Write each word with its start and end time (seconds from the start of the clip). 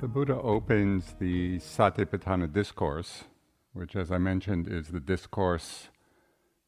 The 0.00 0.06
Buddha 0.06 0.40
opens 0.40 1.16
the 1.18 1.58
Satipatthana 1.58 2.52
Discourse, 2.52 3.24
which, 3.72 3.96
as 3.96 4.12
I 4.12 4.18
mentioned, 4.18 4.68
is 4.68 4.88
the 4.88 5.00
discourse 5.00 5.88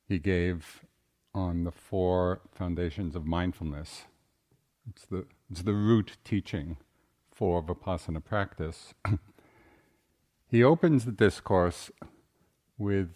he 0.08 0.18
gave 0.18 0.84
on 1.32 1.62
the 1.62 1.70
four 1.70 2.40
foundations 2.50 3.14
of 3.14 3.24
mindfulness. 3.24 4.06
It's 4.88 5.04
the, 5.06 5.26
it's 5.48 5.62
the 5.62 5.74
root 5.74 6.16
teaching 6.24 6.78
for 7.30 7.62
Vipassana 7.62 8.24
practice. 8.24 8.94
he 10.48 10.64
opens 10.64 11.04
the 11.04 11.12
discourse 11.12 11.92
with 12.78 13.10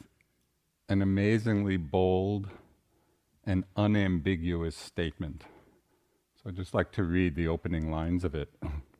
an 0.88 1.02
amazingly 1.02 1.76
bold 1.76 2.50
and 3.42 3.64
unambiguous 3.74 4.76
statement. 4.76 5.42
So 6.36 6.50
I'd 6.50 6.56
just 6.56 6.72
like 6.72 6.92
to 6.92 7.02
read 7.02 7.34
the 7.34 7.48
opening 7.48 7.90
lines 7.90 8.22
of 8.22 8.36
it. 8.36 8.54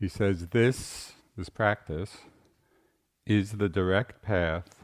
He 0.00 0.08
says 0.08 0.46
this, 0.48 1.12
this 1.36 1.50
practice, 1.50 2.16
is 3.26 3.52
the 3.52 3.68
direct 3.68 4.22
path 4.22 4.82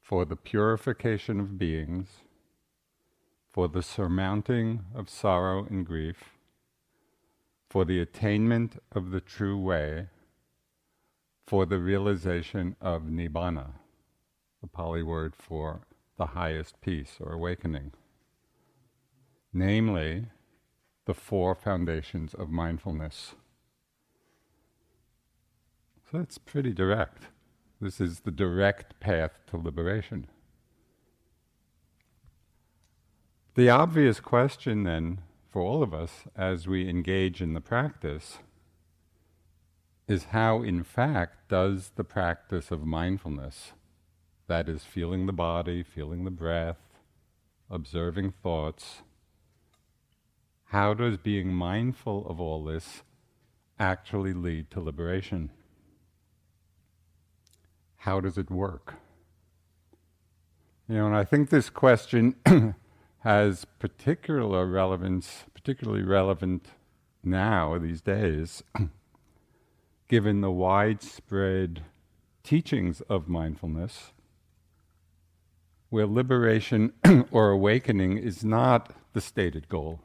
for 0.00 0.24
the 0.24 0.34
purification 0.34 1.38
of 1.40 1.58
beings, 1.58 2.08
for 3.52 3.68
the 3.68 3.82
surmounting 3.82 4.86
of 4.94 5.10
sorrow 5.10 5.66
and 5.66 5.84
grief, 5.84 6.30
for 7.68 7.84
the 7.84 8.00
attainment 8.00 8.82
of 8.92 9.10
the 9.10 9.20
true 9.20 9.58
way, 9.58 10.08
for 11.46 11.66
the 11.66 11.78
realization 11.78 12.76
of 12.80 13.02
nibbana, 13.02 13.72
the 14.62 14.68
Pali 14.68 15.02
word 15.02 15.36
for 15.36 15.82
the 16.16 16.28
highest 16.28 16.80
peace 16.80 17.18
or 17.20 17.34
awakening. 17.34 17.92
Namely, 19.52 20.28
the 21.04 21.12
four 21.12 21.54
foundations 21.54 22.32
of 22.32 22.48
mindfulness. 22.48 23.34
So 26.10 26.18
that's 26.18 26.38
pretty 26.38 26.72
direct. 26.72 27.24
This 27.80 28.00
is 28.00 28.20
the 28.20 28.30
direct 28.30 29.00
path 29.00 29.32
to 29.48 29.56
liberation. 29.56 30.28
The 33.54 33.70
obvious 33.70 34.20
question 34.20 34.84
then 34.84 35.20
for 35.50 35.62
all 35.62 35.82
of 35.82 35.94
us 35.94 36.24
as 36.36 36.66
we 36.66 36.88
engage 36.88 37.40
in 37.40 37.54
the 37.54 37.60
practice 37.60 38.38
is 40.08 40.24
how, 40.24 40.62
in 40.62 40.82
fact, 40.82 41.48
does 41.48 41.92
the 41.94 42.04
practice 42.04 42.70
of 42.70 42.84
mindfulness, 42.84 43.72
that 44.48 44.68
is, 44.68 44.84
feeling 44.84 45.26
the 45.26 45.32
body, 45.32 45.82
feeling 45.82 46.24
the 46.24 46.30
breath, 46.30 46.98
observing 47.70 48.32
thoughts, 48.42 49.02
how 50.66 50.92
does 50.92 51.16
being 51.16 51.54
mindful 51.54 52.26
of 52.26 52.40
all 52.40 52.64
this 52.64 53.02
actually 53.78 54.32
lead 54.32 54.70
to 54.72 54.80
liberation? 54.80 55.50
How 58.04 58.20
does 58.20 58.36
it 58.36 58.50
work? 58.50 58.96
You 60.86 60.96
know, 60.96 61.06
and 61.06 61.16
I 61.16 61.24
think 61.24 61.48
this 61.48 61.70
question 61.70 62.34
has 63.20 63.64
particular 63.78 64.66
relevance, 64.66 65.44
particularly 65.54 66.02
relevant 66.02 66.66
now, 67.22 67.78
these 67.78 68.02
days, 68.02 68.62
given 70.08 70.42
the 70.42 70.50
widespread 70.50 71.80
teachings 72.42 73.00
of 73.08 73.26
mindfulness, 73.26 74.12
where 75.88 76.06
liberation 76.06 76.92
or 77.30 77.48
awakening 77.48 78.18
is 78.18 78.44
not 78.44 78.94
the 79.14 79.22
stated 79.22 79.70
goal. 79.70 80.00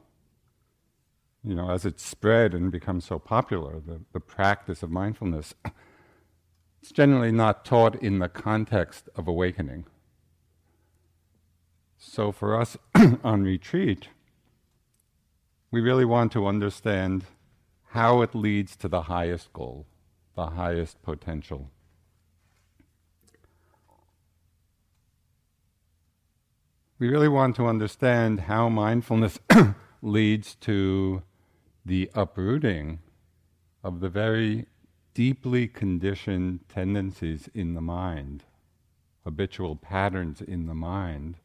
You 1.44 1.54
know, 1.54 1.70
as 1.70 1.84
it's 1.84 2.02
spread 2.02 2.54
and 2.54 2.72
become 2.72 3.02
so 3.02 3.18
popular, 3.18 3.78
the, 3.78 4.00
the 4.14 4.20
practice 4.20 4.82
of 4.82 4.90
mindfulness 4.90 5.54
it's 6.80 6.92
generally 6.92 7.32
not 7.32 7.64
taught 7.64 7.94
in 7.96 8.18
the 8.18 8.28
context 8.28 9.08
of 9.14 9.28
awakening. 9.28 9.84
So, 11.98 12.32
for 12.32 12.58
us 12.58 12.78
on 13.22 13.42
retreat, 13.42 14.08
we 15.70 15.80
really 15.80 16.06
want 16.06 16.32
to 16.32 16.46
understand 16.46 17.24
how 17.88 18.22
it 18.22 18.34
leads 18.34 18.76
to 18.76 18.88
the 18.88 19.02
highest 19.02 19.52
goal, 19.52 19.86
the 20.34 20.46
highest 20.46 21.02
potential. 21.02 21.70
We 26.98 27.08
really 27.08 27.28
want 27.28 27.56
to 27.56 27.66
understand 27.66 28.40
how 28.40 28.68
mindfulness 28.68 29.38
leads 30.02 30.54
to 30.56 31.22
the 31.84 32.10
uprooting 32.14 33.00
of 33.82 34.00
the 34.00 34.08
very 34.08 34.66
deeply 35.14 35.66
conditioned 35.68 36.60
tendencies 36.68 37.48
in 37.54 37.74
the 37.74 37.80
mind, 37.80 38.44
habitual 39.24 39.76
patterns 39.76 40.40
in 40.40 40.66
the 40.66 40.74
mind 40.74 41.36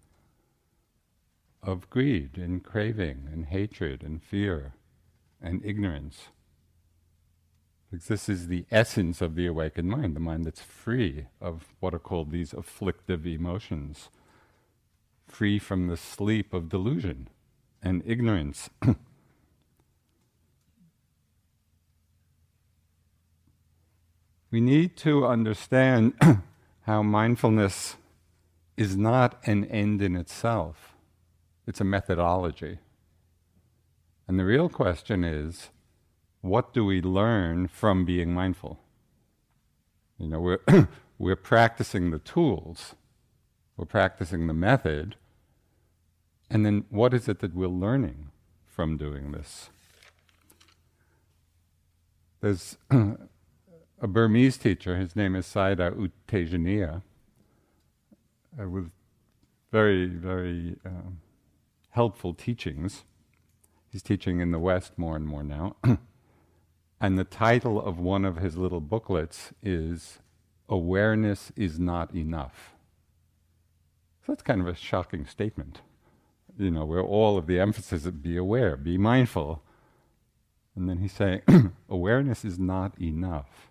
of 1.64 1.90
greed 1.90 2.38
and 2.38 2.64
craving 2.64 3.28
and 3.32 3.48
hatred 3.48 4.04
and 4.04 4.22
fear 4.24 4.74
and 5.42 5.66
ignorance. 5.66 6.28
Because 7.90 8.08
this 8.08 8.30
is 8.30 8.48
the 8.48 8.66
essence 8.72 9.22
of 9.22 9.36
the 9.36 9.48
awakened 9.48 9.90
mind, 9.90 10.16
the 10.16 10.20
mind 10.20 10.46
that's 10.46 10.62
free 10.62 11.28
of 11.42 11.66
what 11.80 11.94
are 11.94 12.00
called 12.00 12.32
these 12.32 12.54
afflictive 12.54 13.26
emotions, 13.26 14.10
free 15.28 15.60
from 15.60 15.88
the 15.88 15.98
sleep 15.98 16.54
of 16.54 16.70
delusion 16.70 17.30
and 17.82 18.04
ignorance. 18.06 18.70
we 24.52 24.62
need 24.62 24.96
to 24.98 25.26
understand 25.26 26.14
how 26.82 27.04
mindfulness 27.04 27.96
is 28.78 28.96
not 28.96 29.40
an 29.46 29.66
end 29.66 30.02
in 30.02 30.16
itself, 30.16 30.94
it's 31.68 31.82
a 31.82 31.86
methodology. 31.86 32.80
And 34.28 34.40
the 34.40 34.46
real 34.46 34.70
question 34.70 35.24
is 35.24 35.70
what 36.42 36.74
do 36.74 36.86
we 36.86 37.02
learn 37.02 37.68
from 37.68 38.06
being 38.06 38.34
mindful? 38.34 38.80
You 40.20 40.28
know, 40.28 40.40
we're, 40.40 40.60
we're 41.20 41.36
practicing 41.36 42.12
the 42.12 42.20
tools, 42.20 42.96
we're 43.78 43.86
practicing 43.86 44.48
the 44.48 44.54
method, 44.54 45.16
and 46.50 46.66
then 46.66 46.86
what 46.90 47.14
is 47.14 47.28
it 47.28 47.40
that 47.40 47.56
we're 47.56 47.68
learning 47.68 48.30
from 48.76 48.98
doing 48.98 49.32
this. 49.32 49.70
There's 52.42 52.78
a 54.06 54.08
Burmese 54.08 54.58
teacher, 54.58 54.98
his 54.98 55.16
name 55.16 55.36
is 55.36 55.48
Sayadaw 55.48 56.00
U 56.00 56.12
Tejaniya, 56.28 57.02
uh, 58.62 58.70
with 58.70 58.92
very, 59.72 60.06
very 60.06 60.76
uh, 60.86 61.10
helpful 61.90 62.36
teachings. 62.36 63.04
He's 63.92 64.04
teaching 64.04 64.42
in 64.42 64.52
the 64.52 64.60
West 64.60 64.92
more 64.96 65.16
and 65.16 65.26
more 65.26 65.42
now. 65.42 65.78
and 67.02 67.18
the 67.18 67.24
title 67.24 67.82
of 67.82 67.98
one 67.98 68.26
of 68.26 68.38
his 68.38 68.58
little 68.58 68.80
booklets 68.80 69.54
is 69.64 70.20
Awareness 70.70 71.52
is 71.56 71.80
Not 71.80 72.14
Enough. 72.14 72.76
So 74.24 74.34
that's 74.34 74.44
kind 74.44 74.62
of 74.62 74.68
a 74.68 74.76
shocking 74.76 75.26
statement. 75.26 75.82
You 76.60 76.70
know, 76.70 76.86
where 76.86 77.02
all 77.02 77.40
of 77.40 77.48
the 77.48 77.60
emphasis 77.60 78.06
is 78.06 78.12
be 78.12 78.38
aware, 78.38 78.78
be 78.78 79.00
mindful. 79.00 79.64
And 80.76 80.88
then 80.88 81.00
he's 81.00 81.14
saying, 81.14 81.42
awareness 81.90 82.46
is 82.46 82.60
not 82.60 83.02
enough. 83.02 83.65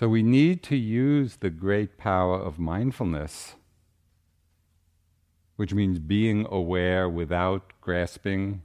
So 0.00 0.08
we 0.08 0.22
need 0.22 0.62
to 0.62 0.76
use 0.76 1.36
the 1.36 1.50
great 1.50 1.98
power 1.98 2.40
of 2.40 2.58
mindfulness, 2.58 3.56
which 5.56 5.74
means 5.74 5.98
being 5.98 6.46
aware 6.50 7.06
without 7.06 7.74
grasping, 7.82 8.62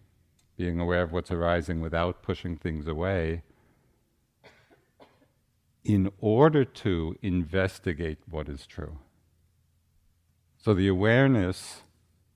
being 0.56 0.80
aware 0.80 1.02
of 1.02 1.12
what's 1.12 1.32
arising 1.32 1.82
without 1.82 2.24
pushing 2.24 2.56
things 2.56 2.88
away, 2.88 3.42
in 5.84 6.10
order 6.22 6.64
to 6.64 7.18
investigate 7.22 8.20
what 8.30 8.48
is 8.48 8.66
true. 8.66 9.00
So 10.58 10.74
the 10.74 10.88
awareness 10.88 11.82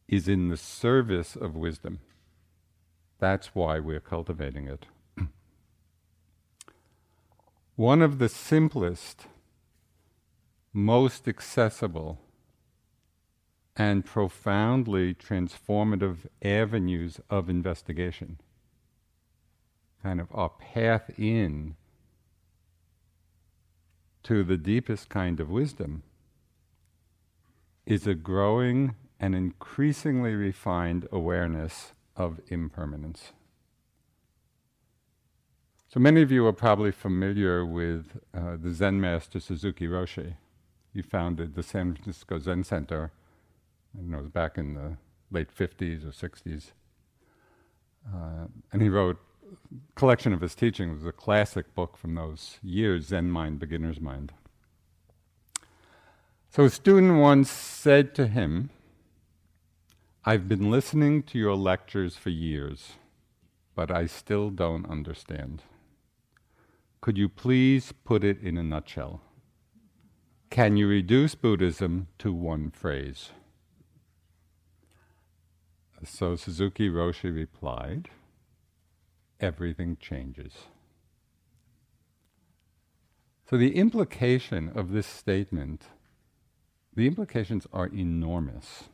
is 0.09 0.27
in 0.27 0.49
the 0.49 0.57
service 0.57 1.37
of 1.37 1.55
wisdom. 1.55 1.99
That's 3.17 3.55
why 3.55 3.79
we're 3.79 4.01
cultivating 4.01 4.67
it. 4.67 4.87
One 7.79 8.01
of 8.01 8.19
the 8.19 8.27
simplest, 8.27 9.27
most 10.73 11.29
accessible, 11.29 12.19
and 13.73 14.03
profoundly 14.03 15.13
transformative 15.13 16.25
avenues 16.41 17.21
of 17.29 17.49
investigation, 17.49 18.41
kind 20.03 20.19
of 20.19 20.27
our 20.33 20.49
path 20.49 21.09
in 21.17 21.77
to 24.23 24.43
the 24.43 24.57
deepest 24.57 25.07
kind 25.07 25.39
of 25.39 25.49
wisdom, 25.49 26.03
is 27.85 28.05
a 28.05 28.13
growing 28.13 28.95
and 29.21 29.33
increasingly 29.33 30.33
refined 30.35 31.07
awareness 31.13 31.93
of 32.17 32.41
impermanence. 32.49 33.31
So 35.91 35.99
many 35.99 36.21
of 36.21 36.31
you 36.31 36.45
are 36.45 36.53
probably 36.53 36.91
familiar 36.91 37.65
with 37.65 38.19
uh, 38.31 38.57
the 38.61 38.71
Zen 38.71 39.01
master 39.01 39.39
Suzuki 39.39 39.87
Roshi. 39.87 40.35
He 40.93 41.01
founded 41.01 41.55
the 41.55 41.63
San 41.63 41.95
Francisco 41.95 42.37
Zen 42.37 42.63
Center, 42.63 43.11
know 43.99 44.19
it 44.19 44.21
was 44.21 44.29
back 44.29 44.59
in 44.59 44.75
the 44.75 44.97
late 45.31 45.47
50s 45.49 46.05
or 46.05 46.11
60s. 46.11 46.73
Uh, 48.07 48.45
and 48.71 48.83
he 48.83 48.89
wrote 48.89 49.17
a 49.51 49.99
collection 49.99 50.31
of 50.31 50.41
his 50.41 50.53
teachings. 50.53 51.03
A 51.07 51.11
classic 51.11 51.73
book 51.73 51.97
from 51.97 52.13
those 52.13 52.59
years, 52.61 53.07
Zen 53.07 53.31
Mind, 53.31 53.57
Beginner's 53.57 53.99
Mind. 53.99 54.31
So 56.51 56.65
a 56.65 56.69
student 56.69 57.19
once 57.19 57.49
said 57.49 58.13
to 58.13 58.27
him, 58.27 58.69
I've 60.23 60.47
been 60.47 60.69
listening 60.69 61.23
to 61.23 61.39
your 61.39 61.55
lectures 61.55 62.15
for 62.15 62.29
years, 62.29 62.91
but 63.73 63.89
I 63.89 64.05
still 64.05 64.51
don't 64.51 64.87
understand. 64.87 65.63
Could 67.01 67.17
you 67.17 67.29
please 67.29 67.93
put 68.03 68.23
it 68.23 68.41
in 68.41 68.57
a 68.57 68.63
nutshell? 68.63 69.21
Can 70.49 70.75
you 70.75 70.87
reduce 70.87 71.35
Buddhism 71.35 72.07
to 72.17 72.33
one 72.33 72.71
phrase? 72.71 73.31
So 76.03 76.35
Suzuki 76.35 76.89
Roshi 76.89 77.33
replied, 77.33 78.09
Everything 79.39 79.97
changes. 79.99 80.53
So 83.49 83.57
the 83.57 83.75
implication 83.75 84.69
of 84.75 84.91
this 84.91 85.07
statement, 85.07 85.85
the 86.93 87.07
implications 87.07 87.65
are 87.71 87.87
enormous. 87.87 88.85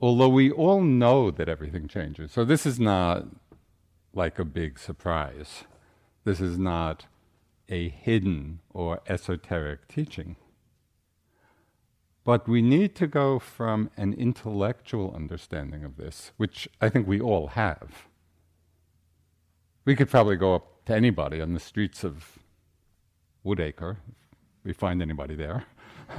Although 0.00 0.28
we 0.28 0.50
all 0.50 0.80
know 0.80 1.32
that 1.32 1.48
everything 1.48 1.88
changes. 1.88 2.30
So 2.30 2.44
this 2.44 2.64
is 2.64 2.78
not 2.78 3.26
like 4.14 4.38
a 4.38 4.44
big 4.44 4.78
surprise. 4.78 5.64
This 6.28 6.42
is 6.42 6.58
not 6.58 7.06
a 7.70 7.88
hidden 7.88 8.60
or 8.74 9.00
esoteric 9.06 9.88
teaching. 9.88 10.36
But 12.22 12.46
we 12.46 12.60
need 12.60 12.94
to 12.96 13.06
go 13.06 13.38
from 13.38 13.90
an 13.96 14.12
intellectual 14.12 15.14
understanding 15.16 15.84
of 15.84 15.96
this, 15.96 16.32
which 16.36 16.68
I 16.82 16.90
think 16.90 17.08
we 17.08 17.18
all 17.18 17.46
have. 17.46 18.08
We 19.86 19.96
could 19.96 20.10
probably 20.10 20.36
go 20.36 20.54
up 20.54 20.84
to 20.84 20.94
anybody 20.94 21.40
on 21.40 21.54
the 21.54 21.60
streets 21.60 22.04
of 22.04 22.38
Woodacre, 23.42 23.92
if 23.92 24.64
we 24.64 24.74
find 24.74 25.00
anybody 25.00 25.34
there, 25.34 25.64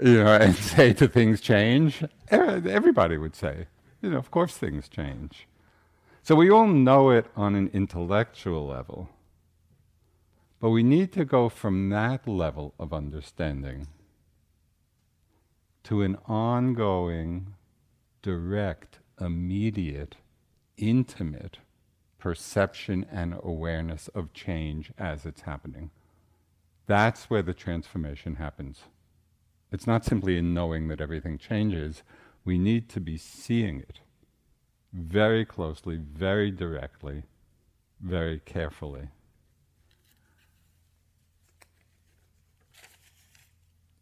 you 0.00 0.22
know, 0.22 0.36
and 0.36 0.54
say 0.76 0.92
Do 0.92 1.08
things 1.08 1.40
change. 1.40 2.04
Eh, 2.30 2.60
everybody 2.68 3.18
would 3.18 3.34
say, 3.34 3.66
you 4.00 4.10
know, 4.10 4.18
of 4.18 4.30
course 4.30 4.56
things 4.56 4.88
change. 4.88 5.48
So 6.30 6.36
we 6.36 6.48
all 6.48 6.68
know 6.68 7.10
it 7.10 7.26
on 7.34 7.56
an 7.56 7.70
intellectual 7.72 8.64
level. 8.64 9.10
But 10.60 10.70
we 10.70 10.84
need 10.84 11.10
to 11.14 11.24
go 11.24 11.48
from 11.48 11.88
that 11.88 12.28
level 12.28 12.72
of 12.78 12.92
understanding 12.92 13.88
to 15.82 16.02
an 16.02 16.16
ongoing, 16.26 17.54
direct, 18.22 19.00
immediate, 19.20 20.18
intimate 20.76 21.58
perception 22.16 23.06
and 23.10 23.34
awareness 23.42 24.06
of 24.14 24.32
change 24.32 24.92
as 24.96 25.26
it's 25.26 25.40
happening. 25.40 25.90
That's 26.86 27.24
where 27.24 27.42
the 27.42 27.54
transformation 27.54 28.36
happens. 28.36 28.82
It's 29.72 29.88
not 29.88 30.04
simply 30.04 30.38
in 30.38 30.54
knowing 30.54 30.86
that 30.86 31.00
everything 31.00 31.38
changes, 31.38 32.04
we 32.44 32.56
need 32.56 32.88
to 32.90 33.00
be 33.00 33.16
seeing 33.16 33.80
it 33.80 33.98
very 34.92 35.44
closely, 35.44 35.96
very 35.96 36.50
directly, 36.50 37.24
very 38.00 38.40
carefully. 38.40 39.08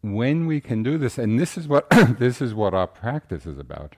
When 0.01 0.47
we 0.47 0.61
can 0.61 0.83
do 0.83 0.97
this, 0.97 1.19
and 1.19 1.39
this 1.39 1.59
is 1.59 1.69
what 1.69 1.91
this 2.19 2.41
is 2.41 2.55
what 2.55 2.75
our 2.75 2.87
practice 2.87 3.47
is 3.47 3.59
about. 3.59 3.97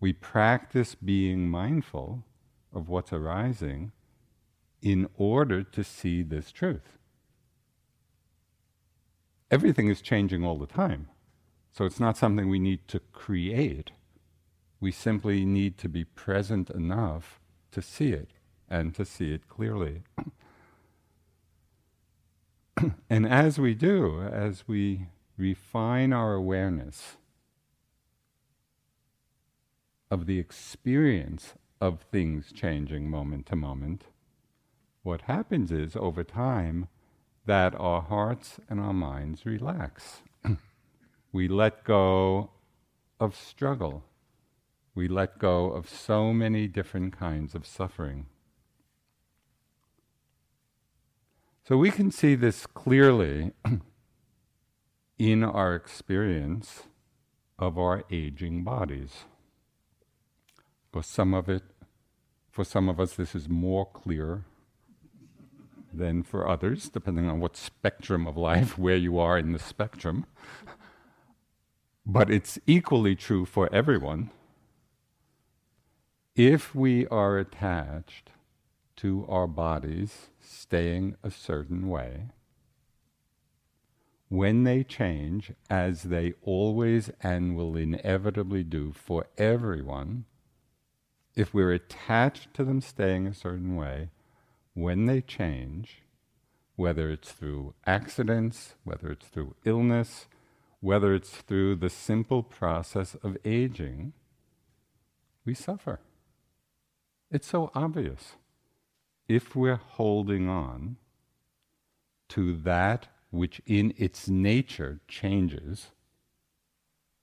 We 0.00 0.12
practice 0.12 0.94
being 0.94 1.48
mindful 1.48 2.24
of 2.72 2.88
what's 2.88 3.12
arising 3.12 3.92
in 4.82 5.08
order 5.16 5.62
to 5.62 5.82
see 5.82 6.22
this 6.22 6.52
truth. 6.52 6.98
Everything 9.50 9.88
is 9.88 10.02
changing 10.02 10.44
all 10.44 10.58
the 10.58 10.66
time. 10.66 11.08
So 11.72 11.84
it's 11.84 12.00
not 12.00 12.16
something 12.16 12.48
we 12.48 12.58
need 12.58 12.86
to 12.88 13.00
create. 13.12 13.90
We 14.80 14.92
simply 14.92 15.44
need 15.44 15.78
to 15.78 15.88
be 15.88 16.04
present 16.04 16.70
enough 16.70 17.40
to 17.72 17.80
see 17.82 18.12
it 18.12 18.30
and 18.68 18.94
to 18.94 19.04
see 19.04 19.32
it 19.32 19.48
clearly. 19.48 20.02
and 23.10 23.26
as 23.26 23.58
we 23.58 23.74
do, 23.74 24.22
as 24.22 24.64
we 24.66 25.06
refine 25.38 26.12
our 26.12 26.34
awareness 26.34 27.16
of 30.10 30.26
the 30.26 30.38
experience 30.38 31.54
of 31.80 32.00
things 32.00 32.52
changing 32.52 33.10
moment 33.10 33.46
to 33.46 33.56
moment, 33.56 34.04
what 35.02 35.22
happens 35.22 35.70
is 35.72 35.96
over 35.96 36.24
time 36.24 36.88
that 37.46 37.74
our 37.76 38.02
hearts 38.02 38.58
and 38.68 38.80
our 38.80 38.92
minds 38.92 39.46
relax. 39.46 40.22
we 41.32 41.48
let 41.48 41.84
go 41.84 42.50
of 43.20 43.34
struggle 43.36 44.02
we 44.96 45.06
let 45.06 45.38
go 45.38 45.66
of 45.70 45.88
so 45.88 46.32
many 46.32 46.66
different 46.66 47.16
kinds 47.16 47.54
of 47.54 47.66
suffering. 47.66 48.26
So 51.68 51.76
we 51.76 51.90
can 51.90 52.10
see 52.10 52.34
this 52.34 52.66
clearly 52.66 53.52
in 55.18 55.44
our 55.44 55.74
experience 55.74 56.84
of 57.58 57.78
our 57.78 58.04
aging 58.10 58.64
bodies. 58.64 59.24
For 60.92 61.02
some 61.02 61.34
of 61.34 61.50
it, 61.50 61.62
for 62.50 62.64
some 62.64 62.88
of 62.88 62.98
us, 62.98 63.14
this 63.14 63.34
is 63.34 63.50
more 63.50 63.84
clear 63.84 64.44
than 65.92 66.22
for 66.22 66.48
others, 66.48 66.88
depending 66.88 67.28
on 67.28 67.38
what 67.38 67.56
spectrum 67.56 68.26
of 68.26 68.38
life, 68.38 68.78
where 68.86 68.96
you 68.96 69.18
are 69.18 69.38
in 69.38 69.52
the 69.52 69.58
spectrum. 69.58 70.24
But 72.08 72.30
it's 72.30 72.56
equally 72.68 73.16
true 73.16 73.44
for 73.44 73.68
everyone. 73.74 74.30
If 76.36 76.74
we 76.74 77.06
are 77.06 77.38
attached 77.38 78.30
to 78.96 79.24
our 79.26 79.46
bodies 79.46 80.26
staying 80.38 81.16
a 81.22 81.30
certain 81.30 81.88
way, 81.88 82.24
when 84.28 84.64
they 84.64 84.84
change, 84.84 85.52
as 85.70 86.02
they 86.02 86.34
always 86.42 87.10
and 87.22 87.56
will 87.56 87.74
inevitably 87.74 88.64
do 88.64 88.92
for 88.92 89.28
everyone, 89.38 90.26
if 91.34 91.54
we're 91.54 91.72
attached 91.72 92.52
to 92.52 92.64
them 92.64 92.82
staying 92.82 93.26
a 93.26 93.32
certain 93.32 93.74
way, 93.74 94.10
when 94.74 95.06
they 95.06 95.22
change, 95.22 96.02
whether 96.74 97.08
it's 97.08 97.32
through 97.32 97.72
accidents, 97.86 98.74
whether 98.84 99.10
it's 99.10 99.28
through 99.28 99.56
illness, 99.64 100.26
whether 100.80 101.14
it's 101.14 101.30
through 101.30 101.76
the 101.76 101.88
simple 101.88 102.42
process 102.42 103.14
of 103.22 103.38
aging, 103.42 104.12
we 105.46 105.54
suffer. 105.54 105.98
It's 107.30 107.48
so 107.48 107.70
obvious. 107.74 108.36
If 109.28 109.56
we're 109.56 109.76
holding 109.76 110.48
on 110.48 110.96
to 112.28 112.56
that 112.58 113.08
which 113.30 113.60
in 113.66 113.92
its 113.96 114.28
nature 114.28 115.00
changes, 115.08 115.88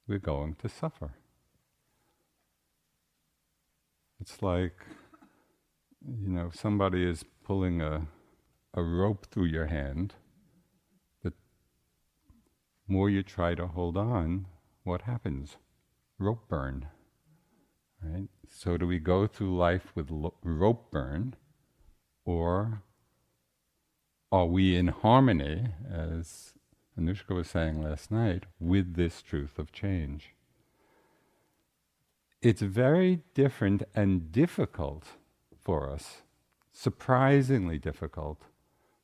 we're 0.08 0.20
going 0.20 0.56
to 0.56 0.68
suffer. 0.70 1.14
It's 4.20 4.42
like, 4.42 4.76
you 6.06 6.30
know, 6.30 6.52
somebody 6.54 7.04
is 7.04 7.24
pulling 7.44 7.82
a, 7.82 8.08
a 8.74 8.84
rope 8.84 9.28
through 9.32 9.46
your 9.46 9.68
hand. 9.68 10.14
The 11.24 11.34
more 12.88 13.10
you 13.10 13.24
try 13.24 13.56
to 13.56 13.68
hold 13.68 13.98
on, 13.98 14.48
what 14.84 15.04
happens? 15.04 15.58
Rope 16.20 16.48
burn. 16.48 16.88
Right? 18.04 18.28
So, 18.48 18.78
do 18.78 18.86
we 18.86 19.00
go 19.00 19.28
through 19.28 19.56
life 19.56 19.92
with 19.96 20.12
lo- 20.12 20.34
rope 20.44 20.92
burn, 20.92 21.36
or 22.26 22.82
are 24.32 24.46
we 24.46 24.76
in 24.76 24.88
harmony, 24.88 25.68
as 25.90 26.54
Anushka 27.00 27.36
was 27.36 27.50
saying 27.50 27.82
last 27.82 28.12
night, 28.12 28.44
with 28.60 28.96
this 28.96 29.22
truth 29.22 29.58
of 29.58 29.72
change? 29.72 30.34
It's 32.42 32.62
very 32.62 33.22
different 33.34 33.84
and 33.96 34.32
difficult 34.32 35.06
for 35.58 35.90
us, 35.90 36.24
surprisingly 36.74 37.78
difficult, 37.78 38.42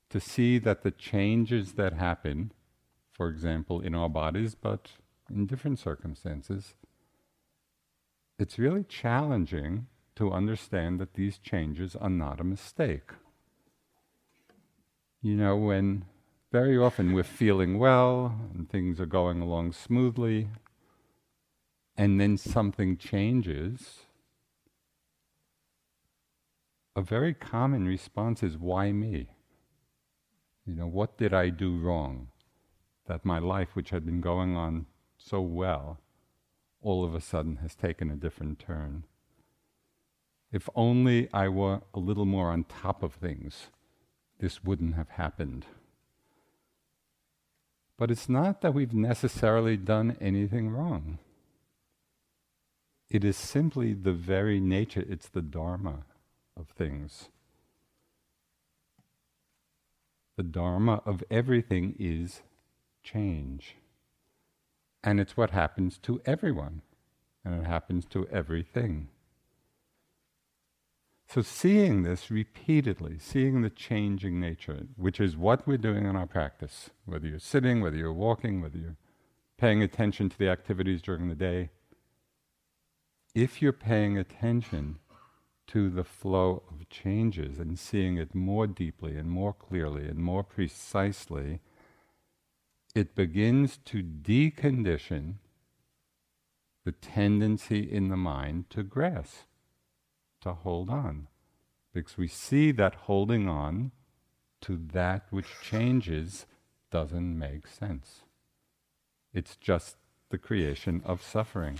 to 0.10 0.20
see 0.20 0.58
that 0.60 0.84
the 0.84 0.92
changes 0.92 1.74
that 1.74 1.94
happen, 1.94 2.52
for 3.14 3.30
example, 3.30 3.80
in 3.80 3.96
our 3.96 4.10
bodies, 4.10 4.56
but 4.56 4.90
in 5.30 5.46
different 5.46 5.80
circumstances, 5.80 6.74
it's 8.40 8.58
really 8.58 8.86
challenging 8.86 9.88
to 10.16 10.32
understand 10.32 11.00
that 11.00 11.14
these 11.14 11.38
changes 11.38 11.96
are 11.96 12.10
not 12.10 12.40
a 12.40 12.44
mistake. 12.44 13.12
You 15.22 15.36
know, 15.36 15.58
when 15.58 16.06
very 16.52 16.78
often 16.78 17.12
we're 17.12 17.24
feeling 17.24 17.78
well 17.78 18.34
and 18.54 18.70
things 18.70 19.00
are 19.02 19.06
going 19.06 19.42
along 19.42 19.74
smoothly, 19.74 20.48
and 21.98 22.20
then 22.20 22.38
something 22.38 22.96
changes, 22.96 24.06
a 26.96 27.02
very 27.02 27.34
common 27.34 27.86
response 27.86 28.42
is, 28.42 28.58
Why 28.58 28.94
me? 28.94 29.28
You 30.66 30.76
know, 30.76 30.88
what 30.88 31.18
did 31.18 31.34
I 31.34 31.50
do 31.50 31.78
wrong? 31.78 32.30
That 33.08 33.26
my 33.26 33.40
life, 33.40 33.70
which 33.74 33.90
had 33.90 34.06
been 34.06 34.22
going 34.22 34.56
on 34.56 34.86
so 35.18 35.42
well, 35.42 36.00
all 36.82 37.04
of 37.04 37.14
a 37.14 37.22
sudden 37.22 37.58
has 37.58 37.76
taken 37.76 38.10
a 38.10 38.16
different 38.16 38.60
turn. 38.60 39.04
If 40.52 40.70
only 40.76 41.30
I 41.34 41.48
were 41.48 41.82
a 41.94 42.00
little 42.00 42.26
more 42.26 42.52
on 42.52 42.64
top 42.64 43.04
of 43.04 43.14
things 43.14 43.68
this 44.40 44.64
wouldn't 44.64 44.96
have 44.96 45.10
happened. 45.10 45.66
But 47.98 48.10
it's 48.10 48.30
not 48.30 48.62
that 48.62 48.74
we've 48.74 48.94
necessarily 48.94 49.76
done 49.76 50.18
anything 50.22 50.70
wrong. 50.70 51.20
It 53.10 53.26
is 53.26 53.36
simply 53.36 53.94
the 53.94 54.14
very 54.14 54.60
nature, 54.60 55.04
it's 55.08 55.28
the 55.28 55.42
Dharma 55.42 56.06
of 56.56 56.70
things. 56.70 57.28
The 60.38 60.44
Dharma 60.44 61.02
of 61.06 61.24
everything 61.30 61.96
is 62.00 62.42
change. 63.04 63.76
And 65.04 65.20
it's 65.20 65.38
what 65.38 65.52
happens 65.52 65.98
to 66.00 66.22
everyone, 66.26 66.82
and 67.46 67.62
it 67.62 67.66
happens 67.66 68.06
to 68.06 68.28
everything. 68.28 69.10
So, 71.28 71.42
seeing 71.42 72.02
this 72.02 72.32
repeatedly, 72.32 73.20
seeing 73.20 73.62
the 73.62 73.70
changing 73.70 74.40
nature, 74.40 74.88
which 74.98 75.20
is 75.20 75.38
what 75.38 75.68
we're 75.68 75.78
doing 75.78 76.06
in 76.06 76.16
our 76.16 76.26
practice, 76.26 76.90
whether 77.06 77.28
you're 77.28 77.40
sitting, 77.40 77.82
whether 77.82 77.96
you're 77.96 78.12
walking, 78.12 78.62
whether 78.62 78.80
you're 78.80 78.98
paying 79.58 79.84
attention 79.84 80.30
to 80.30 80.38
the 80.38 80.50
activities 80.50 81.02
during 81.04 81.30
the 81.30 81.36
day, 81.36 81.70
if 83.36 83.62
you're 83.62 83.72
paying 83.72 84.18
attention 84.18 84.98
to 85.68 85.92
the 85.92 86.04
flow 86.04 86.64
of 86.72 86.90
changes 86.90 87.60
and 87.60 87.78
seeing 87.78 88.18
it 88.18 88.34
more 88.34 88.66
deeply 88.66 89.16
and 89.16 89.30
more 89.30 89.54
clearly 89.54 90.08
and 90.08 90.18
more 90.18 90.44
precisely, 90.44 91.60
it 92.96 93.16
begins 93.16 93.78
to 93.86 94.02
decondition 94.02 95.36
the 96.86 96.92
tendency 96.92 97.80
in 97.80 98.10
the 98.10 98.18
mind 98.18 98.70
to 98.72 98.84
grasp 98.84 99.44
to 100.42 100.54
hold 100.54 100.90
on. 100.90 101.28
Because 101.94 102.18
we 102.18 102.28
see 102.28 102.72
that 102.72 102.96
holding 102.96 103.48
on 103.48 103.92
to 104.62 104.80
that 104.94 105.26
which 105.30 105.48
changes 105.62 106.46
doesn't 106.92 107.38
make 107.38 107.68
sense. 107.68 108.22
It's 109.34 109.56
just 109.56 109.98
the 110.30 110.38
creation 110.38 111.02
of 111.06 111.22
suffering. 111.22 111.80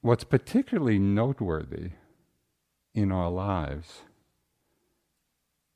What's 0.00 0.24
particularly 0.24 0.98
noteworthy 0.98 1.90
in 2.94 3.12
our 3.12 3.30
lives 3.30 4.02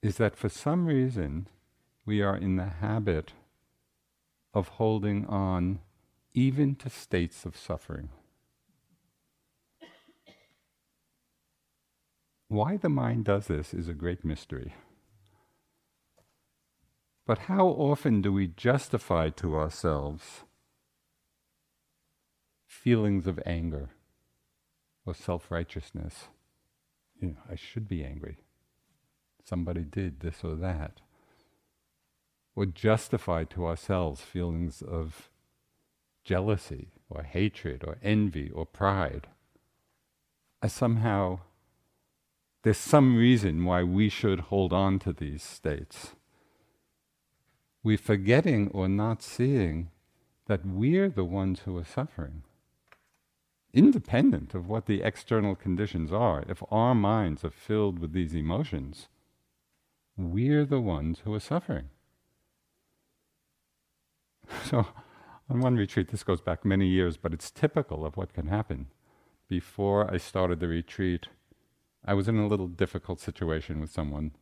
is 0.04 0.18
that 0.18 0.36
for 0.36 0.50
some 0.50 0.84
reason 0.84 1.48
we 2.04 2.20
are 2.20 2.36
in 2.36 2.56
the 2.56 2.68
habit 2.68 3.32
of 4.52 4.68
holding 4.68 5.24
on 5.24 5.80
even 6.34 6.74
to 6.74 6.90
states 6.90 7.46
of 7.46 7.56
suffering. 7.56 8.10
Why 12.48 12.76
the 12.76 12.90
mind 12.90 13.24
does 13.24 13.46
this 13.46 13.72
is 13.72 13.88
a 13.88 13.94
great 13.94 14.26
mystery. 14.26 14.74
But 17.26 17.38
how 17.38 17.68
often 17.68 18.20
do 18.20 18.30
we 18.30 18.48
justify 18.48 19.30
to 19.30 19.56
ourselves 19.56 20.44
feelings 22.66 23.26
of 23.26 23.40
anger 23.46 23.88
or 25.06 25.14
self 25.14 25.50
righteousness? 25.50 26.28
You 27.18 27.28
know, 27.28 27.38
I 27.50 27.54
should 27.54 27.88
be 27.88 28.04
angry. 28.04 28.43
Somebody 29.44 29.82
did 29.82 30.20
this 30.20 30.42
or 30.42 30.54
that. 30.56 31.00
Or 32.56 32.66
justify 32.66 33.44
to 33.44 33.66
ourselves 33.66 34.22
feelings 34.22 34.80
of 34.82 35.30
jealousy 36.24 36.88
or 37.10 37.22
hatred 37.22 37.84
or 37.86 37.98
envy 38.02 38.50
or 38.50 38.64
pride. 38.64 39.26
I 40.62 40.68
somehow 40.68 41.40
there's 42.62 42.78
some 42.78 43.16
reason 43.16 43.64
why 43.66 43.82
we 43.82 44.08
should 44.08 44.40
hold 44.40 44.72
on 44.72 44.98
to 45.00 45.12
these 45.12 45.42
states. 45.42 46.14
We're 47.82 47.98
forgetting 47.98 48.68
or 48.68 48.88
not 48.88 49.22
seeing 49.22 49.90
that 50.46 50.64
we're 50.64 51.10
the 51.10 51.24
ones 51.24 51.60
who 51.60 51.76
are 51.76 51.84
suffering. 51.84 52.42
Independent 53.74 54.54
of 54.54 54.68
what 54.68 54.86
the 54.86 55.02
external 55.02 55.54
conditions 55.54 56.10
are, 56.10 56.44
if 56.48 56.62
our 56.70 56.94
minds 56.94 57.44
are 57.44 57.50
filled 57.50 57.98
with 57.98 58.12
these 58.12 58.34
emotions, 58.34 59.08
we're 60.16 60.64
the 60.64 60.80
ones 60.80 61.20
who 61.24 61.34
are 61.34 61.40
suffering. 61.40 61.90
So, 64.64 64.86
on 65.48 65.60
one 65.60 65.76
retreat, 65.76 66.08
this 66.08 66.22
goes 66.22 66.40
back 66.40 66.64
many 66.64 66.86
years, 66.86 67.16
but 67.16 67.34
it's 67.34 67.50
typical 67.50 68.04
of 68.04 68.16
what 68.16 68.32
can 68.32 68.46
happen. 68.46 68.86
Before 69.48 70.12
I 70.12 70.16
started 70.16 70.60
the 70.60 70.68
retreat, 70.68 71.28
I 72.04 72.14
was 72.14 72.28
in 72.28 72.38
a 72.38 72.46
little 72.46 72.66
difficult 72.66 73.20
situation 73.20 73.80
with 73.80 73.90
someone. 73.90 74.32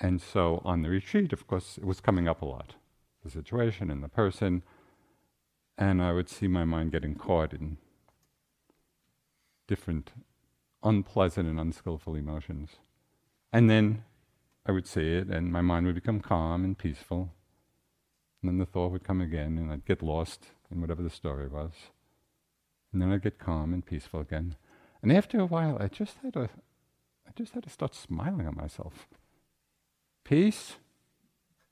And 0.00 0.20
so 0.20 0.60
on 0.64 0.82
the 0.82 0.88
retreat, 0.88 1.32
of 1.32 1.46
course, 1.46 1.78
it 1.78 1.84
was 1.84 2.00
coming 2.00 2.28
up 2.28 2.42
a 2.42 2.46
lot 2.46 2.74
the 3.22 3.30
situation 3.30 3.90
and 3.90 4.02
the 4.02 4.08
person. 4.08 4.62
And 5.76 6.02
I 6.02 6.12
would 6.12 6.28
see 6.28 6.48
my 6.48 6.64
mind 6.64 6.92
getting 6.92 7.14
caught 7.14 7.52
in 7.52 7.76
different 9.68 10.12
unpleasant 10.82 11.48
and 11.48 11.60
unskillful 11.60 12.14
emotions. 12.14 12.70
And 13.52 13.68
then 13.68 14.04
I 14.66 14.72
would 14.72 14.86
say 14.86 15.16
it, 15.16 15.28
and 15.28 15.52
my 15.52 15.60
mind 15.60 15.86
would 15.86 15.94
become 15.94 16.20
calm 16.20 16.64
and 16.64 16.76
peaceful. 16.76 17.32
And 18.42 18.48
then 18.48 18.58
the 18.58 18.66
thought 18.66 18.92
would 18.92 19.04
come 19.04 19.20
again, 19.20 19.58
and 19.58 19.72
I'd 19.72 19.84
get 19.84 20.02
lost 20.02 20.46
in 20.70 20.80
whatever 20.80 21.02
the 21.02 21.10
story 21.10 21.48
was. 21.48 21.72
And 22.92 23.00
then 23.00 23.10
I'd 23.10 23.22
get 23.22 23.38
calm 23.38 23.72
and 23.72 23.84
peaceful 23.84 24.20
again. 24.20 24.56
And 25.02 25.12
after 25.12 25.40
a 25.40 25.46
while, 25.46 25.76
I 25.80 25.88
just 25.88 26.16
had 26.22 26.34
to, 26.34 26.44
I 27.26 27.30
just 27.34 27.52
had 27.54 27.64
to 27.64 27.70
start 27.70 27.94
smiling 27.94 28.46
at 28.46 28.56
myself. 28.56 29.06
Peace, 30.24 30.76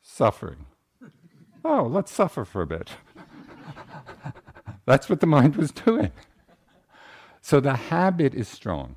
suffering. 0.00 0.66
Oh, 1.64 1.88
let's 1.90 2.12
suffer 2.12 2.45
for 2.45 2.62
a 2.62 2.66
bit. 2.66 2.90
That's 4.87 5.09
what 5.09 5.21
the 5.21 5.26
mind 5.26 5.57
was 5.57 5.71
doing. 5.71 6.12
So 7.40 7.61
the 7.61 7.76
habit 7.76 8.35
is 8.35 8.49
strong. 8.49 8.97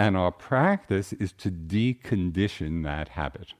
And 0.00 0.16
our 0.16 0.32
practice 0.32 1.12
is 1.12 1.30
to 1.32 1.50
decondition 1.50 2.84
that 2.84 3.10
habit 3.20 3.52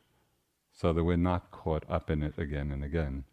so 0.73 0.91
that 0.95 1.05
we're 1.05 1.19
not 1.19 1.51
caught 1.51 1.85
up 1.87 2.09
in 2.09 2.23
it 2.23 2.39
again 2.39 2.71
and 2.71 2.83
again. 2.83 3.25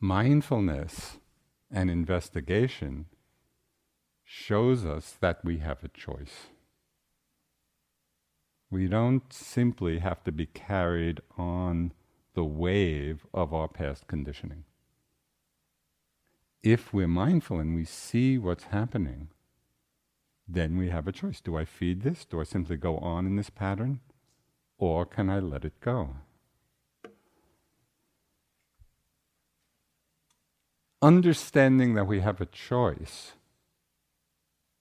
Mindfulness 0.00 1.18
and 1.70 1.90
investigation 1.90 3.04
shows 4.24 4.86
us 4.86 5.14
that 5.20 5.44
we 5.44 5.58
have 5.58 5.84
a 5.84 5.88
choice. 5.88 6.46
We 8.70 8.88
don't 8.88 9.30
simply 9.30 9.98
have 9.98 10.24
to 10.24 10.32
be 10.32 10.46
carried 10.46 11.20
on 11.36 11.92
the 12.32 12.46
wave 12.46 13.26
of 13.34 13.52
our 13.52 13.68
past 13.68 14.06
conditioning. 14.06 14.64
If 16.62 16.94
we're 16.94 17.08
mindful 17.08 17.60
and 17.60 17.74
we 17.74 17.84
see 17.84 18.38
what's 18.38 18.64
happening, 18.64 19.28
then 20.52 20.76
we 20.76 20.90
have 20.90 21.06
a 21.06 21.12
choice. 21.12 21.40
Do 21.40 21.56
I 21.56 21.64
feed 21.64 22.02
this? 22.02 22.24
Do 22.24 22.40
I 22.40 22.44
simply 22.44 22.76
go 22.76 22.98
on 22.98 23.26
in 23.26 23.36
this 23.36 23.50
pattern? 23.50 24.00
Or 24.78 25.06
can 25.06 25.30
I 25.30 25.38
let 25.40 25.64
it 25.64 25.80
go? 25.80 26.16
Understanding 31.02 31.94
that 31.94 32.06
we 32.06 32.20
have 32.20 32.40
a 32.40 32.46
choice 32.46 33.32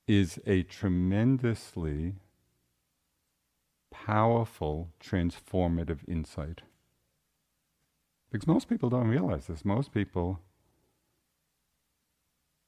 is 0.08 0.40
a 0.46 0.64
tremendously 0.64 2.16
powerful, 3.92 4.90
transformative 5.00 6.00
insight. 6.08 6.62
Because 8.32 8.48
most 8.48 8.68
people 8.68 8.90
don't 8.90 9.08
realize 9.08 9.48
this. 9.48 9.64
Most 9.64 9.94
people 9.94 10.40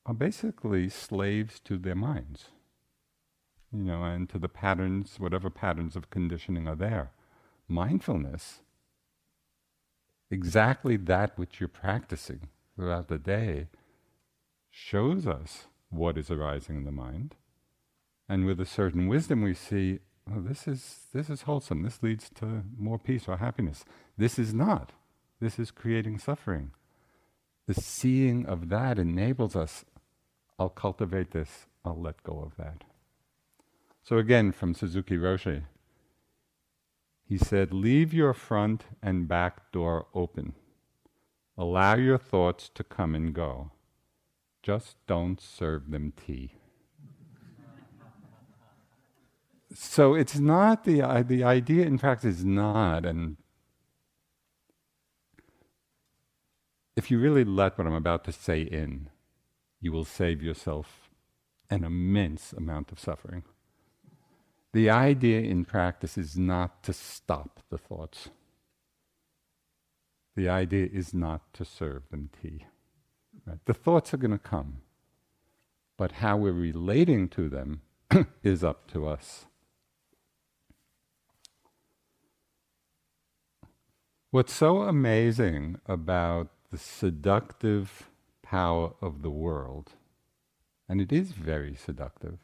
are 0.06 0.14
basically 0.14 0.90
slaves 0.90 1.60
to 1.62 1.78
their 1.78 1.96
minds, 1.96 2.50
you 3.74 3.84
know, 3.84 4.04
and 4.04 4.30
to 4.30 4.40
the 4.40 4.50
patterns, 4.50 5.16
whatever 5.20 5.50
patterns 5.50 5.96
of 5.96 6.10
conditioning 6.10 6.68
are 6.68 6.76
there. 6.76 7.12
Mindfulness, 7.68 8.62
exactly 10.30 10.98
that 10.98 11.38
which 11.38 11.60
you're 11.60 11.70
practicing 11.70 12.50
throughout 12.76 13.08
the 13.08 13.18
day, 13.18 13.68
shows 14.70 15.28
us 15.28 15.68
what 15.90 16.18
is 16.18 16.30
arising 16.32 16.78
in 16.78 16.84
the 16.86 16.92
mind. 16.92 17.36
And 18.28 18.46
with 18.46 18.60
a 18.60 18.66
certain 18.66 19.08
wisdom, 19.08 19.42
we 19.42 19.54
see, 19.54 20.00
oh, 20.30 20.42
this 20.42 20.68
is, 20.68 21.08
this 21.14 21.30
is 21.30 21.44
wholesome. 21.44 21.84
This 21.84 22.02
leads 22.02 22.30
to 22.36 22.64
more 22.78 22.98
peace 22.98 23.28
or 23.28 23.38
happiness. 23.38 23.84
This 24.18 24.40
is 24.40 24.54
not. 24.54 24.92
This 25.40 25.60
is 25.60 25.72
creating 25.72 26.20
suffering. 26.20 26.72
The 27.68 27.74
seeing 27.74 28.46
of 28.46 28.70
that 28.70 29.00
enables 29.00 29.56
us 29.56 29.86
I'll 30.62 30.70
cultivate 30.70 31.32
this, 31.32 31.66
I'll 31.84 32.00
let 32.00 32.22
go 32.22 32.44
of 32.46 32.56
that. 32.58 32.84
So 34.04 34.18
again, 34.18 34.52
from 34.52 34.74
Suzuki 34.74 35.18
Roshi, 35.18 35.64
he 37.28 37.38
said, 37.38 37.74
Leave 37.74 38.14
your 38.14 38.34
front 38.34 38.86
and 39.02 39.28
back 39.28 39.72
door 39.72 40.08
open. 40.14 40.54
Allow 41.58 41.96
your 41.96 42.18
thoughts 42.18 42.70
to 42.76 42.84
come 42.84 43.16
and 43.16 43.34
go. 43.34 43.72
Just 44.64 44.98
don't 45.08 45.40
serve 45.40 45.92
them 45.92 46.12
tea. 46.12 46.56
so 49.74 50.14
it's 50.14 50.38
not 50.38 50.84
the, 50.84 51.02
uh, 51.02 51.24
the 51.24 51.44
idea, 51.44 51.86
in 51.86 51.98
fact, 51.98 52.26
is 52.26 52.44
not, 52.44 53.06
and 53.06 53.38
if 56.96 57.10
you 57.10 57.20
really 57.20 57.44
let 57.44 57.78
what 57.78 57.88
I'm 57.88 57.94
about 57.94 58.24
to 58.26 58.32
say 58.32 58.62
in, 58.62 59.10
you 59.80 59.92
will 59.92 60.06
save 60.06 60.44
yourself 60.44 61.10
an 61.70 61.84
immense 61.84 62.54
amount 62.54 62.92
of 62.92 63.00
suffering. 63.00 63.44
The 64.74 64.90
idea 64.90 65.42
in 65.42 65.66
practice 65.66 66.18
is 66.18 66.38
not 66.38 66.84
to 66.84 66.94
stop 66.94 67.60
the 67.70 67.78
thoughts. 67.78 68.30
The 70.36 70.48
idea 70.48 70.88
is 70.92 71.14
not 71.14 71.54
to 71.56 71.66
serve 71.66 72.04
them 72.10 72.30
tea. 72.42 72.66
Right? 73.46 73.60
The 73.66 73.74
thoughts 73.74 74.14
are 74.14 74.18
going 74.18 74.32
to 74.32 74.38
come, 74.38 74.78
but 75.98 76.14
how 76.14 76.38
we're 76.38 76.54
relating 76.54 77.28
to 77.30 77.50
them 77.50 77.82
is 78.44 78.64
up 78.64 78.90
to 78.92 79.08
us. 79.08 79.46
What's 84.30 84.54
so 84.54 84.84
amazing 84.84 85.82
about 85.86 86.48
the 86.72 86.78
seductive 86.78 88.10
power 88.52 88.94
of 89.02 89.22
the 89.22 89.30
world. 89.30 89.94
And 90.90 91.00
it 91.00 91.14
is 91.14 91.32
very 91.32 91.74
seductive. 91.74 92.38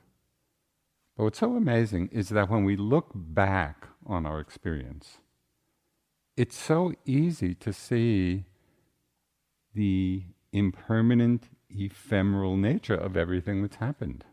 But 1.17 1.23
what's 1.23 1.39
so 1.39 1.55
amazing 1.55 2.09
is 2.11 2.29
that 2.29 2.47
when 2.47 2.63
we 2.63 2.75
look 2.75 3.09
back 3.15 3.87
on 4.05 4.27
our 4.27 4.39
experience, 4.39 5.17
it's 6.37 6.55
so 6.55 6.93
easy 7.05 7.55
to 7.55 7.73
see 7.73 8.45
the 9.73 10.25
impermanent, 10.53 11.49
ephemeral 11.71 12.55
nature 12.55 12.93
of 12.95 13.17
everything 13.17 13.63
that's 13.63 13.77
happened. 13.77 14.25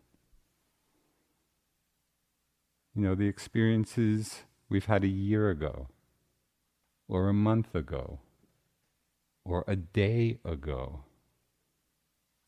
You 2.95 3.01
know, 3.01 3.15
the 3.15 3.29
experiences 3.29 4.43
we've 4.69 4.85
had 4.85 5.05
a 5.05 5.09
year 5.09 5.49
ago, 5.49 5.89
or 7.09 7.29
a 7.31 7.35
month 7.35 7.75
ago, 7.75 8.21
or 9.43 9.65
a 9.67 9.75
day 9.75 10.39
ago 10.45 11.05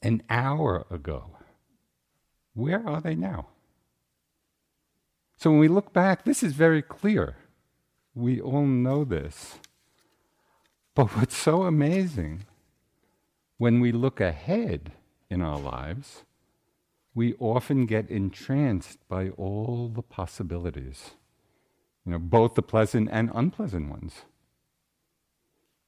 an 0.02 0.22
hour 0.28 0.86
ago. 0.90 1.38
Where 2.52 2.86
are 2.86 3.00
they 3.00 3.14
now? 3.14 3.48
So 5.36 5.50
when 5.50 5.58
we 5.58 5.68
look 5.68 5.92
back, 5.92 6.24
this 6.24 6.42
is 6.42 6.52
very 6.52 6.82
clear. 6.82 7.36
We 8.14 8.40
all 8.40 8.66
know 8.66 9.04
this. 9.04 9.58
But 10.94 11.14
what's 11.16 11.36
so 11.36 11.64
amazing, 11.64 12.46
when 13.58 13.80
we 13.80 13.92
look 13.92 14.20
ahead 14.20 14.92
in 15.28 15.42
our 15.42 15.58
lives, 15.58 16.24
we 17.14 17.34
often 17.34 17.86
get 17.86 18.10
entranced 18.10 18.98
by 19.08 19.30
all 19.30 19.90
the 19.94 20.02
possibilities, 20.02 21.12
you 22.04 22.12
know, 22.12 22.18
both 22.18 22.54
the 22.54 22.62
pleasant 22.62 23.08
and 23.10 23.30
unpleasant 23.34 23.90
ones. 23.90 24.22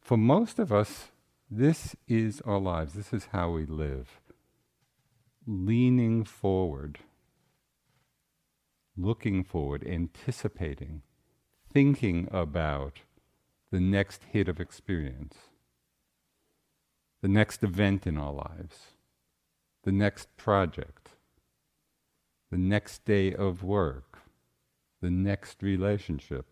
For 0.01 0.17
most 0.17 0.59
of 0.59 0.73
us, 0.73 1.09
this 1.51 1.97
is 2.07 2.41
our 2.43 2.59
lives. 2.59 2.95
This 2.95 3.13
is 3.13 3.29
how 3.33 3.51
we 3.51 3.67
live. 3.67 4.21
Leaning 5.47 6.25
forward, 6.25 6.99
looking 8.99 9.45
forward, 9.45 9.87
anticipating, 9.87 11.03
thinking 11.73 12.29
about 12.31 13.01
the 13.71 13.81
next 13.81 14.25
hit 14.33 14.49
of 14.49 14.61
experience, 14.61 15.37
the 17.23 17.29
next 17.29 17.63
event 17.63 18.07
in 18.07 18.17
our 18.17 18.33
lives, 18.33 18.95
the 19.85 19.93
next 19.93 20.37
project, 20.37 21.11
the 22.51 22.59
next 22.59 23.05
day 23.05 23.33
of 23.33 23.63
work, 23.63 24.19
the 25.01 25.11
next 25.11 25.63
relationship, 25.63 26.47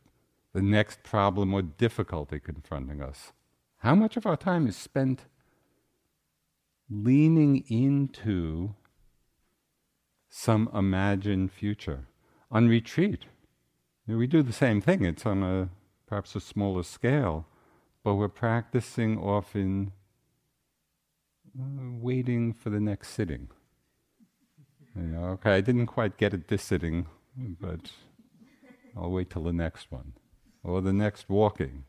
the 0.53 0.63
next 0.63 1.03
problem 1.03 1.53
or 1.53 1.63
difficulty 1.63 2.39
confronting 2.39 3.03
us. 3.03 3.33
How 3.79 3.95
much 3.95 4.17
of 4.17 4.27
our 4.27 4.37
time 4.37 4.67
is 4.67 4.77
spent 4.77 5.25
leaning 6.89 7.65
into 7.69 8.75
some 10.29 10.71
imagined 10.73 11.51
future 11.51 12.07
on 12.51 12.69
retreat? 12.69 13.25
We 14.07 14.27
do 14.27 14.43
the 14.43 14.53
same 14.53 14.81
thing, 14.81 15.05
it's 15.05 15.27
on 15.27 15.43
a 15.43 15.69
perhaps 16.07 16.37
a 16.37 16.41
smaller 16.41 16.85
scale, 16.85 17.47
but 18.05 18.15
we're 18.15 18.29
practicing 18.29 19.19
often 19.19 19.93
uh, 21.59 21.99
waiting 22.01 22.53
for 22.53 22.71
the 22.71 22.81
next 22.81 23.09
sitting. 23.09 23.49
You 24.95 25.03
know, 25.03 25.25
okay, 25.31 25.57
I 25.57 25.61
didn't 25.61 25.87
quite 25.87 26.17
get 26.17 26.33
it 26.33 26.49
this 26.49 26.63
sitting, 26.63 27.07
but 27.37 27.91
I'll 28.97 29.11
wait 29.11 29.31
till 29.31 29.43
the 29.43 29.53
next 29.53 29.91
one. 29.91 30.13
Or 30.63 30.81
the 30.81 30.93
next 30.93 31.29
walking. 31.29 31.85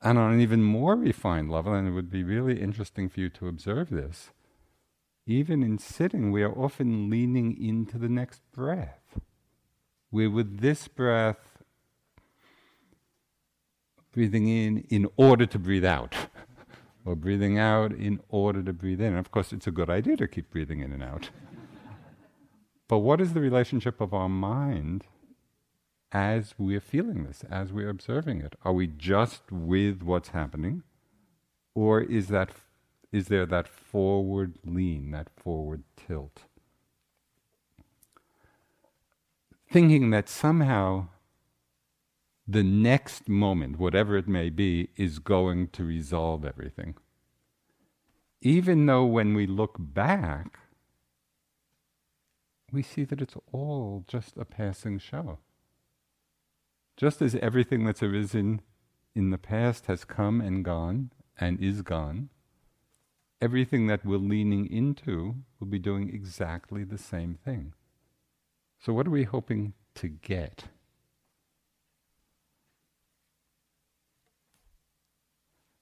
And 0.00 0.16
on 0.16 0.32
an 0.32 0.40
even 0.40 0.62
more 0.62 0.96
refined 0.96 1.50
level, 1.50 1.74
and 1.74 1.88
it 1.88 1.90
would 1.90 2.10
be 2.10 2.22
really 2.22 2.60
interesting 2.60 3.08
for 3.08 3.20
you 3.20 3.28
to 3.30 3.48
observe 3.48 3.90
this, 3.90 4.30
even 5.28 5.62
in 5.62 5.76
sitting, 5.76 6.32
we 6.32 6.42
are 6.42 6.52
often 6.52 7.10
leaning 7.10 7.54
into 7.62 7.98
the 7.98 8.08
next 8.08 8.40
breath. 8.50 9.20
We're 10.10 10.30
with 10.30 10.60
this 10.60 10.88
breath 10.88 11.62
breathing 14.10 14.48
in 14.48 14.78
in 14.88 15.06
order 15.16 15.44
to 15.44 15.58
breathe 15.58 15.84
out, 15.84 16.14
or 17.04 17.14
breathing 17.14 17.58
out 17.58 17.92
in 17.92 18.20
order 18.30 18.62
to 18.62 18.72
breathe 18.72 19.02
in. 19.02 19.08
And 19.08 19.18
of 19.18 19.30
course, 19.30 19.52
it's 19.52 19.66
a 19.66 19.70
good 19.70 19.90
idea 19.90 20.16
to 20.16 20.26
keep 20.26 20.50
breathing 20.50 20.80
in 20.80 20.92
and 20.92 21.02
out. 21.02 21.28
but 22.88 23.00
what 23.00 23.20
is 23.20 23.34
the 23.34 23.40
relationship 23.40 24.00
of 24.00 24.14
our 24.14 24.30
mind 24.30 25.04
as 26.10 26.54
we're 26.56 26.80
feeling 26.80 27.24
this, 27.24 27.44
as 27.50 27.70
we're 27.70 27.90
observing 27.90 28.40
it? 28.40 28.54
Are 28.64 28.72
we 28.72 28.86
just 28.86 29.52
with 29.52 30.02
what's 30.02 30.30
happening? 30.30 30.84
Or 31.74 32.00
is, 32.00 32.28
that, 32.28 32.50
is 33.12 33.28
there 33.28 33.46
that 33.46 33.68
forward 33.68 34.58
lean, 34.64 35.10
that 35.12 35.28
forward 35.36 35.84
tilt? 35.96 36.42
Thinking 39.70 40.10
that 40.10 40.28
somehow 40.28 41.08
the 42.46 42.62
next 42.62 43.28
moment, 43.28 43.78
whatever 43.78 44.16
it 44.16 44.26
may 44.26 44.48
be, 44.48 44.88
is 44.96 45.18
going 45.18 45.68
to 45.68 45.84
resolve 45.84 46.44
everything. 46.44 46.94
Even 48.40 48.86
though 48.86 49.04
when 49.04 49.34
we 49.34 49.46
look 49.46 49.76
back, 49.78 50.58
we 52.72 52.82
see 52.82 53.04
that 53.04 53.20
it's 53.20 53.36
all 53.52 54.04
just 54.06 54.36
a 54.36 54.44
passing 54.44 54.98
show. 54.98 55.38
Just 56.96 57.20
as 57.20 57.34
everything 57.36 57.84
that's 57.84 58.02
arisen 58.02 58.60
in 59.14 59.30
the 59.30 59.38
past 59.38 59.86
has 59.86 60.04
come 60.04 60.40
and 60.40 60.64
gone 60.64 61.10
and 61.38 61.60
is 61.62 61.82
gone, 61.82 62.30
everything 63.40 63.86
that 63.86 64.04
we're 64.04 64.18
leaning 64.18 64.66
into 64.66 65.36
will 65.58 65.66
be 65.66 65.78
doing 65.78 66.10
exactly 66.12 66.84
the 66.84 66.98
same 66.98 67.38
thing. 67.44 67.72
So, 68.80 68.92
what 68.92 69.06
are 69.06 69.10
we 69.10 69.24
hoping 69.24 69.74
to 69.96 70.08
get? 70.08 70.64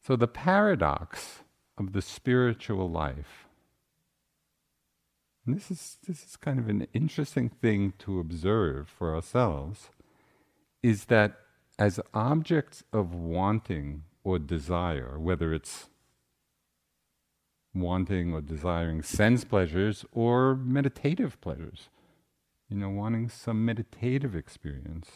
So, 0.06 0.16
the 0.16 0.28
paradox 0.28 1.40
of 1.76 1.92
the 1.92 2.02
spiritual 2.02 2.88
life, 2.90 3.46
this 5.46 5.70
is, 5.70 5.98
this 6.06 6.24
is 6.24 6.36
kind 6.36 6.58
of 6.58 6.68
an 6.68 6.86
interesting 6.92 7.48
thing 7.48 7.92
to 7.98 8.18
observe 8.18 8.88
for 8.88 9.14
ourselves 9.14 9.90
is 10.82 11.06
that 11.06 11.36
as 11.78 12.00
objects 12.14 12.82
of 12.92 13.14
wanting 13.14 14.04
or 14.24 14.38
desire, 14.38 15.18
whether 15.18 15.52
it's 15.52 15.88
wanting 17.80 18.32
or 18.32 18.40
desiring 18.40 19.02
sense 19.02 19.44
pleasures 19.44 20.04
or 20.12 20.56
meditative 20.56 21.40
pleasures, 21.40 21.88
you 22.68 22.76
know, 22.76 22.90
wanting 22.90 23.28
some 23.28 23.64
meditative 23.64 24.34
experience. 24.34 25.08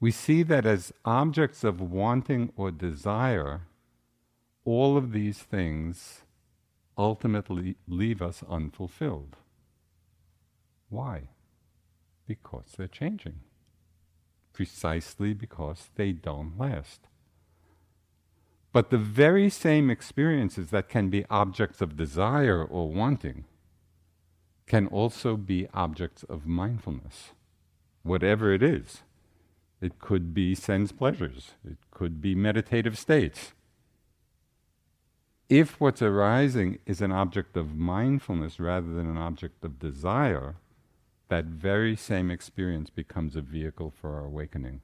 We 0.00 0.10
see 0.10 0.42
that 0.44 0.64
as 0.64 0.92
objects 1.04 1.62
of 1.62 1.80
wanting 1.80 2.52
or 2.56 2.70
desire, 2.70 3.62
all 4.64 4.96
of 4.96 5.12
these 5.12 5.38
things 5.38 6.22
ultimately 6.96 7.76
leave 7.86 8.22
us 8.22 8.42
unfulfilled. 8.48 9.36
Why? 10.88 11.28
Because 12.26 12.74
they're 12.76 12.88
changing. 12.88 13.40
Precisely 14.52 15.34
because 15.34 15.90
they 15.94 16.12
don't 16.12 16.58
last. 16.58 17.09
But 18.72 18.90
the 18.90 18.98
very 18.98 19.50
same 19.50 19.90
experiences 19.90 20.70
that 20.70 20.88
can 20.88 21.10
be 21.10 21.24
objects 21.28 21.80
of 21.80 21.96
desire 21.96 22.62
or 22.62 22.88
wanting 22.88 23.44
can 24.66 24.86
also 24.86 25.36
be 25.36 25.66
objects 25.74 26.22
of 26.24 26.46
mindfulness, 26.46 27.32
whatever 28.04 28.52
it 28.52 28.62
is. 28.62 29.02
It 29.80 29.98
could 29.98 30.32
be 30.32 30.54
sense 30.54 30.92
pleasures, 30.92 31.52
it 31.68 31.78
could 31.90 32.20
be 32.20 32.34
meditative 32.36 32.96
states. 32.96 33.54
If 35.48 35.80
what's 35.80 36.00
arising 36.00 36.78
is 36.86 37.00
an 37.00 37.10
object 37.10 37.56
of 37.56 37.74
mindfulness 37.74 38.60
rather 38.60 38.92
than 38.92 39.10
an 39.10 39.18
object 39.18 39.64
of 39.64 39.80
desire, 39.80 40.54
that 41.28 41.46
very 41.46 41.96
same 41.96 42.30
experience 42.30 42.88
becomes 42.88 43.34
a 43.34 43.40
vehicle 43.40 43.90
for 43.90 44.14
our 44.14 44.26
awakening. 44.26 44.80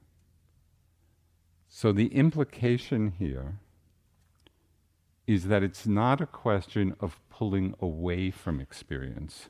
So 1.68 1.92
the 1.92 2.08
implication 2.08 3.12
here 3.16 3.60
is 5.26 5.48
that 5.48 5.62
it's 5.62 5.86
not 5.86 6.20
a 6.20 6.26
question 6.26 6.94
of 7.00 7.20
pulling 7.30 7.74
away 7.80 8.30
from 8.30 8.60
experience. 8.60 9.48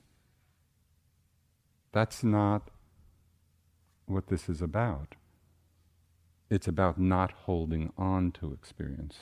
That's 1.93 2.25
not 2.25 2.71
what 4.07 4.29
this 4.29 4.49
is 4.49 4.63
about. 4.63 5.17
It's 6.49 6.69
about 6.69 6.99
not 6.99 7.33
holding 7.33 7.93
on 7.99 8.33
to 8.33 8.53
experience. 8.53 9.21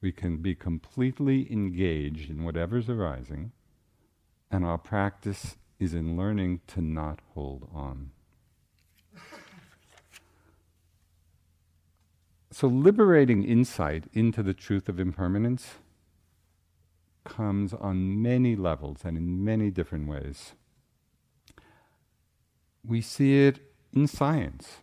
We 0.00 0.12
can 0.12 0.36
be 0.38 0.54
completely 0.54 1.50
engaged 1.52 2.30
in 2.30 2.44
whatever's 2.44 2.88
arising, 2.88 3.52
and 4.50 4.64
our 4.64 4.78
practice 4.78 5.56
is 5.78 5.92
in 5.92 6.16
learning 6.16 6.60
to 6.68 6.80
not 6.80 7.20
hold 7.34 7.68
on. 7.74 8.12
So, 12.50 12.66
liberating 12.66 13.44
insight 13.44 14.04
into 14.12 14.42
the 14.42 14.54
truth 14.54 14.88
of 14.88 14.98
impermanence 14.98 15.74
comes 17.24 17.74
on 17.74 18.22
many 18.22 18.56
levels 18.56 19.00
and 19.04 19.16
in 19.16 19.44
many 19.44 19.70
different 19.70 20.08
ways. 20.08 20.54
We 22.86 23.02
see 23.02 23.46
it 23.46 23.60
in 23.92 24.06
science. 24.06 24.78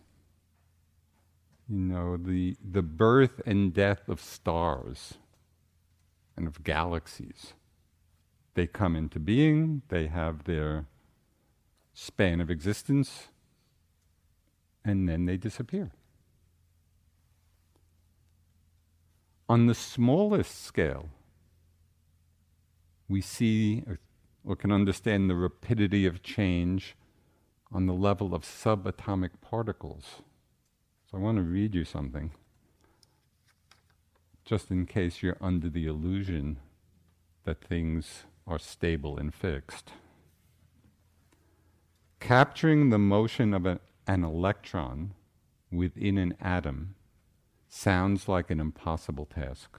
You 1.68 1.78
know, 1.78 2.16
the, 2.16 2.56
the 2.62 2.82
birth 2.82 3.40
and 3.44 3.74
death 3.74 4.08
of 4.08 4.20
stars 4.20 5.14
and 6.36 6.46
of 6.46 6.62
galaxies 6.62 7.54
they 8.56 8.66
come 8.66 8.96
into 8.96 9.20
being, 9.20 9.82
they 9.88 10.06
have 10.08 10.44
their 10.44 10.86
span 11.92 12.40
of 12.40 12.50
existence, 12.50 13.28
and 14.82 15.08
then 15.08 15.26
they 15.26 15.36
disappear. 15.36 15.92
On 19.48 19.66
the 19.66 19.74
smallest 19.74 20.64
scale, 20.64 21.08
we 23.08 23.20
see 23.20 23.84
or, 24.44 24.56
can 24.56 24.72
understand 24.72 25.30
the 25.30 25.36
rapidity 25.36 26.04
of 26.06 26.22
change 26.22 26.96
on 27.72 27.86
the 27.86 27.94
level 27.94 28.34
of 28.34 28.42
subatomic 28.42 29.30
particles. 29.40 30.22
So 31.08 31.18
I 31.18 31.20
want 31.20 31.36
to 31.36 31.42
read 31.42 31.74
you 31.74 31.84
something, 31.84 32.32
just 34.44 34.70
in 34.70 34.86
case 34.86 35.22
you're 35.22 35.36
under 35.40 35.68
the 35.68 35.86
illusion 35.86 36.58
that 37.44 37.62
things 37.62 38.24
are 38.46 38.58
stable 38.58 39.16
and 39.16 39.32
fixed. 39.32 39.92
Capturing 42.18 42.90
the 42.90 42.98
motion 42.98 43.54
of 43.54 43.66
a, 43.66 43.78
an 44.08 44.24
electron 44.24 45.14
within 45.70 46.18
an 46.18 46.34
atom 46.40 46.96
sounds 47.68 48.28
like 48.28 48.50
an 48.50 48.60
impossible 48.60 49.26
task. 49.26 49.78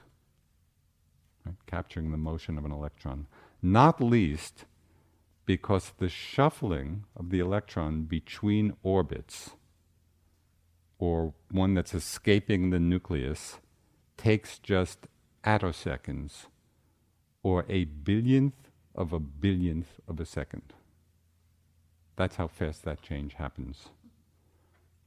Right? 1.44 1.54
Capturing 1.66 2.10
the 2.10 2.16
motion 2.16 2.58
of 2.58 2.64
an 2.64 2.72
electron, 2.72 3.26
not 3.62 4.00
least 4.00 4.64
because 5.46 5.92
the 5.98 6.08
shuffling 6.08 7.04
of 7.16 7.30
the 7.30 7.40
electron 7.40 8.02
between 8.02 8.76
orbits, 8.82 9.50
or 10.98 11.32
one 11.50 11.74
that's 11.74 11.94
escaping 11.94 12.70
the 12.70 12.78
nucleus, 12.78 13.58
takes 14.16 14.58
just 14.58 15.06
attoseconds 15.44 16.46
or 17.42 17.64
a 17.68 17.84
billionth 17.84 18.70
of 18.94 19.12
a 19.12 19.20
billionth 19.20 20.00
of 20.06 20.20
a 20.20 20.26
second. 20.26 20.74
That's 22.16 22.36
how 22.36 22.48
fast 22.48 22.84
that 22.84 23.00
change 23.00 23.34
happens. 23.34 23.88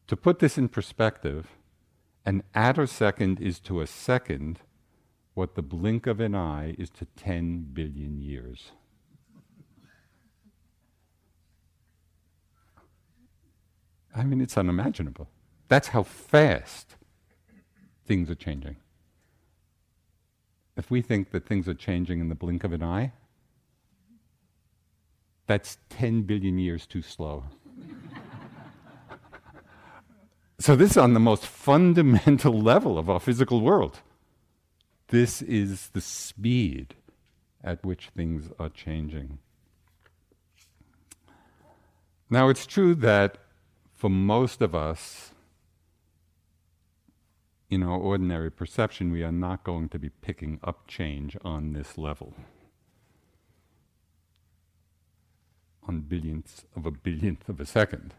To 0.08 0.16
put 0.16 0.40
this 0.40 0.58
in 0.58 0.70
perspective, 0.70 1.48
an 2.26 2.44
attosecond 2.56 3.40
is 3.40 3.60
to 3.62 3.82
a 3.82 3.88
second 3.88 4.60
what 5.34 5.56
the 5.56 5.62
blink 5.62 6.08
of 6.08 6.20
an 6.20 6.36
eye 6.36 6.76
is 6.78 6.90
to 6.90 7.06
10 7.06 7.70
billion 7.74 8.20
years. 8.20 8.72
I 14.16 14.24
mean, 14.24 14.42
it's 14.42 14.58
unimaginable. 14.58 15.30
That's 15.70 15.90
how 15.90 16.04
fast 16.04 16.96
things 18.06 18.30
are 18.30 18.36
changing 18.36 18.76
if 20.82 20.90
we 20.90 21.02
think 21.02 21.32
that 21.32 21.46
things 21.46 21.68
are 21.68 21.74
changing 21.74 22.20
in 22.20 22.30
the 22.30 22.36
blink 22.36 22.64
of 22.64 22.74
an 22.74 22.84
eye, 22.84 23.12
that's 25.48 25.78
10 25.90 26.24
billion 26.24 26.58
years 26.58 26.86
too 26.86 27.02
slow. 27.02 27.44
So, 30.62 30.76
this 30.76 30.92
is 30.92 30.98
on 30.98 31.16
the 31.16 31.20
most 31.20 31.46
fundamental 31.46 32.54
level 32.72 33.00
of 33.00 33.10
our 33.10 33.20
physical 33.20 33.62
world. 33.62 34.02
This 35.08 35.42
is 35.42 35.90
the 35.90 36.02
speed 36.02 36.94
at 37.64 37.84
which 37.84 38.10
things 38.16 38.50
are 38.60 38.70
changing. 38.70 39.40
Now, 42.30 42.50
it's 42.50 42.68
true 42.68 42.94
that 42.96 43.40
for 43.96 44.10
most 44.10 44.62
of 44.62 44.76
us, 44.76 45.32
in 47.72 47.82
our 47.82 47.98
ordinary 47.98 48.52
perception, 48.52 49.12
we 49.12 49.24
are 49.24 49.32
not 49.32 49.64
going 49.64 49.90
to 49.90 49.98
be 49.98 50.10
picking 50.10 50.60
up 50.64 50.88
change 50.88 51.36
on 51.44 51.74
this 51.74 51.98
level. 51.98 52.36
On 55.88 56.02
billionths 56.02 56.66
of 56.76 56.86
a 56.86 56.92
billionth 56.92 57.50
of 57.50 57.60
a 57.60 57.66
second. 57.66 58.14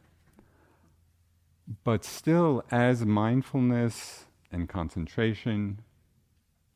But 1.85 2.05
still, 2.05 2.65
as 2.71 3.05
mindfulness 3.05 4.27
and 4.51 4.69
concentration 4.69 5.81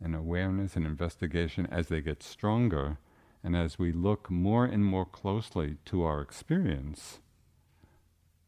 and 0.00 0.14
awareness 0.14 0.76
and 0.76 0.86
investigation, 0.86 1.66
as 1.66 1.88
they 1.88 2.00
get 2.00 2.22
stronger, 2.22 2.98
and 3.42 3.56
as 3.56 3.78
we 3.78 3.92
look 3.92 4.30
more 4.30 4.64
and 4.64 4.84
more 4.84 5.06
closely 5.06 5.76
to 5.86 6.02
our 6.02 6.20
experience, 6.20 7.20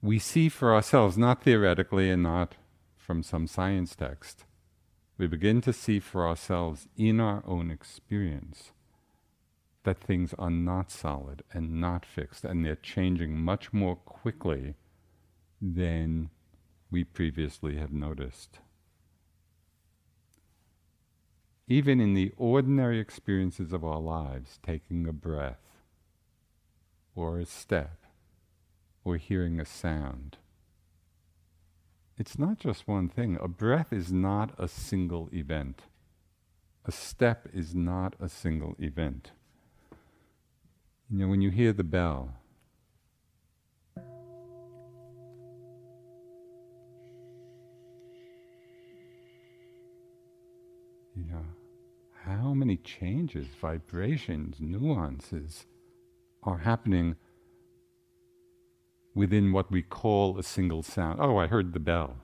we 0.01 0.19
see 0.19 0.49
for 0.49 0.75
ourselves, 0.75 1.19
not 1.19 1.43
theoretically 1.43 2.11
and 2.11 2.23
not 2.23 2.55
from 2.97 3.23
some 3.23 3.47
science 3.47 3.97
text, 3.97 4.45
we 5.17 5.27
begin 5.27 5.61
to 5.63 5.73
see 5.73 5.99
for 5.99 6.27
ourselves 6.27 6.87
in 6.97 7.21
our 7.21 7.43
own 7.47 7.71
experience 7.71 8.73
that 9.83 9.99
things 9.99 10.35
are 10.39 10.51
not 10.51 10.91
solid 10.91 11.43
and 11.53 11.81
not 11.81 12.05
fixed, 12.05 12.45
and 12.45 12.65
they're 12.65 12.77
changing 12.77 13.41
much 13.41 13.73
more 13.73 13.97
quickly 13.97 14.75
than 15.61 16.31
we 16.91 17.05
previously 17.05 17.77
have 17.77 17.93
noticed. 17.93 18.61
Even 21.67 22.01
in 22.01 22.15
the 22.15 22.33
ordinary 22.37 22.99
experiences 22.99 23.73
of 23.73 23.85
our 23.85 24.01
lives, 24.01 24.59
taking 24.63 25.07
a 25.07 25.13
breath, 25.13 25.61
or 27.15 27.39
a 27.39 27.45
step, 27.45 27.99
or 29.05 29.17
hearing 29.17 29.61
a 29.61 29.65
sound, 29.67 30.39
it's 32.17 32.39
not 32.39 32.59
just 32.59 32.89
one 32.89 33.09
thing. 33.09 33.39
A 33.41 33.49
breath 33.49 33.93
is 33.93 34.13
not 34.13 34.51
a 34.59 34.67
single 34.67 35.29
event. 35.33 35.83
A 36.85 36.91
step 36.91 37.47
is 37.53 37.75
not 37.75 38.15
a 38.19 38.29
single 38.29 38.75
event. 38.79 39.31
You 41.11 41.19
know, 41.19 41.29
when 41.29 41.41
you 41.41 41.51
hear 41.51 41.73
the 41.73 41.85
bell, 41.85 42.35
how 52.29 52.53
many 52.55 52.77
changes, 52.77 53.47
vibrations, 53.61 54.57
nuances 54.61 55.67
are 56.43 56.59
happening 56.59 57.17
within 59.15 59.53
what 59.53 59.71
we 59.71 59.83
call 59.83 60.39
a 60.39 60.43
single 60.43 60.83
sound. 60.83 61.19
Oh, 61.21 61.39
I 61.39 61.47
heard 61.47 61.73
the 61.73 61.81
bell. 61.81 62.19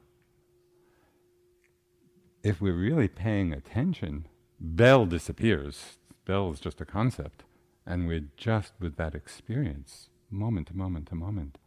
If 2.42 2.60
we're 2.60 2.74
really 2.74 3.08
paying 3.08 3.52
attention, 3.52 4.26
bell 4.60 5.06
disappears. 5.06 5.98
Bell 6.26 6.50
is 6.50 6.60
just 6.60 6.80
a 6.80 6.84
concept. 6.84 7.44
And 7.86 8.06
we're 8.06 8.28
just 8.36 8.74
with 8.78 8.96
that 8.96 9.14
experience, 9.14 10.08
moment 10.30 10.68
to 10.68 10.76
moment 10.76 11.08
to 11.08 11.14
moment. 11.14 11.58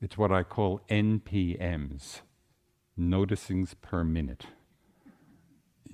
It's 0.00 0.18
what 0.18 0.30
I 0.30 0.42
call 0.42 0.80
NPMs, 0.90 2.20
noticings 2.98 3.74
per 3.80 4.04
minute. 4.04 4.46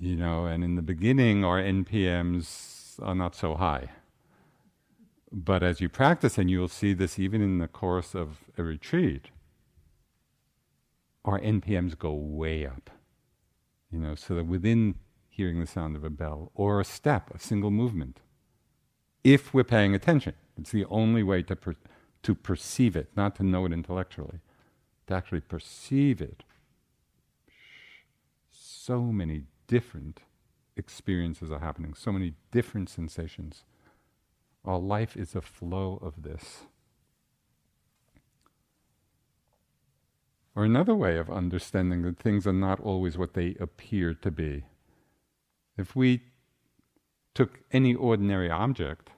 You 0.01 0.15
know, 0.15 0.45
and 0.45 0.63
in 0.63 0.73
the 0.73 0.81
beginning, 0.81 1.45
our 1.45 1.61
NPMs 1.61 2.99
are 3.03 3.13
not 3.13 3.35
so 3.35 3.53
high. 3.53 3.91
But 5.31 5.61
as 5.61 5.79
you 5.79 5.89
practice, 5.89 6.39
and 6.39 6.49
you'll 6.49 6.69
see 6.69 6.93
this 6.93 7.19
even 7.19 7.39
in 7.39 7.59
the 7.59 7.67
course 7.67 8.15
of 8.15 8.39
a 8.57 8.63
retreat, 8.63 9.27
our 11.23 11.39
NPMs 11.39 11.95
go 11.95 12.13
way 12.13 12.65
up. 12.65 12.89
You 13.91 13.99
know, 13.99 14.15
so 14.15 14.33
that 14.33 14.47
within 14.47 14.95
hearing 15.29 15.59
the 15.59 15.67
sound 15.67 15.95
of 15.95 16.03
a 16.03 16.09
bell 16.09 16.51
or 16.55 16.81
a 16.81 16.85
step, 16.85 17.29
a 17.31 17.37
single 17.37 17.69
movement, 17.69 18.21
if 19.23 19.53
we're 19.53 19.63
paying 19.63 19.93
attention, 19.93 20.33
it's 20.57 20.71
the 20.71 20.85
only 20.85 21.21
way 21.21 21.43
to 21.43 21.55
per- 21.55 21.75
to 22.23 22.33
perceive 22.33 22.95
it, 22.95 23.11
not 23.15 23.35
to 23.35 23.43
know 23.43 23.67
it 23.67 23.71
intellectually, 23.71 24.39
to 25.05 25.13
actually 25.13 25.41
perceive 25.41 26.21
it. 26.21 26.43
So 28.49 29.03
many 29.03 29.43
different 29.71 30.19
experiences 30.75 31.49
are 31.49 31.59
happening, 31.59 31.93
so 31.93 32.11
many 32.11 32.33
different 32.51 32.89
sensations. 32.89 33.63
Our 34.65 34.79
life 34.79 35.15
is 35.15 35.33
a 35.33 35.41
flow 35.41 35.97
of 36.01 36.23
this. 36.23 36.63
Or 40.53 40.65
another 40.65 40.93
way 40.93 41.17
of 41.17 41.29
understanding 41.29 42.01
that 42.01 42.19
things 42.19 42.45
are 42.45 42.61
not 42.67 42.81
always 42.81 43.17
what 43.17 43.33
they 43.33 43.55
appear 43.61 44.13
to 44.13 44.29
be. 44.29 44.65
If 45.77 45.95
we 45.95 46.23
took 47.33 47.61
any 47.71 47.95
ordinary 47.95 48.49
object 48.51 49.11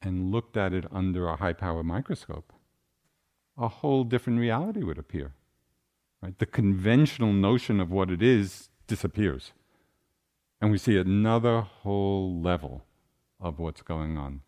and 0.00 0.32
looked 0.32 0.56
at 0.56 0.72
it 0.72 0.86
under 0.90 1.28
a 1.28 1.36
high 1.36 1.52
power 1.52 1.82
microscope, 1.82 2.54
a 3.58 3.68
whole 3.68 4.04
different 4.04 4.38
reality 4.38 4.82
would 4.82 4.96
appear. 4.96 5.34
Right? 6.22 6.38
The 6.38 6.46
conventional 6.46 7.34
notion 7.34 7.80
of 7.80 7.90
what 7.90 8.10
it 8.10 8.22
is 8.22 8.70
disappears. 8.86 9.52
And 10.60 10.70
we 10.70 10.78
see 10.78 10.96
another 10.96 11.62
whole 11.62 12.40
level 12.40 12.84
of 13.40 13.58
what's 13.58 13.82
going 13.82 14.18
on. 14.18 14.42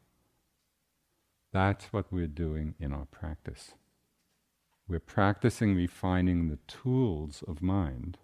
That's 1.53 1.87
what 1.87 2.13
we're 2.13 2.27
doing 2.27 2.75
in 2.79 2.93
our 2.93 3.07
practice. 3.07 3.73
We're 4.87 5.01
practicing 5.01 5.75
refining 5.75 6.49
the 6.49 6.59
tools 6.67 7.43
of 7.49 7.63
mind 7.63 8.19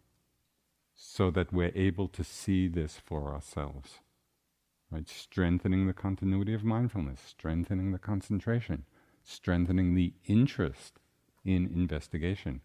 so 0.95 1.31
that 1.31 1.53
we're 1.53 1.73
able 1.75 2.09
to 2.09 2.25
see 2.25 2.69
this 2.69 3.01
for 3.03 3.33
ourselves. 3.33 4.01
Right? 4.91 5.09
Strengthening 5.09 5.87
the 5.87 5.93
continuity 5.93 6.55
of 6.55 6.65
mindfulness, 6.65 7.21
strengthening 7.27 7.93
the 7.93 7.99
concentration, 7.99 8.85
strengthening 9.23 9.95
the 9.95 10.13
interest 10.27 10.99
in 11.45 11.67
investigation. 11.67 12.61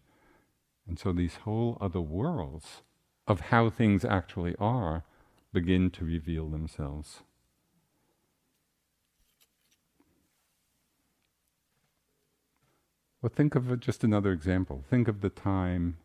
And 0.86 0.98
so 0.98 1.12
these 1.12 1.36
whole 1.36 1.78
other 1.80 2.00
worlds 2.00 2.82
of 3.26 3.40
how 3.40 3.70
things 3.70 4.04
actually 4.04 4.54
are 4.58 5.04
begin 5.54 5.88
to 5.88 6.04
reveal 6.04 6.50
themselves. 6.50 7.20
Well, 13.22 13.32
think 13.34 13.54
of 13.54 13.80
just 13.80 14.04
another 14.04 14.32
example. 14.32 14.84
Think 14.90 15.08
of 15.08 15.22
the 15.22 15.30
time, 15.30 15.96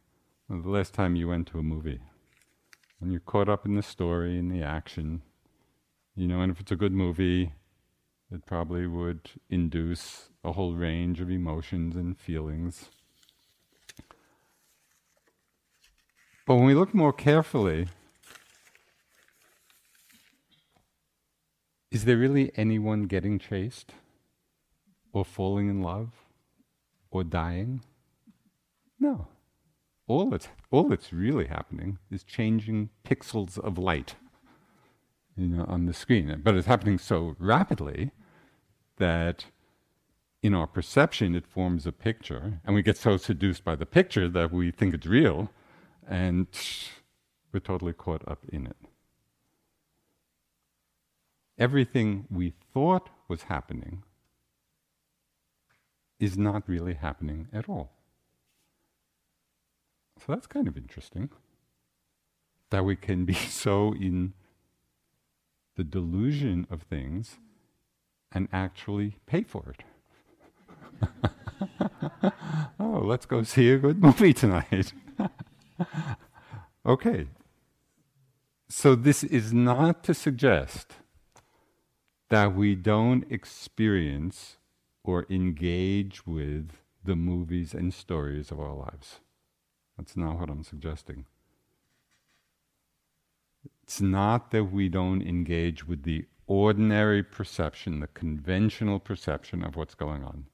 well, 0.48 0.62
the 0.62 0.70
last 0.70 0.94
time 0.94 1.18
you 1.18 1.28
went 1.28 1.48
to 1.48 1.60
a 1.60 1.64
movie, 1.64 2.00
and 3.02 3.12
you're 3.12 3.20
caught 3.20 3.50
up 3.50 3.66
in 3.66 3.76
the 3.76 3.84
story 3.84 4.38
and 4.38 4.50
the 4.50 4.64
action. 4.64 5.24
You 6.16 6.28
know, 6.28 6.40
and 6.40 6.52
if 6.52 6.62
it's 6.62 6.72
a 6.72 6.78
good 6.78 6.94
movie, 6.94 7.52
it 8.32 8.46
probably 8.46 8.88
would 8.88 9.32
induce 9.50 10.30
a 10.44 10.54
whole 10.54 10.76
range 10.76 11.20
of 11.20 11.30
emotions 11.30 11.96
and 11.96 12.18
feelings. 12.18 12.90
But 16.46 16.56
when 16.56 16.66
we 16.66 16.74
look 16.74 16.94
more 16.94 17.14
carefully, 17.14 17.90
is 21.92 22.06
there 22.06 22.18
really 22.18 22.52
anyone 22.56 23.04
getting 23.04 23.40
chased 23.40 23.94
or 25.12 25.26
falling 25.26 25.70
in 25.70 25.82
love? 25.82 26.12
or 27.12 27.24
dying? 27.24 27.82
No. 29.00 29.28
All 30.08 30.30
that's, 30.30 30.48
all 30.72 30.84
that's 30.84 31.14
really 31.14 31.48
happening 31.48 32.00
is 32.12 32.24
changing 32.24 32.90
pixels 33.06 33.58
of 33.58 33.78
light 33.78 34.16
you 35.38 35.48
know, 35.48 35.66
on 35.68 35.86
the 35.86 35.94
screen. 35.94 36.42
But 36.44 36.56
it's 36.56 36.68
happening 36.68 36.98
so 36.98 37.36
rapidly 37.40 38.12
that 38.98 39.46
in 40.42 40.54
our 40.54 40.68
perception 40.68 41.36
it 41.36 41.46
forms 41.46 41.86
a 41.86 41.92
picture, 41.92 42.60
and 42.66 42.76
we 42.76 42.82
get 42.82 42.98
so 42.98 43.18
seduced 43.18 43.64
by 43.64 43.76
the 43.76 43.86
picture 43.86 44.28
that 44.28 44.52
we 44.52 44.72
think 44.72 44.94
it's 44.94 45.06
real, 45.06 45.52
and 46.08 46.48
we're 47.54 47.60
totally 47.60 47.94
caught 47.94 48.28
up 48.28 48.40
in 48.50 48.66
it. 48.66 48.78
Everything 51.60 52.26
we 52.32 52.54
thought 52.74 53.10
was 53.28 53.44
happening 53.44 54.04
is 56.20 56.38
not 56.38 56.64
really 56.68 56.94
happening 56.94 57.50
at 57.52 57.68
all. 57.68 57.92
So 60.18 60.34
that's 60.34 60.48
kind 60.48 60.68
of 60.68 60.78
interesting 60.78 61.30
that 62.70 62.86
we 62.86 62.96
can 62.96 63.26
be 63.26 63.34
so 63.64 63.94
in 63.94 64.34
the 65.76 65.84
delusion 65.84 66.66
of 66.70 66.84
things 66.84 67.38
and 68.32 68.48
actually 68.54 69.18
pay 69.26 69.44
for 69.44 69.74
it. 69.74 69.84
oh, 72.80 73.02
let's 73.04 73.26
go 73.26 73.44
see 73.44 73.72
a 73.72 73.78
good 73.78 74.02
movie 74.02 74.34
tonight. 74.34 74.94
okay. 76.86 77.28
So, 78.72 78.94
this 78.94 79.24
is 79.24 79.52
not 79.52 80.04
to 80.04 80.14
suggest 80.14 80.94
that 82.30 82.56
we 82.56 82.76
don't 82.76 83.30
experience 83.32 84.58
or 85.04 85.26
engage 85.30 86.26
with 86.26 86.72
the 87.04 87.16
movies 87.16 87.74
and 87.74 87.94
stories 87.94 88.52
of 88.52 88.60
our 88.60 88.74
lives. 88.74 89.20
That's 89.98 90.16
not 90.16 90.40
what 90.40 90.50
I'm 90.50 90.64
suggesting. 90.64 91.26
It's 93.84 94.00
not 94.00 94.52
that 94.52 94.66
we 94.66 94.88
don't 94.88 95.22
engage 95.22 95.88
with 95.88 96.04
the 96.04 96.26
ordinary 96.46 97.24
perception, 97.24 98.00
the 98.00 98.08
conventional 98.08 99.00
perception 99.00 99.64
of 99.64 99.76
what's 99.76 99.96
going 99.96 100.24
on. 100.24 100.46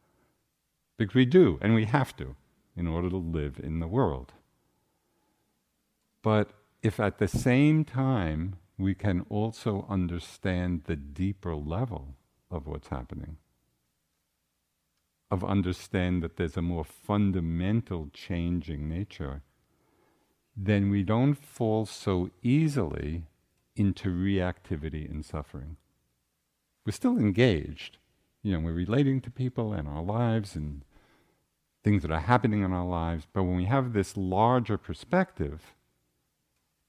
Because 0.98 1.16
we 1.16 1.26
do, 1.26 1.60
and 1.62 1.76
we 1.76 1.86
have 1.86 2.16
to, 2.18 2.36
in 2.78 2.88
order 2.88 3.10
to 3.10 3.18
live 3.18 3.60
in 3.62 3.80
the 3.80 3.88
world. 3.88 4.34
But 6.22 6.52
if 6.82 7.00
at 7.00 7.18
the 7.18 7.28
same 7.28 7.84
time 7.84 8.56
we 8.78 8.94
can 8.94 9.26
also 9.30 9.86
understand 9.90 10.84
the 10.86 10.96
deeper 10.96 11.56
level 11.56 12.16
of 12.52 12.68
what's 12.68 12.90
happening, 12.90 13.38
of 15.32 15.44
understand 15.44 16.22
that 16.22 16.38
there's 16.38 16.58
a 16.58 16.62
more 16.62 16.84
fundamental 16.84 18.10
changing 18.14 18.90
nature, 18.90 19.42
then 20.56 20.90
we 20.90 21.04
don't 21.04 21.36
fall 21.36 21.86
so 21.86 22.30
easily 22.42 23.24
into 23.76 24.10
reactivity 24.10 25.10
and 25.10 25.26
suffering. 25.26 25.78
We're 26.86 26.92
still 26.92 27.18
engaged. 27.18 27.98
You 28.44 28.54
know, 28.54 28.60
we're 28.60 28.74
relating 28.74 29.22
to 29.22 29.32
people 29.32 29.74
and 29.74 29.88
our 29.88 30.04
lives 30.04 30.56
and 30.56 30.84
things 31.84 32.02
that 32.02 32.12
are 32.12 32.20
happening 32.20 32.64
in 32.64 32.74
our 32.74 32.86
lives, 32.86 33.28
but 33.32 33.44
when 33.44 33.56
we 33.56 33.66
have 33.66 33.94
this 33.94 34.18
larger 34.18 34.78
perspective, 34.78 35.76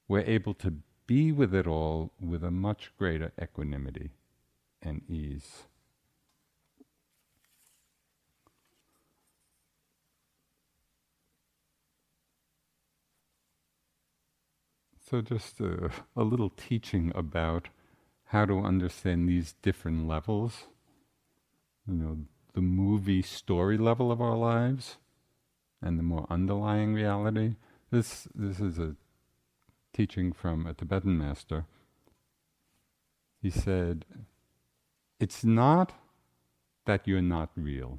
we're 0.08 0.20
able 0.20 0.54
to 0.54 0.74
be 1.06 1.32
with 1.32 1.54
it 1.54 1.66
all 1.66 2.12
with 2.20 2.42
a 2.42 2.50
much 2.50 2.92
greater 2.98 3.32
equanimity 3.40 4.10
and 4.82 5.02
ease. 5.08 5.64
So, 15.08 15.20
just 15.22 15.60
a, 15.60 15.90
a, 16.16 16.24
little 16.24 16.50
teaching 16.50 17.12
about 17.14 17.68
how 18.24 18.44
to 18.44 18.58
understand 18.58 19.28
these 19.28 19.54
different 19.62 20.08
levels. 20.08 20.64
You 21.86 21.94
know, 21.94 22.18
the 22.54 22.60
movie 22.60 23.22
story 23.22 23.78
level 23.78 24.10
of 24.10 24.20
our 24.20 24.36
lives 24.36 24.96
and 25.80 25.96
the 25.96 26.02
more 26.02 26.26
underlying 26.28 26.92
reality. 26.92 27.54
This, 27.92 28.26
this 28.34 28.58
is 28.58 28.80
a 28.80 28.96
teaching 29.96 30.30
from 30.30 30.66
a 30.66 30.74
Tibetan 30.74 31.16
master, 31.16 31.64
he 33.40 33.48
said, 33.48 34.04
It's 35.18 35.42
not 35.42 35.94
that 36.84 37.08
you're 37.08 37.22
not 37.22 37.48
real. 37.56 37.98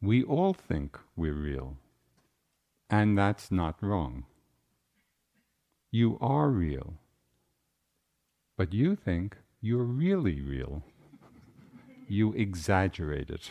We 0.00 0.22
all 0.22 0.54
think 0.54 0.98
we're 1.14 1.34
real, 1.34 1.76
and 2.88 3.18
that's 3.18 3.50
not 3.50 3.82
wrong. 3.82 4.24
You 5.90 6.16
are 6.22 6.48
real, 6.48 6.94
but 8.56 8.72
you 8.72 8.96
think 8.96 9.36
you're 9.60 9.90
really 10.06 10.40
real. 10.40 10.82
you 12.08 12.32
exaggerate 12.34 13.30
it. 13.30 13.50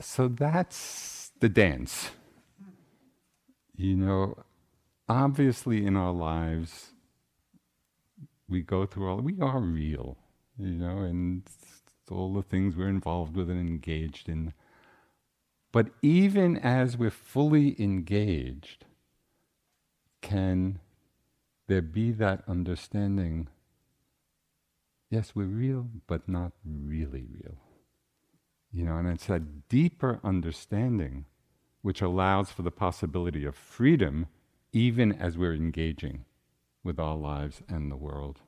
so 0.00 0.28
that's 0.28 1.32
the 1.40 1.48
dance 1.48 2.10
you 3.76 3.96
know, 3.96 4.36
obviously 5.08 5.84
in 5.84 5.96
our 5.96 6.12
lives, 6.12 6.92
we 8.48 8.62
go 8.62 8.86
through 8.86 9.08
all, 9.08 9.16
we 9.18 9.40
are 9.40 9.60
real, 9.60 10.16
you 10.58 10.72
know, 10.72 10.98
and 10.98 11.42
all 12.10 12.32
the 12.34 12.42
things 12.42 12.76
we're 12.76 12.88
involved 12.88 13.34
with 13.36 13.50
and 13.50 13.58
engaged 13.58 14.28
in. 14.28 14.52
But 15.72 15.88
even 16.02 16.56
as 16.58 16.96
we're 16.96 17.10
fully 17.10 17.74
engaged, 17.82 18.84
can 20.20 20.78
there 21.66 21.82
be 21.82 22.12
that 22.12 22.44
understanding? 22.46 23.48
Yes, 25.10 25.32
we're 25.34 25.46
real, 25.46 25.88
but 26.06 26.28
not 26.28 26.52
really 26.64 27.26
real. 27.28 27.56
You 28.70 28.84
know, 28.84 28.96
and 28.96 29.08
it's 29.08 29.28
a 29.28 29.38
deeper 29.40 30.20
understanding 30.22 31.26
which 31.84 32.00
allows 32.00 32.50
for 32.50 32.62
the 32.62 32.70
possibility 32.70 33.44
of 33.44 33.54
freedom 33.54 34.26
even 34.72 35.12
as 35.12 35.36
we're 35.36 35.52
engaging 35.52 36.24
with 36.82 36.98
our 36.98 37.14
lives 37.14 37.60
and 37.68 37.92
the 37.92 37.96
world. 37.96 38.40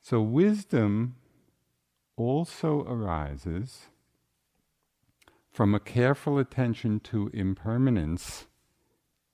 So, 0.00 0.20
wisdom 0.22 1.16
also 2.16 2.82
arises 2.82 3.88
from 5.50 5.74
a 5.74 5.80
careful 5.80 6.38
attention 6.38 7.00
to 7.00 7.28
impermanence 7.34 8.46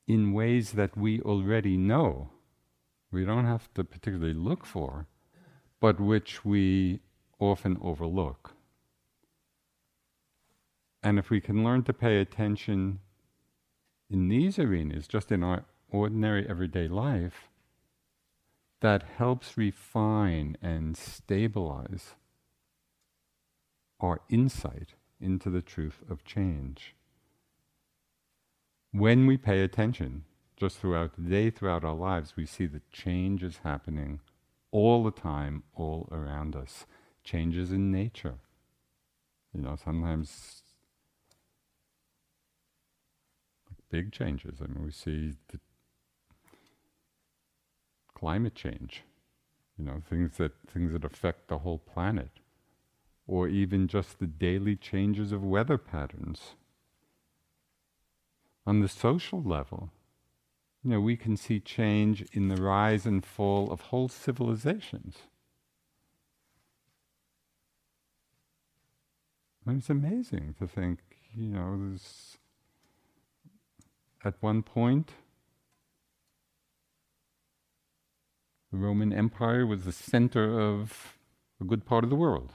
in 0.09 0.33
ways 0.33 0.73
that 0.73 0.97
we 0.97 1.21
already 1.21 1.77
know. 1.77 2.31
We 3.13 3.27
don't 3.27 3.45
have 3.45 3.69
to 3.75 3.85
particularly 3.85 4.33
look 4.33 4.65
for, 4.65 5.07
but 5.79 6.01
which 6.01 6.43
we 6.43 7.01
often 7.39 7.79
overlook. 7.83 8.55
And 11.03 11.19
if 11.19 11.31
we 11.31 11.41
can 11.41 11.63
learn 11.63 11.85
to 11.85 11.93
pay 11.93 12.21
attention 12.21 13.01
in 14.11 14.29
these 14.29 14.59
arenas, 14.59 15.07
just 15.07 15.31
in 15.31 15.43
our 15.43 15.65
ordinary 15.91 16.49
everyday 16.49 16.89
life, 16.89 17.49
that 18.81 19.05
helps 19.17 19.57
refine 19.57 20.57
and 20.61 20.97
stabilize 20.97 22.15
our 24.01 24.21
insight 24.29 24.95
into 25.21 25.49
the 25.49 25.63
truth 25.63 26.03
of 26.11 26.25
change. 26.25 26.95
When 28.93 29.27
we 29.27 29.37
pay 29.37 29.61
attention, 29.61 30.25
just 30.57 30.79
throughout 30.79 31.15
the 31.17 31.23
day, 31.23 31.51
throughout 31.51 31.85
our 31.85 31.95
lives, 31.95 32.35
we 32.37 32.47
see 32.47 32.67
that 32.67 32.91
change 32.91 33.43
is 33.43 33.61
happening 33.63 34.21
all 34.71 35.05
the 35.05 35.11
time, 35.11 35.63
all 35.75 36.09
around 36.11 36.57
us 36.57 36.87
changes 37.27 37.71
in 37.71 37.93
nature. 37.93 38.37
You 39.53 39.61
know, 39.61 39.77
sometimes 39.77 40.63
big 43.91 44.13
changes. 44.13 44.59
I 44.63 44.67
mean, 44.67 44.85
we 44.85 44.91
see 44.91 45.35
the 45.49 45.61
climate 48.15 48.55
change. 48.55 49.03
You 49.79 49.85
know, 49.85 50.03
things 50.09 50.39
that 50.39 50.53
things 50.73 50.93
that 50.93 51.05
affect 51.05 51.49
the 51.49 51.59
whole 51.59 51.79
planet, 51.79 52.41
or 53.27 53.47
even 53.47 53.89
just 53.89 54.19
the 54.19 54.27
daily 54.27 54.75
changes 54.75 55.33
of 55.33 55.45
weather 55.45 55.77
patterns. 55.77 56.55
On 58.67 58.81
the 58.81 58.89
social 58.89 59.43
level, 59.43 59.91
you 60.83 60.91
know, 60.91 61.01
we 61.01 61.17
can 61.17 61.37
see 61.37 61.61
change 61.61 62.23
in 62.33 62.49
the 62.49 62.57
rise 62.57 63.05
and 63.05 63.25
fall 63.25 63.71
of 63.71 63.81
whole 63.83 64.09
civilizations. 64.09 65.19
And 69.67 69.79
it's 69.79 69.91
amazing 69.91 70.55
to 70.61 70.69
think, 70.69 71.01
you 71.35 71.49
know, 71.49 71.97
at 74.25 74.35
one 74.41 74.63
point, 74.63 75.13
the 78.71 78.79
Roman 78.79 79.13
Empire 79.13 79.67
was 79.67 79.85
the 79.85 79.93
center 79.93 80.61
of 80.61 81.19
a 81.61 81.65
good 81.65 81.85
part 81.85 82.05
of 82.05 82.11
the 82.11 82.17
world. 82.17 82.53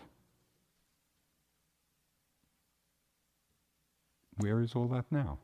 Where 4.37 4.61
is 4.61 4.73
all 4.73 4.87
that 4.87 5.05
now? 5.11 5.39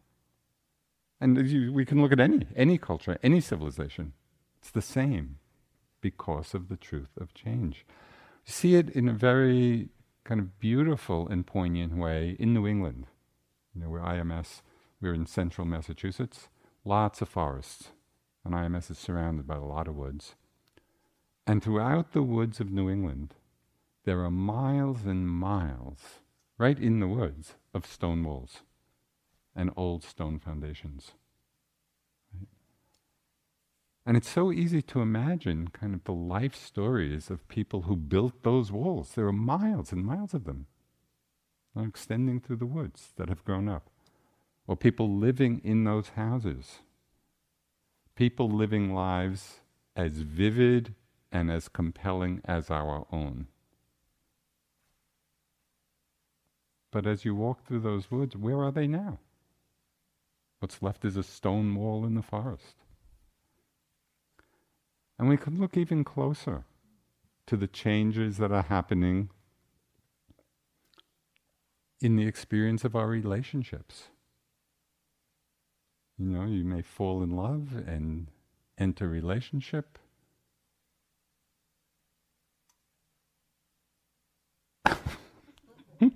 And 1.19 1.37
you, 1.49 1.73
we 1.73 1.83
can 1.83 2.01
look 2.01 2.13
at 2.13 2.19
any 2.19 2.47
any 2.55 2.77
culture, 2.77 3.17
any 3.21 3.41
civilization. 3.41 4.13
It's 4.59 4.71
the 4.71 4.81
same 4.81 5.39
because 5.99 6.53
of 6.53 6.69
the 6.69 6.77
truth 6.77 7.17
of 7.19 7.33
change. 7.33 7.85
You 8.45 8.53
see 8.53 8.75
it 8.75 8.89
in 8.89 9.09
a 9.09 9.13
very 9.13 9.89
kind 10.27 10.41
of 10.41 10.59
beautiful 10.59 11.25
and 11.29 11.47
poignant 11.47 11.95
way 11.95 12.35
in 12.37 12.53
New 12.53 12.67
England. 12.67 13.07
You 13.73 13.81
know, 13.81 13.89
where 13.89 14.01
IMS, 14.01 14.61
we're 15.01 15.13
in 15.13 15.25
central 15.25 15.65
Massachusetts, 15.65 16.49
lots 16.83 17.21
of 17.21 17.29
forests, 17.29 17.91
and 18.43 18.53
IMS 18.53 18.91
is 18.91 18.97
surrounded 18.97 19.47
by 19.47 19.55
a 19.55 19.63
lot 19.63 19.87
of 19.87 19.95
woods. 19.95 20.35
And 21.45 21.63
throughout 21.63 22.11
the 22.11 22.23
woods 22.23 22.59
of 22.59 22.69
New 22.69 22.89
England, 22.89 23.35
there 24.03 24.19
are 24.21 24.31
miles 24.31 25.05
and 25.05 25.29
miles, 25.29 26.19
right 26.57 26.77
in 26.77 26.99
the 26.99 27.07
woods, 27.07 27.53
of 27.73 27.85
stone 27.85 28.23
walls 28.23 28.63
and 29.55 29.71
old 29.77 30.03
stone 30.03 30.39
foundations. 30.39 31.13
And 34.07 34.15
it's 34.15 34.29
so 34.29 34.53
easy 34.53 34.81
to 34.83 35.01
imagine 35.01 35.67
kind 35.67 35.93
of 35.93 36.05
the 36.05 36.13
life 36.13 36.55
stories 36.55 37.29
of 37.29 37.45
people 37.49 37.81
who 37.81 37.97
built 37.97 38.41
those 38.41 38.71
walls. 38.71 39.11
There 39.13 39.27
are 39.27 39.33
miles 39.33 39.91
and 39.91 40.05
miles 40.05 40.33
of 40.33 40.45
them 40.45 40.67
uh, 41.75 41.81
extending 41.81 42.39
through 42.39 42.55
the 42.55 42.65
woods 42.65 43.09
that 43.17 43.27
have 43.27 43.43
grown 43.43 43.67
up. 43.67 43.89
Or 44.65 44.77
people 44.77 45.13
living 45.13 45.59
in 45.61 45.83
those 45.83 46.11
houses. 46.15 46.79
People 48.15 48.49
living 48.49 48.93
lives 48.93 49.59
as 49.93 50.19
vivid 50.19 50.95
and 51.29 51.51
as 51.51 51.67
compelling 51.67 52.39
as 52.45 52.71
our 52.71 53.05
own. 53.11 53.47
But 56.91 57.05
as 57.05 57.25
you 57.25 57.35
walk 57.35 57.65
through 57.65 57.81
those 57.81 58.09
woods, 58.09 58.37
where 58.37 58.63
are 58.63 58.71
they 58.71 58.87
now? 58.87 59.19
What's 60.59 60.81
left 60.81 61.03
is 61.03 61.17
a 61.17 61.23
stone 61.23 61.75
wall 61.75 62.05
in 62.05 62.15
the 62.15 62.21
forest. 62.21 62.77
And 65.19 65.27
we 65.27 65.37
could 65.37 65.57
look 65.57 65.75
even 65.75 66.03
closer 66.03 66.65
to 67.47 67.57
the 67.57 67.67
changes 67.67 68.37
that 68.37 68.51
are 68.51 68.63
happening 68.63 69.29
in 71.99 72.15
the 72.15 72.27
experience 72.27 72.83
of 72.83 72.95
our 72.95 73.07
relationships. 73.07 74.09
You 76.17 76.27
know, 76.27 76.45
you 76.45 76.63
may 76.63 76.81
fall 76.81 77.23
in 77.23 77.31
love 77.31 77.69
and 77.87 78.27
enter 78.77 79.07
relationship. 79.07 79.97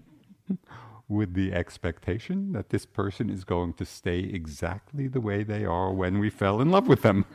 with 1.08 1.34
the 1.34 1.54
expectation 1.54 2.52
that 2.54 2.70
this 2.70 2.86
person 2.86 3.30
is 3.30 3.43
going 3.43 3.74
to 3.74 3.86
stay 3.86 4.20
exactly 4.20 5.08
the 5.08 5.22
way 5.22 5.43
they 5.43 5.66
are 5.66 5.91
when 5.91 6.20
we 6.20 6.30
fell 6.30 6.62
in 6.62 6.70
love 6.72 6.88
with 6.88 7.02
them. 7.02 7.26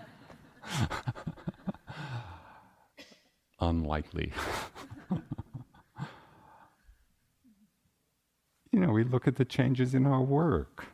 Unlikely. 3.61 4.33
you 8.71 8.81
know, 8.81 8.91
we 8.91 9.05
look 9.05 9.27
at 9.27 9.37
the 9.37 9.45
changes 9.45 9.95
in 9.95 10.07
our 10.07 10.21
work, 10.23 10.87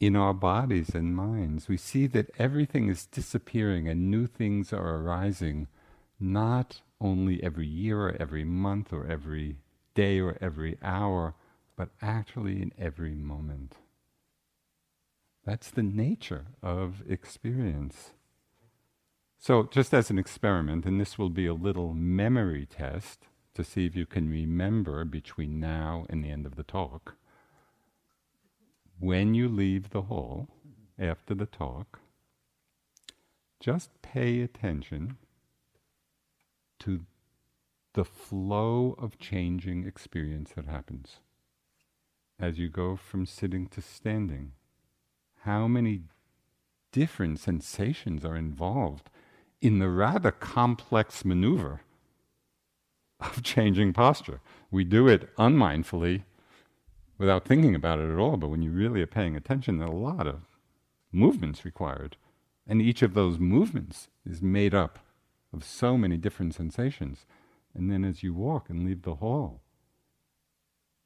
in 0.00 0.14
our 0.14 0.34
bodies 0.34 0.94
and 0.94 1.16
minds. 1.16 1.68
We 1.68 1.76
see 1.76 2.06
that 2.08 2.30
everything 2.38 2.88
is 2.88 3.06
disappearing 3.06 3.88
and 3.88 4.10
new 4.10 4.26
things 4.26 4.72
are 4.72 4.96
arising, 4.96 5.66
not 6.20 6.80
only 7.00 7.42
every 7.42 7.66
year 7.66 8.08
or 8.08 8.16
every 8.20 8.44
month 8.44 8.92
or 8.92 9.06
every 9.06 9.56
day 9.94 10.20
or 10.20 10.38
every 10.40 10.78
hour, 10.82 11.34
but 11.76 11.90
actually 12.00 12.62
in 12.62 12.72
every 12.78 13.14
moment. 13.14 13.76
That's 15.44 15.70
the 15.70 15.82
nature 15.82 16.46
of 16.62 17.02
experience. 17.08 18.10
So, 19.38 19.62
just 19.62 19.94
as 19.94 20.10
an 20.10 20.18
experiment, 20.18 20.84
and 20.84 21.00
this 21.00 21.16
will 21.16 21.30
be 21.30 21.46
a 21.46 21.54
little 21.54 21.94
memory 21.94 22.66
test 22.66 23.26
to 23.54 23.62
see 23.62 23.86
if 23.86 23.94
you 23.94 24.04
can 24.04 24.28
remember 24.28 25.04
between 25.04 25.60
now 25.60 26.06
and 26.10 26.24
the 26.24 26.30
end 26.30 26.44
of 26.44 26.56
the 26.56 26.64
talk. 26.64 27.14
When 28.98 29.34
you 29.34 29.48
leave 29.48 29.90
the 29.90 30.02
hall 30.02 30.48
after 30.98 31.34
the 31.34 31.46
talk, 31.46 32.00
just 33.60 33.90
pay 34.02 34.40
attention 34.40 35.18
to 36.80 37.06
the 37.94 38.04
flow 38.04 38.96
of 38.98 39.18
changing 39.18 39.86
experience 39.86 40.52
that 40.56 40.66
happens 40.66 41.18
as 42.40 42.58
you 42.58 42.68
go 42.68 42.96
from 42.96 43.26
sitting 43.26 43.66
to 43.68 43.82
standing. 43.82 44.52
How 45.42 45.66
many 45.66 46.02
different 46.92 47.40
sensations 47.40 48.24
are 48.24 48.36
involved 48.36 49.10
in 49.60 49.78
the 49.78 49.88
rather 49.88 50.30
complex 50.30 51.24
maneuver 51.24 51.80
of 53.20 53.42
changing 53.42 53.92
posture. 53.92 54.40
We 54.70 54.84
do 54.84 55.08
it 55.08 55.30
unmindfully 55.38 56.24
without 57.16 57.44
thinking 57.44 57.74
about 57.74 57.98
it 57.98 58.10
at 58.10 58.18
all, 58.18 58.36
but 58.36 58.48
when 58.48 58.62
you 58.62 58.70
really 58.70 59.02
are 59.02 59.06
paying 59.06 59.36
attention, 59.36 59.78
there 59.78 59.88
are 59.88 59.92
a 59.92 59.96
lot 59.96 60.26
of 60.26 60.42
movements 61.10 61.64
required. 61.64 62.16
And 62.66 62.80
each 62.80 63.02
of 63.02 63.14
those 63.14 63.38
movements 63.38 64.08
is 64.24 64.42
made 64.42 64.74
up 64.74 64.98
of 65.52 65.64
so 65.64 65.96
many 65.96 66.16
different 66.16 66.54
sensations. 66.54 67.26
And 67.74 67.90
then 67.90 68.04
as 68.04 68.22
you 68.22 68.34
walk 68.34 68.68
and 68.68 68.84
leave 68.84 69.02
the 69.02 69.16
hall, 69.16 69.62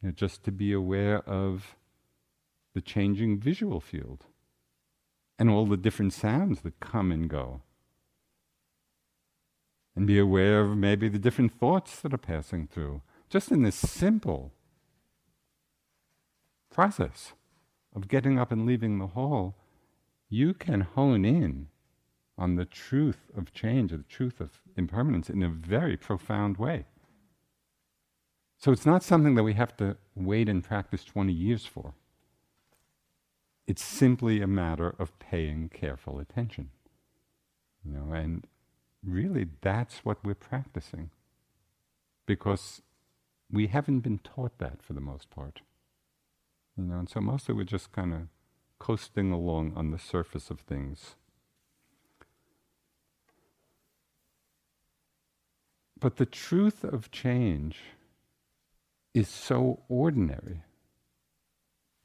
you 0.02 0.08
know, 0.08 0.12
just 0.12 0.42
to 0.44 0.52
be 0.52 0.72
aware 0.72 1.20
of 1.20 1.76
the 2.74 2.80
changing 2.80 3.38
visual 3.38 3.80
field 3.80 4.26
and 5.38 5.48
all 5.48 5.66
the 5.66 5.76
different 5.76 6.12
sounds 6.12 6.62
that 6.62 6.80
come 6.80 7.12
and 7.12 7.28
go 7.28 7.62
and 9.94 10.06
be 10.06 10.18
aware 10.18 10.60
of 10.60 10.76
maybe 10.76 11.08
the 11.08 11.18
different 11.18 11.58
thoughts 11.58 12.00
that 12.00 12.14
are 12.14 12.18
passing 12.18 12.66
through. 12.66 13.02
Just 13.28 13.50
in 13.50 13.62
this 13.62 13.76
simple 13.76 14.52
process 16.70 17.32
of 17.94 18.08
getting 18.08 18.38
up 18.38 18.50
and 18.50 18.66
leaving 18.66 18.98
the 18.98 19.08
hall, 19.08 19.56
you 20.28 20.54
can 20.54 20.80
hone 20.80 21.24
in 21.24 21.68
on 22.38 22.56
the 22.56 22.64
truth 22.64 23.30
of 23.36 23.52
change, 23.52 23.90
the 23.90 23.98
truth 24.08 24.40
of 24.40 24.60
impermanence 24.76 25.28
in 25.28 25.42
a 25.42 25.48
very 25.48 25.96
profound 25.96 26.56
way. 26.56 26.86
So 28.56 28.72
it's 28.72 28.86
not 28.86 29.02
something 29.02 29.34
that 29.34 29.42
we 29.42 29.54
have 29.54 29.76
to 29.78 29.96
wait 30.14 30.48
and 30.48 30.64
practice 30.64 31.04
20 31.04 31.32
years 31.32 31.66
for. 31.66 31.94
It's 33.66 33.82
simply 33.82 34.40
a 34.40 34.46
matter 34.46 34.94
of 34.98 35.18
paying 35.18 35.68
careful 35.68 36.18
attention. 36.18 36.70
You 37.84 37.92
know, 37.92 38.12
and 38.12 38.46
really 39.04 39.48
that's 39.60 40.04
what 40.04 40.24
we're 40.24 40.34
practicing. 40.34 41.10
Because 42.26 42.82
we 43.50 43.66
haven't 43.66 44.00
been 44.00 44.18
taught 44.18 44.58
that 44.58 44.82
for 44.82 44.92
the 44.92 45.00
most 45.00 45.30
part. 45.30 45.60
You 46.76 46.84
know, 46.84 46.98
and 46.98 47.08
so 47.08 47.20
mostly 47.20 47.54
we're 47.54 47.64
just 47.64 47.92
kind 47.92 48.14
of 48.14 48.20
coasting 48.78 49.30
along 49.30 49.72
on 49.76 49.90
the 49.90 49.98
surface 49.98 50.50
of 50.50 50.60
things. 50.60 51.16
But 56.00 56.16
the 56.16 56.26
truth 56.26 56.82
of 56.82 57.12
change 57.12 57.78
is 59.14 59.28
so 59.28 59.82
ordinary. 59.88 60.62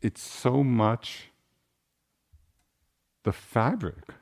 It's 0.02 0.22
so 0.22 0.64
much 0.64 1.32
the 3.24 3.32
fabric 3.32 4.14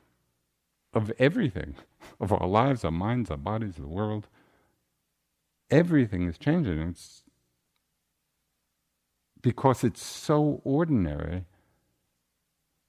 of 0.94 1.12
everything, 1.18 1.74
of 2.20 2.32
our 2.32 2.46
lives, 2.46 2.84
our 2.84 2.90
minds, 2.90 3.30
our 3.30 3.36
bodies, 3.36 3.76
the 3.76 3.86
world. 3.86 4.28
Everything 5.70 6.28
is 6.28 6.38
changing. 6.38 6.80
It's 6.80 7.22
because 9.42 9.84
it's 9.84 10.02
so 10.02 10.60
ordinary, 10.64 11.44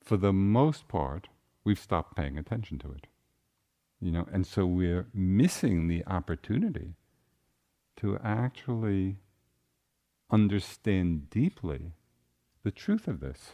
for 0.03 0.17
the 0.17 0.33
most 0.33 0.87
part, 0.87 1.27
we've 1.63 1.79
stopped 1.79 2.15
paying 2.15 2.37
attention 2.37 2.79
to 2.79 2.91
it. 2.91 3.07
You 3.99 4.11
know, 4.11 4.27
and 4.31 4.45
so 4.45 4.65
we're 4.65 5.07
missing 5.13 5.87
the 5.87 6.05
opportunity 6.05 6.93
to 7.97 8.17
actually 8.23 9.17
understand 10.29 11.29
deeply 11.29 11.93
the 12.63 12.71
truth 12.71 13.07
of 13.07 13.19
this. 13.19 13.53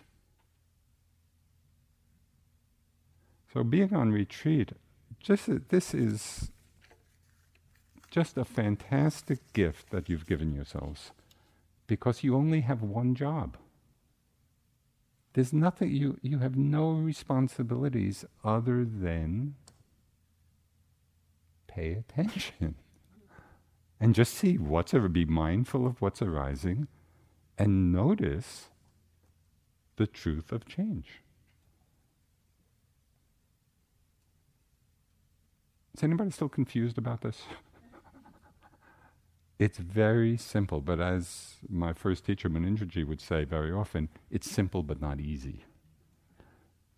So 3.53 3.63
being 3.63 3.93
on 3.93 4.11
retreat, 4.11 4.71
just 5.23 5.49
uh, 5.49 5.55
this 5.69 5.93
is 5.93 6.51
just 8.11 8.37
a 8.37 8.45
fantastic 8.45 9.39
gift 9.53 9.89
that 9.89 10.07
you've 10.07 10.27
given 10.27 10.53
yourselves 10.53 11.11
because 11.87 12.23
you 12.23 12.35
only 12.35 12.61
have 12.61 12.83
one 12.83 13.15
job. 13.15 13.57
There's 15.33 15.53
nothing 15.53 15.89
you 15.89 16.19
you 16.21 16.39
have 16.39 16.55
no 16.55 16.91
responsibilities 16.91 18.23
other 18.43 18.85
than 18.85 19.55
pay 21.67 21.93
attention 21.93 22.75
and 23.99 24.13
just 24.13 24.33
see 24.33 24.57
what's 24.57 24.93
be 24.93 25.25
mindful 25.25 25.87
of 25.87 26.01
what's 26.01 26.21
arising 26.21 26.87
and 27.57 27.91
notice 27.91 28.69
the 29.95 30.05
truth 30.05 30.51
of 30.51 30.65
change. 30.65 31.22
Is 35.95 36.03
anybody 36.03 36.31
still 36.31 36.49
confused 36.49 36.97
about 36.97 37.21
this? 37.21 37.43
it's 39.59 39.77
very 39.77 40.37
simple, 40.37 40.81
but 40.81 40.99
as 40.99 41.57
my 41.69 41.93
first 41.93 42.25
teacher, 42.25 42.49
Munindraji, 42.49 43.05
would 43.05 43.21
say 43.21 43.43
very 43.43 43.71
often, 43.71 44.09
it's 44.31 44.49
simple 44.49 44.81
but 44.81 44.99
not 44.99 45.19
easy. 45.19 45.65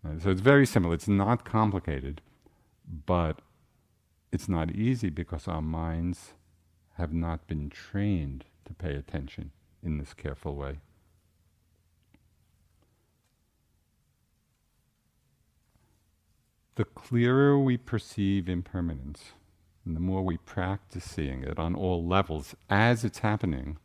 Uh, 0.04 0.18
so 0.18 0.30
it's 0.30 0.40
very 0.40 0.64
simple. 0.64 0.92
It's 0.92 1.08
not 1.08 1.44
complicated, 1.44 2.22
but 3.06 3.40
it's 4.32 4.48
not 4.48 4.70
easy 4.70 5.10
because 5.10 5.46
our 5.46 5.62
minds 5.62 6.32
have 6.94 7.12
not 7.12 7.46
been 7.46 7.68
trained 7.68 8.46
to 8.64 8.72
pay 8.72 8.94
attention 8.94 9.50
in 9.82 9.98
this 9.98 10.14
careful 10.14 10.56
way. 10.56 10.78
The 16.76 16.84
clearer 16.84 17.58
we 17.58 17.76
perceive 17.78 18.48
impermanence, 18.48 19.32
and 19.84 19.96
the 19.96 20.00
more 20.00 20.22
we 20.22 20.36
practice 20.36 21.04
seeing 21.04 21.42
it 21.42 21.58
on 21.58 21.74
all 21.74 22.06
levels 22.06 22.54
as 22.68 23.02
it's 23.02 23.20
happening, 23.20 23.78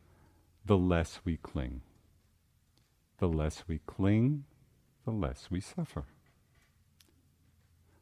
the 0.65 0.77
less 0.77 1.21
we 1.23 1.37
cling. 1.37 1.81
The 3.19 3.29
less 3.29 3.63
we 3.67 3.79
cling, 3.85 4.43
the 5.05 5.11
less 5.11 5.47
we 5.49 5.61
suffer. 5.61 6.03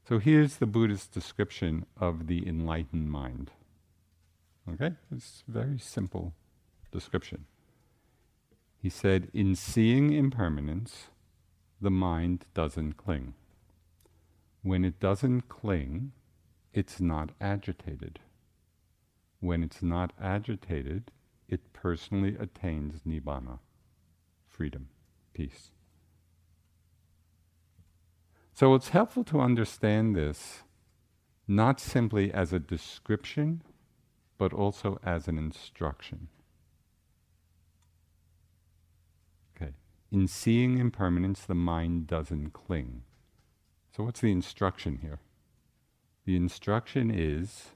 So 0.08 0.18
here's 0.18 0.58
the 0.58 0.66
Buddhist 0.66 1.12
description 1.12 1.86
of 2.00 2.26
the 2.26 2.48
enlightened 2.48 3.12
mind. 3.12 3.52
Okay? 4.68 4.94
It's 5.16 5.44
a 5.48 5.52
very 5.52 5.78
simple 5.78 6.34
description. 6.92 7.46
He 8.82 8.90
said, 8.90 9.30
In 9.34 9.56
seeing 9.56 10.14
impermanence, 10.14 11.10
the 11.80 11.92
mind 11.92 12.46
doesn't 12.56 12.94
cling. 12.94 13.36
When 14.62 14.84
it 14.84 15.00
doesn't 15.00 15.48
cling, 15.48 16.12
it's 16.74 17.00
not 17.00 17.32
agitated. 17.40 18.20
When 19.40 19.64
it's 19.64 19.82
not 19.82 20.12
agitated, 20.22 21.12
it 21.48 21.74
personally 21.74 22.36
attains 22.38 23.02
nibbana, 23.08 23.60
freedom, 24.48 24.90
peace. 25.34 25.72
So 28.54 28.76
it's 28.76 28.90
helpful 28.90 29.24
to 29.26 29.40
understand 29.40 30.16
this 30.16 30.64
not 31.48 31.80
simply 31.80 32.32
as 32.32 32.54
a 32.54 32.60
description, 32.60 33.64
but 34.38 34.54
also 34.54 35.00
as 35.04 35.28
an 35.28 35.38
instruction. 35.38 36.28
Okay. 39.56 39.74
In 40.12 40.28
seeing 40.28 40.78
impermanence, 40.78 41.42
the 41.42 41.56
mind 41.56 42.06
doesn't 42.06 42.52
cling. 42.52 43.02
So, 44.00 44.06
what's 44.06 44.22
the 44.22 44.32
instruction 44.32 45.00
here? 45.02 45.20
The 46.24 46.38
instruction 46.38 47.12
is 47.12 47.72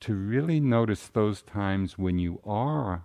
to 0.00 0.14
really 0.14 0.58
notice 0.58 1.08
those 1.08 1.42
times 1.42 1.98
when 1.98 2.18
you 2.18 2.40
are 2.46 3.04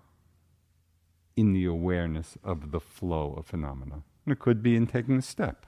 in 1.36 1.52
the 1.52 1.66
awareness 1.66 2.38
of 2.42 2.72
the 2.72 2.80
flow 2.80 3.34
of 3.36 3.48
phenomena. 3.48 4.04
And 4.26 4.32
it 4.32 4.40
could 4.40 4.64
be 4.64 4.78
in 4.78 4.88
taking 4.88 5.18
a 5.18 5.22
step, 5.22 5.66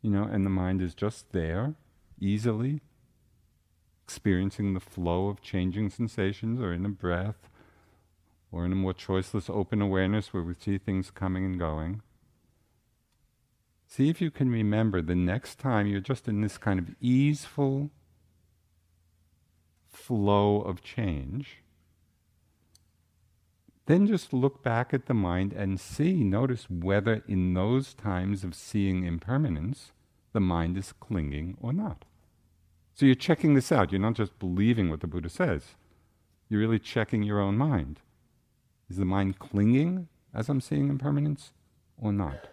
you 0.00 0.08
know, 0.08 0.22
and 0.24 0.46
the 0.46 0.50
mind 0.50 0.80
is 0.80 0.94
just 0.94 1.32
there, 1.32 1.74
easily 2.18 2.80
experiencing 4.02 4.72
the 4.72 4.80
flow 4.80 5.28
of 5.28 5.42
changing 5.42 5.90
sensations, 5.90 6.58
or 6.58 6.72
in 6.72 6.86
a 6.86 6.88
breath, 6.88 7.50
or 8.50 8.64
in 8.64 8.72
a 8.72 8.76
more 8.76 8.94
choiceless 8.94 9.50
open 9.50 9.82
awareness 9.82 10.32
where 10.32 10.42
we 10.42 10.54
see 10.54 10.78
things 10.78 11.10
coming 11.10 11.44
and 11.44 11.58
going. 11.58 12.00
See 13.96 14.10
if 14.10 14.20
you 14.20 14.30
can 14.30 14.50
remember 14.50 15.00
the 15.00 15.14
next 15.14 15.58
time 15.58 15.86
you're 15.86 16.02
just 16.02 16.28
in 16.28 16.42
this 16.42 16.58
kind 16.58 16.78
of 16.78 16.94
easeful 17.00 17.88
flow 19.88 20.60
of 20.60 20.82
change. 20.82 21.62
Then 23.86 24.06
just 24.06 24.34
look 24.34 24.62
back 24.62 24.92
at 24.92 25.06
the 25.06 25.14
mind 25.14 25.54
and 25.54 25.80
see, 25.80 26.12
notice 26.24 26.68
whether 26.68 27.24
in 27.26 27.54
those 27.54 27.94
times 27.94 28.44
of 28.44 28.54
seeing 28.54 29.04
impermanence, 29.04 29.92
the 30.34 30.40
mind 30.40 30.76
is 30.76 30.92
clinging 30.92 31.56
or 31.62 31.72
not. 31.72 32.04
So 32.92 33.06
you're 33.06 33.14
checking 33.14 33.54
this 33.54 33.72
out. 33.72 33.92
You're 33.92 34.00
not 34.02 34.12
just 34.12 34.38
believing 34.38 34.90
what 34.90 35.00
the 35.00 35.06
Buddha 35.06 35.30
says, 35.30 35.68
you're 36.50 36.60
really 36.60 36.78
checking 36.78 37.22
your 37.22 37.40
own 37.40 37.56
mind. 37.56 38.00
Is 38.90 38.98
the 38.98 39.06
mind 39.06 39.38
clinging 39.38 40.08
as 40.34 40.50
I'm 40.50 40.60
seeing 40.60 40.90
impermanence 40.90 41.54
or 41.96 42.12
not? 42.12 42.50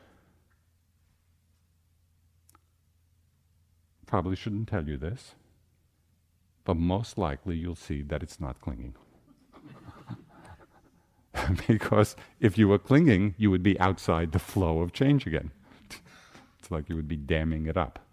Probably 4.13 4.35
shouldn't 4.35 4.67
tell 4.67 4.87
you 4.87 4.95
this, 4.95 5.33
but 6.65 6.77
most 6.77 7.17
likely 7.17 7.55
you'll 7.55 7.73
see 7.73 8.03
that 8.03 8.21
it's 8.21 8.39
not 8.39 8.61
clinging. 8.61 8.93
because 11.67 12.15
if 12.39 12.55
you 12.55 12.67
were 12.67 12.77
clinging, 12.77 13.33
you 13.39 13.49
would 13.49 13.63
be 13.63 13.79
outside 13.79 14.31
the 14.31 14.37
flow 14.37 14.81
of 14.81 14.93
change 14.93 15.25
again. 15.25 15.49
it's 16.59 16.69
like 16.69 16.89
you 16.89 16.95
would 16.95 17.07
be 17.07 17.15
damming 17.15 17.65
it 17.65 17.75
up. 17.75 18.05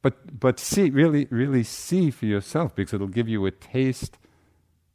But, 0.00 0.40
but 0.40 0.58
see, 0.58 0.88
really, 0.88 1.26
really 1.28 1.62
see 1.62 2.10
for 2.10 2.24
yourself 2.24 2.74
because 2.74 2.94
it'll 2.94 3.08
give 3.08 3.28
you 3.28 3.44
a 3.44 3.50
taste 3.50 4.16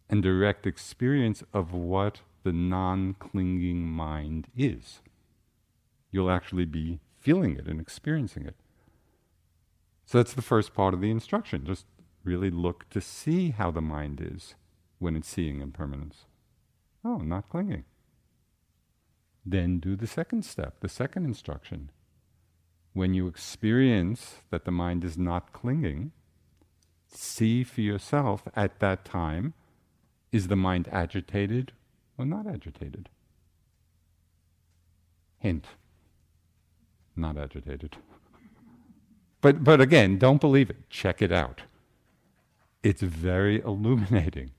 and 0.10 0.24
direct 0.24 0.66
experience 0.66 1.44
of 1.54 1.74
what 1.74 2.22
the 2.42 2.52
non 2.52 3.14
clinging 3.20 3.86
mind 3.86 4.48
is. 4.58 5.02
You'll 6.10 6.32
actually 6.32 6.66
be 6.66 7.02
feeling 7.20 7.56
it 7.56 7.68
and 7.68 7.80
experiencing 7.80 8.48
it. 8.48 8.56
So 10.06 10.20
that's 10.20 10.34
the 10.34 10.42
first 10.42 10.74
part 10.74 10.94
of 10.94 11.02
the 11.02 11.10
instruction. 11.12 11.66
Just 11.66 11.86
really 12.24 12.50
look 12.50 12.90
to 12.90 13.02
see 13.02 13.52
how 13.52 13.72
the 13.72 13.82
mind 13.82 14.22
is 14.22 14.56
when 15.00 15.16
it's 15.16 15.28
seeing 15.28 15.62
impermanence. 15.62 16.26
Oh, 17.04 17.18
not 17.18 17.50
clinging. 17.50 17.86
Then 19.46 19.80
do 19.80 19.96
the 19.96 20.08
second 20.08 20.44
step, 20.44 20.80
the 20.80 20.90
second 20.90 21.26
instruction. 21.26 21.92
When 22.94 23.14
you 23.14 23.28
experience 23.28 24.38
that 24.50 24.66
the 24.66 24.72
mind 24.72 25.04
is 25.04 25.18
not 25.18 25.54
clinging, 25.54 26.12
see 27.08 27.64
for 27.64 27.82
yourself 27.82 28.44
at 28.56 28.80
that 28.80 29.06
time 29.06 29.54
is 30.32 30.48
the 30.48 30.56
mind 30.56 30.88
agitated 30.92 31.74
or 32.18 32.26
not 32.26 32.48
agitated? 32.48 33.10
Hint 35.38 35.66
not 37.16 37.38
agitated. 37.38 37.98
But, 39.46 39.64
but 39.64 39.80
again, 39.80 40.18
don't 40.18 40.42
believe 40.42 40.72
it. 40.72 40.90
Check 40.90 41.22
it 41.22 41.32
out. 41.32 41.62
It's 42.82 43.04
very 43.04 43.62
illuminating 43.62 44.54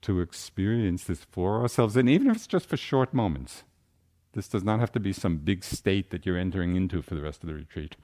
to 0.00 0.22
experience 0.22 1.04
this 1.04 1.26
for 1.30 1.60
ourselves, 1.60 1.94
and 1.94 2.08
even 2.08 2.30
if 2.30 2.36
it's 2.36 2.46
just 2.46 2.70
for 2.70 2.78
short 2.78 3.12
moments. 3.12 3.64
This 4.32 4.48
does 4.48 4.64
not 4.64 4.80
have 4.80 4.92
to 4.92 4.98
be 4.98 5.12
some 5.12 5.36
big 5.36 5.62
state 5.62 6.08
that 6.08 6.24
you're 6.24 6.38
entering 6.38 6.74
into 6.74 7.02
for 7.02 7.14
the 7.14 7.20
rest 7.20 7.42
of 7.42 7.50
the 7.50 7.54
retreat. 7.54 7.96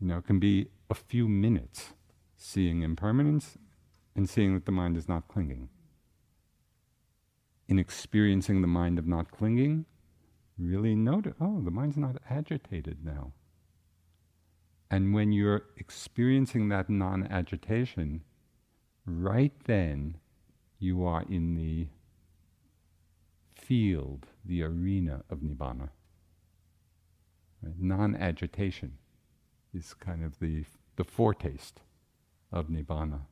You 0.00 0.06
know, 0.06 0.16
it 0.16 0.26
can 0.26 0.38
be 0.38 0.68
a 0.88 0.94
few 0.94 1.28
minutes 1.28 1.92
seeing 2.38 2.80
impermanence 2.80 3.58
and 4.16 4.30
seeing 4.30 4.54
that 4.54 4.64
the 4.64 4.72
mind 4.72 4.96
is 4.96 5.10
not 5.10 5.28
clinging. 5.28 5.68
In 7.68 7.78
experiencing 7.78 8.62
the 8.62 8.66
mind 8.66 8.98
of 8.98 9.06
not 9.06 9.30
clinging, 9.30 9.84
really 10.56 10.94
notice 10.94 11.34
oh, 11.38 11.60
the 11.60 11.70
mind's 11.70 11.98
not 11.98 12.16
agitated 12.30 13.04
now. 13.04 13.34
And 14.90 15.14
when 15.14 15.32
you're 15.32 15.64
experiencing 15.76 16.68
that 16.68 16.88
non 16.88 17.26
agitation, 17.26 18.22
right 19.06 19.52
then 19.64 20.18
you 20.78 21.04
are 21.04 21.24
in 21.28 21.54
the 21.54 21.88
field, 23.54 24.26
the 24.44 24.62
arena 24.62 25.24
of 25.30 25.38
Nibbana. 25.38 25.88
Right? 27.62 27.80
Non 27.80 28.14
agitation 28.14 28.98
is 29.72 29.94
kind 29.94 30.24
of 30.24 30.38
the, 30.38 30.64
the 30.96 31.04
foretaste 31.04 31.80
of 32.52 32.68
Nibbana. 32.68 33.22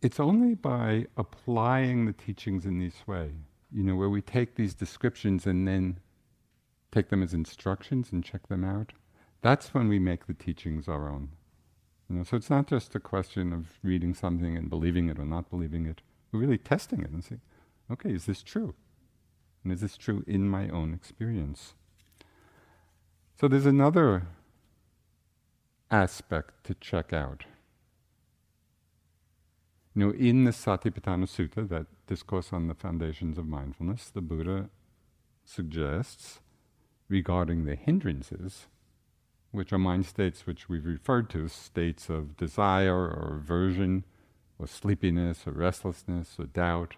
It's 0.00 0.20
only 0.20 0.54
by 0.54 1.06
applying 1.16 2.06
the 2.06 2.12
teachings 2.12 2.64
in 2.64 2.78
this 2.78 3.06
way, 3.06 3.32
you 3.72 3.82
know, 3.82 3.96
where 3.96 4.08
we 4.08 4.22
take 4.22 4.54
these 4.54 4.74
descriptions 4.74 5.46
and 5.46 5.66
then 5.66 5.98
take 6.92 7.08
them 7.08 7.22
as 7.22 7.34
instructions 7.34 8.12
and 8.12 8.24
check 8.24 8.48
them 8.48 8.64
out, 8.64 8.92
that's 9.42 9.74
when 9.74 9.88
we 9.88 9.98
make 9.98 10.26
the 10.26 10.34
teachings 10.34 10.88
our 10.88 11.08
own. 11.08 11.30
You 12.08 12.16
know, 12.16 12.22
so 12.22 12.36
it's 12.36 12.50
not 12.50 12.66
just 12.66 12.94
a 12.94 13.00
question 13.00 13.52
of 13.52 13.78
reading 13.82 14.14
something 14.14 14.56
and 14.56 14.70
believing 14.70 15.08
it 15.08 15.18
or 15.18 15.26
not 15.26 15.50
believing 15.50 15.86
it. 15.86 16.00
We're 16.32 16.40
really 16.40 16.58
testing 16.58 17.02
it 17.02 17.10
and 17.10 17.22
saying, 17.22 17.42
okay, 17.90 18.12
is 18.12 18.26
this 18.26 18.42
true? 18.42 18.74
And 19.62 19.72
is 19.72 19.80
this 19.80 19.96
true 19.96 20.24
in 20.26 20.48
my 20.48 20.68
own 20.68 20.94
experience? 20.94 21.74
So 23.38 23.48
there's 23.48 23.66
another 23.66 24.26
aspect 25.90 26.64
to 26.64 26.74
check 26.74 27.12
out. 27.12 27.44
You 29.98 30.06
know, 30.06 30.12
in 30.12 30.44
the 30.44 30.52
Satipatthana 30.52 31.26
Sutta, 31.26 31.68
that 31.70 31.86
discourse 32.06 32.52
on 32.52 32.68
the 32.68 32.74
foundations 32.74 33.36
of 33.36 33.48
mindfulness, 33.48 34.10
the 34.10 34.20
Buddha 34.20 34.70
suggests 35.44 36.38
regarding 37.08 37.64
the 37.64 37.74
hindrances, 37.74 38.68
which 39.50 39.72
are 39.72 39.78
mind 39.78 40.06
states 40.06 40.46
which 40.46 40.68
we've 40.68 40.86
referred 40.86 41.28
to, 41.30 41.46
as 41.46 41.52
states 41.52 42.08
of 42.08 42.36
desire 42.36 42.94
or 42.94 43.40
aversion, 43.42 44.04
or 44.56 44.68
sleepiness, 44.68 45.48
or 45.48 45.50
restlessness, 45.50 46.36
or 46.38 46.44
doubt, 46.44 46.94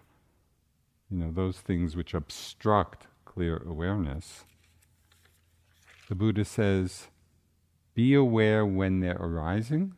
you 1.09 1.17
know, 1.17 1.31
those 1.31 1.57
things 1.57 1.95
which 1.95 2.13
obstruct 2.13 3.07
clear 3.25 3.63
awareness. 3.65 4.45
The 6.07 6.13
Buddha 6.13 6.45
says, 6.45 7.07
be 7.95 8.13
aware 8.13 8.63
when 8.63 8.99
they're 8.99 9.17
arising 9.17 9.95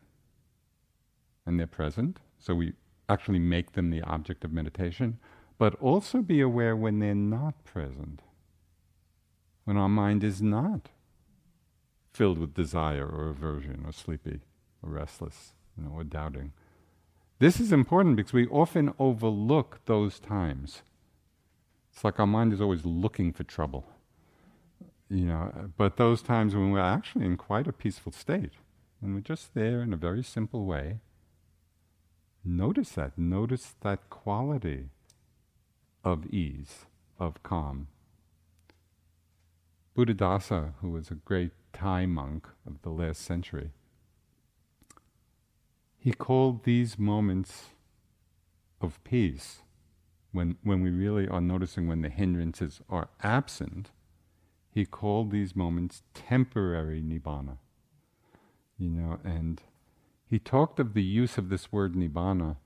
and 1.44 1.60
they're 1.60 1.66
present. 1.66 2.20
So 2.38 2.54
we 2.54 2.72
actually 3.08 3.38
make 3.38 3.72
them 3.72 3.90
the 3.90 4.02
object 4.02 4.44
of 4.44 4.52
meditation, 4.52 5.18
but 5.58 5.74
also 5.80 6.22
be 6.22 6.40
aware 6.40 6.74
when 6.74 6.98
they're 6.98 7.14
not 7.14 7.64
present, 7.64 8.22
when 9.64 9.76
our 9.76 9.88
mind 9.88 10.24
is 10.24 10.42
not 10.42 10.90
filled 12.12 12.38
with 12.38 12.54
desire 12.54 13.06
or 13.06 13.28
aversion 13.28 13.84
or 13.86 13.92
sleepy 13.92 14.40
or 14.82 14.90
restless, 14.90 15.52
you 15.76 15.84
know, 15.84 15.90
or 15.94 16.04
doubting. 16.04 16.52
This 17.40 17.60
is 17.60 17.72
important 17.72 18.16
because 18.16 18.32
we 18.32 18.46
often 18.46 18.94
overlook 18.98 19.80
those 19.86 20.18
times. 20.20 20.82
It's 21.92 22.04
like 22.04 22.20
our 22.20 22.26
mind 22.26 22.52
is 22.52 22.60
always 22.60 22.84
looking 22.84 23.32
for 23.32 23.44
trouble. 23.44 23.84
you 25.08 25.26
know, 25.26 25.70
but 25.76 25.96
those 25.96 26.22
times 26.22 26.54
when 26.54 26.70
we're 26.70 26.80
actually 26.80 27.24
in 27.24 27.36
quite 27.36 27.66
a 27.66 27.72
peaceful 27.72 28.12
state, 28.12 28.52
and 29.02 29.14
we're 29.14 29.20
just 29.20 29.54
there 29.54 29.82
in 29.82 29.92
a 29.92 29.96
very 29.96 30.22
simple 30.22 30.64
way, 30.64 30.98
notice 32.44 32.90
that. 32.90 33.18
Notice 33.18 33.74
that 33.80 34.10
quality 34.10 34.90
of 36.02 36.26
ease, 36.26 36.86
of 37.18 37.42
calm. 37.42 37.88
Buddhadasa, 39.96 40.74
who 40.80 40.90
was 40.90 41.10
a 41.10 41.14
great 41.14 41.52
Thai 41.72 42.06
monk 42.06 42.48
of 42.66 42.82
the 42.82 42.90
last 42.90 43.22
century, 43.22 43.70
he 45.96 46.12
called 46.12 46.64
these 46.64 46.98
moments 46.98 47.66
of 48.80 49.02
peace, 49.04 49.60
when, 50.32 50.56
when 50.62 50.82
we 50.82 50.90
really 50.90 51.26
are 51.28 51.40
noticing 51.40 51.86
when 51.86 52.02
the 52.02 52.08
hindrances 52.08 52.80
are 52.90 53.08
absent, 53.22 53.90
he 54.70 54.84
called 54.84 55.30
these 55.30 55.54
moments 55.54 56.02
temporary 56.12 57.00
nibbana. 57.00 57.58
You 58.76 58.90
know, 58.90 59.18
and 59.24 59.62
he 60.34 60.40
talked 60.40 60.80
of 60.80 60.94
the 60.94 61.02
use 61.04 61.38
of 61.38 61.48
this 61.48 61.70
word 61.70 61.94
nibbana. 61.94 62.56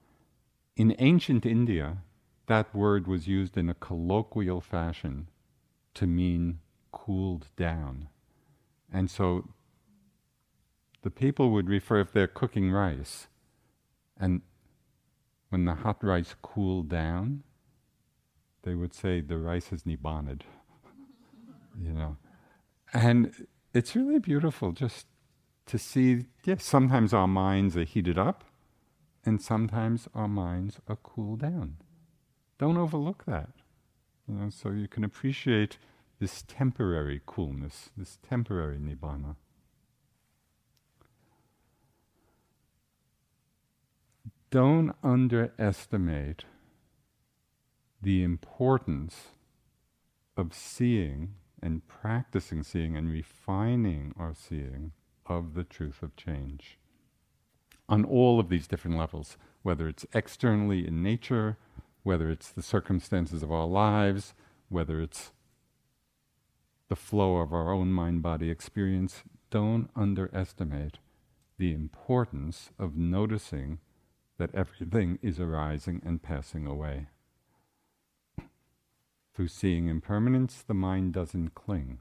In 0.75 0.97
ancient 0.99 1.45
India, 1.45 1.99
that 2.47 2.75
word 2.75 3.07
was 3.07 3.29
used 3.29 3.59
in 3.59 3.69
a 3.69 3.75
colloquial 3.75 4.63
fashion 4.63 5.29
to 5.93 6.07
mean 6.07 6.61
cooled 6.93 7.49
down. 7.57 8.09
And 8.91 9.11
so 9.11 9.51
the 11.03 11.11
people 11.11 11.51
would 11.51 11.69
refer, 11.69 12.01
if 12.01 12.11
they're 12.11 12.27
cooking 12.27 12.73
rice, 12.73 13.27
and 14.19 14.41
when 15.51 15.67
the 15.67 15.75
hot 15.75 16.03
rice 16.03 16.35
cooled 16.41 16.89
down, 16.89 17.43
they 18.63 18.77
would 18.77 18.95
say 18.95 19.21
the 19.21 19.37
rice 19.37 19.75
is 19.75 19.85
nibbaned, 19.85 20.43
you 21.79 21.93
know. 21.93 22.17
And 22.95 23.47
it's 23.75 23.95
really 23.95 24.21
beautiful 24.21 24.73
just 24.73 25.08
to 25.69 25.79
see, 25.79 26.25
yes, 26.45 26.65
sometimes 26.65 27.13
our 27.13 27.29
minds 27.29 27.77
are 27.77 27.85
heated 27.85 28.19
up, 28.19 28.45
and 29.25 29.41
sometimes 29.41 30.09
our 30.15 30.29
minds 30.29 30.81
are 30.89 30.97
cooled 30.97 31.41
down. 31.41 31.77
Don't 32.59 32.79
overlook 32.79 33.25
that. 33.27 33.51
You 34.27 34.35
know, 34.35 34.51
so 34.51 34.71
you 34.71 34.89
can 34.89 35.05
appreciate 35.05 35.79
this 36.19 36.43
temporary 36.43 37.21
coolness, 37.27 37.91
this 37.97 38.19
temporary 38.29 38.79
nibbana. 38.79 39.37
Don't 44.51 44.95
underestimate 45.03 46.45
the 48.01 48.23
importance 48.23 49.17
of 50.37 50.55
seeing 50.55 51.35
and 51.63 51.87
practicing 51.87 52.63
seeing 52.63 52.97
and 52.97 53.11
refining 53.11 54.15
our 54.19 54.35
seeing 54.35 54.93
of 55.29 55.55
the 55.55 55.65
truth 55.65 56.03
of 56.03 56.17
change 56.17 56.79
on 57.89 58.05
all 58.05 58.39
of 58.39 58.49
these 58.49 58.67
different 58.67 58.97
levels, 58.97 59.37
whether 59.63 59.89
it's 59.89 60.07
externally 60.13 60.87
in 60.87 61.03
nature, 61.03 61.57
whether 62.03 62.31
it's 62.31 62.51
the 62.51 62.63
circumstances 62.63 63.43
of 63.43 63.51
our 63.51 63.67
lives, 63.67 64.35
whether 64.69 65.01
it's 65.01 65.33
the 66.89 66.97
flow 66.97 67.37
of 67.37 67.53
our 67.53 67.73
own 67.73 67.93
mind 67.93 68.23
body 68.23 68.51
experience, 68.51 69.23
don't 69.51 69.89
underestimate 69.97 70.99
the 71.59 71.73
importance 71.73 72.71
of 72.79 72.97
noticing 72.97 73.79
that 74.39 74.55
everything 74.55 75.19
is 75.23 75.41
arising 75.41 76.01
and 76.05 76.23
passing 76.23 76.67
away. 76.67 77.09
Through 79.35 79.49
seeing 79.49 79.89
impermanence, 79.89 80.63
the 80.67 80.75
mind 80.75 81.13
doesn't 81.13 81.55
cling. 81.55 81.99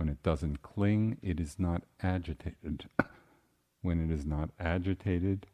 When 0.00 0.08
it 0.08 0.22
doesn't 0.22 0.62
cling, 0.62 1.18
it 1.20 1.38
is 1.38 1.58
not 1.58 1.82
agitated. 2.02 2.88
when 3.82 4.02
it 4.02 4.10
is 4.10 4.24
not 4.24 4.48
agitated, 4.58 5.46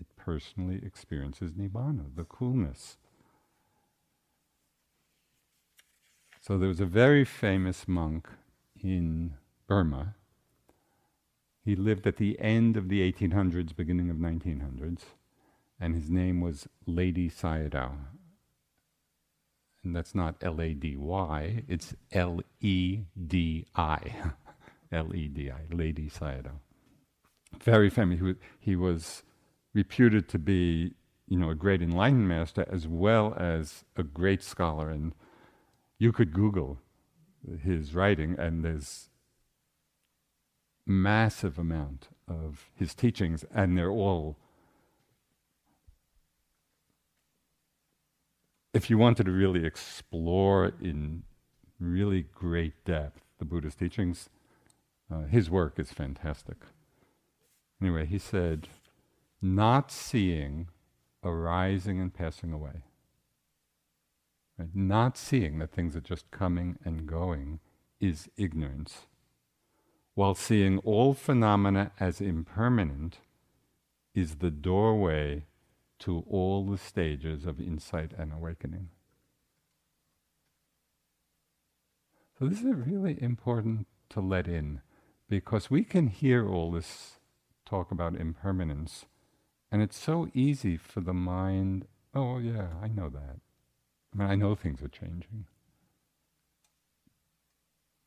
it 0.00 0.06
personally 0.16 0.80
experiences 0.82 1.52
nibbana, 1.52 2.06
the 2.16 2.24
coolness. 2.24 2.96
So 6.40 6.56
there 6.56 6.68
was 6.70 6.80
a 6.80 6.86
very 6.86 7.26
famous 7.26 7.86
monk 7.86 8.30
in 8.82 9.34
Burma. 9.66 10.14
He 11.62 11.76
lived 11.76 12.06
at 12.06 12.16
the 12.16 12.40
end 12.40 12.78
of 12.78 12.88
the 12.88 13.12
1800s, 13.12 13.76
beginning 13.76 14.08
of 14.08 14.16
1900s, 14.16 15.02
and 15.78 15.94
his 15.94 16.08
name 16.08 16.40
was 16.40 16.66
Ledi 16.88 17.30
Sayadaw. 17.30 17.92
And 19.84 19.96
that's 19.96 20.14
not 20.14 20.36
L 20.42 20.60
A 20.60 20.74
D 20.74 20.96
Y, 20.96 21.64
it's 21.68 21.94
L 22.12 22.40
E 22.60 23.00
D 23.26 23.66
I. 23.74 23.98
L 24.92 25.14
E 25.14 25.28
D 25.28 25.50
I, 25.50 25.74
Ledi 25.74 26.12
Sayadaw. 26.12 26.60
Very 27.62 27.90
famous. 27.90 28.18
He 28.18 28.22
was, 28.22 28.36
he 28.60 28.76
was 28.76 29.22
reputed 29.74 30.28
to 30.28 30.38
be, 30.38 30.94
you 31.26 31.38
know, 31.38 31.50
a 31.50 31.54
great 31.54 31.82
enlightened 31.82 32.28
master 32.28 32.66
as 32.70 32.86
well 32.86 33.34
as 33.38 33.84
a 33.96 34.02
great 34.02 34.42
scholar 34.42 34.90
and 34.90 35.14
you 36.02 36.10
could 36.10 36.32
Google 36.32 36.80
his 37.62 37.94
writing, 37.94 38.34
and 38.36 38.64
there's 38.64 39.08
massive 40.84 41.60
amount 41.60 42.08
of 42.26 42.70
his 42.74 42.92
teachings, 42.92 43.44
and 43.54 43.78
they're 43.78 43.88
all. 43.88 44.36
If 48.72 48.88
you 48.88 48.98
wanted 48.98 49.24
to 49.24 49.32
really 49.32 49.66
explore 49.66 50.72
in 50.80 51.24
really 51.78 52.22
great 52.34 52.84
depth 52.84 53.22
the 53.38 53.44
Buddha's 53.44 53.74
teachings, 53.74 54.30
uh, 55.10 55.24
his 55.24 55.50
work 55.50 55.78
is 55.78 55.92
fantastic. 55.92 56.56
Anyway, 57.80 58.06
he 58.06 58.18
said, 58.18 58.68
not 59.42 59.90
seeing 59.90 60.68
arising 61.22 62.00
and 62.00 62.14
passing 62.14 62.52
away 62.52 62.82
Right? 64.58 64.74
Not 64.74 65.16
seeing 65.16 65.58
that 65.58 65.72
things 65.72 65.96
are 65.96 66.00
just 66.00 66.30
coming 66.30 66.78
and 66.84 67.06
going 67.06 67.60
is 68.00 68.28
ignorance, 68.36 69.06
while 70.14 70.34
seeing 70.34 70.78
all 70.78 71.14
phenomena 71.14 71.92
as 71.98 72.20
impermanent 72.20 73.18
is 74.14 74.36
the 74.36 74.50
doorway 74.50 75.44
to 76.02 76.24
all 76.28 76.66
the 76.66 76.78
stages 76.78 77.46
of 77.46 77.60
insight 77.60 78.12
and 78.18 78.32
awakening. 78.32 78.88
So, 82.36 82.48
this 82.48 82.58
is 82.58 82.74
really 82.74 83.22
important 83.22 83.86
to 84.10 84.20
let 84.20 84.48
in 84.48 84.80
because 85.28 85.70
we 85.70 85.84
can 85.84 86.08
hear 86.08 86.48
all 86.48 86.72
this 86.72 87.20
talk 87.64 87.92
about 87.92 88.16
impermanence, 88.16 89.06
and 89.70 89.80
it's 89.80 89.96
so 89.96 90.28
easy 90.34 90.76
for 90.76 91.00
the 91.00 91.14
mind, 91.14 91.86
oh, 92.14 92.38
yeah, 92.38 92.66
I 92.82 92.88
know 92.88 93.08
that. 93.08 93.36
I 94.12 94.18
mean, 94.18 94.28
I 94.28 94.34
know 94.34 94.56
things 94.56 94.82
are 94.82 94.88
changing. 94.88 95.46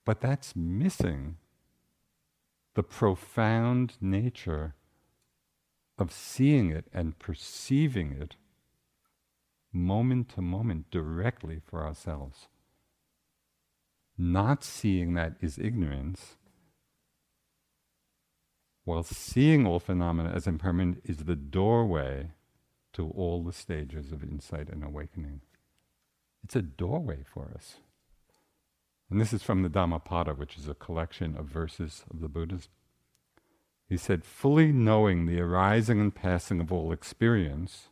But 0.04 0.20
that's 0.20 0.54
missing 0.54 1.38
the 2.74 2.84
profound 2.84 3.94
nature 4.02 4.76
of 5.98 6.12
seeing 6.12 6.72
it 6.72 6.86
and 6.94 7.18
perceiving 7.20 8.12
it 8.12 8.36
moment 9.72 10.30
to 10.30 10.42
moment 10.42 10.90
directly 10.92 11.62
for 11.64 11.86
ourselves. 11.86 12.48
Not 14.18 14.64
seeing 14.64 15.14
that 15.14 15.36
is 15.42 15.58
ignorance, 15.58 16.38
while 18.86 19.04
seeing 19.04 19.66
all 19.66 19.80
phenomena 19.80 20.32
as 20.34 20.48
impermanent 20.48 21.02
is 21.04 21.18
the 21.18 21.36
doorway 21.36 22.30
to 22.94 23.10
all 23.10 23.44
the 23.44 23.52
stages 23.52 24.12
of 24.12 24.24
insight 24.24 24.70
and 24.70 24.84
awakening. 24.84 25.42
It's 26.44 26.56
a 26.56 26.62
doorway 26.62 27.24
for 27.26 27.52
us. 27.54 27.78
And 29.10 29.20
this 29.20 29.34
is 29.34 29.44
from 29.44 29.64
the 29.64 29.70
Dhammapada, 29.70 30.34
which 30.34 30.58
is 30.58 30.70
a 30.70 30.76
collection 30.76 31.36
of 31.36 31.46
verses 31.46 32.06
of 32.10 32.22
the 32.22 32.30
Buddhas. 32.30 32.70
He 33.88 33.98
said, 33.98 34.26
fully 34.26 34.72
knowing 34.72 35.26
the 35.26 35.40
arising 35.40 36.00
and 36.00 36.14
passing 36.14 36.60
of 36.60 36.72
all 36.72 36.92
experience, 36.92 37.90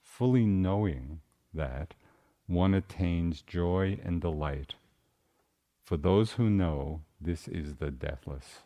fully 0.00 0.46
knowing 0.46 1.20
that, 1.52 1.94
one 2.46 2.74
attains 2.74 3.42
joy 3.42 3.98
and 4.02 4.20
delight. 4.20 4.74
For 5.82 5.96
those 5.96 6.32
who 6.32 6.48
know, 6.48 7.02
this 7.20 7.46
is 7.46 7.76
the 7.76 7.90
deathless. 7.90 8.62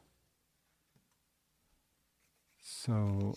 So, 2.62 3.34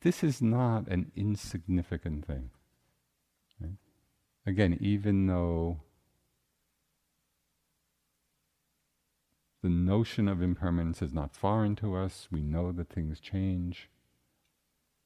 this 0.00 0.24
is 0.24 0.40
not 0.40 0.88
an 0.88 1.12
insignificant 1.14 2.26
thing. 2.26 2.50
Again, 4.46 4.78
even 4.80 5.26
though 5.26 5.80
the 9.66 9.70
notion 9.70 10.28
of 10.28 10.40
impermanence 10.40 11.02
is 11.02 11.12
not 11.12 11.34
foreign 11.34 11.74
to 11.74 11.96
us, 11.96 12.28
we 12.30 12.40
know 12.40 12.70
that 12.70 12.88
things 12.88 13.18
change. 13.18 13.90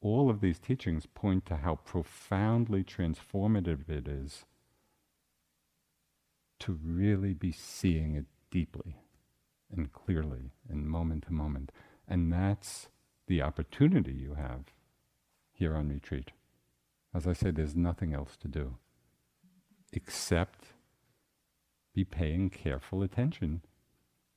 All 0.01 0.29
of 0.29 0.39
these 0.39 0.59
teachings 0.59 1.07
point 1.07 1.47
to 1.47 1.55
how 1.55 1.77
profoundly 1.77 2.83
transformative 2.83 3.89
it 3.89 4.07
is 4.07 4.45
to 6.59 6.73
really 6.73 7.33
be 7.33 7.51
seeing 7.51 8.13
it 8.13 8.25
deeply 8.51 8.97
and 9.75 9.91
clearly 9.91 10.51
and 10.69 10.87
moment 10.87 11.23
to 11.23 11.33
moment. 11.33 11.71
And 12.07 12.31
that's 12.31 12.89
the 13.25 13.41
opportunity 13.41 14.13
you 14.13 14.35
have 14.35 14.65
here 15.51 15.75
on 15.75 15.89
retreat. 15.89 16.33
As 17.15 17.25
I 17.25 17.33
say, 17.33 17.49
there's 17.49 17.75
nothing 17.75 18.13
else 18.13 18.37
to 18.37 18.47
do 18.47 18.75
except 19.91 20.65
be 21.95 22.03
paying 22.03 22.51
careful 22.51 23.01
attention 23.01 23.61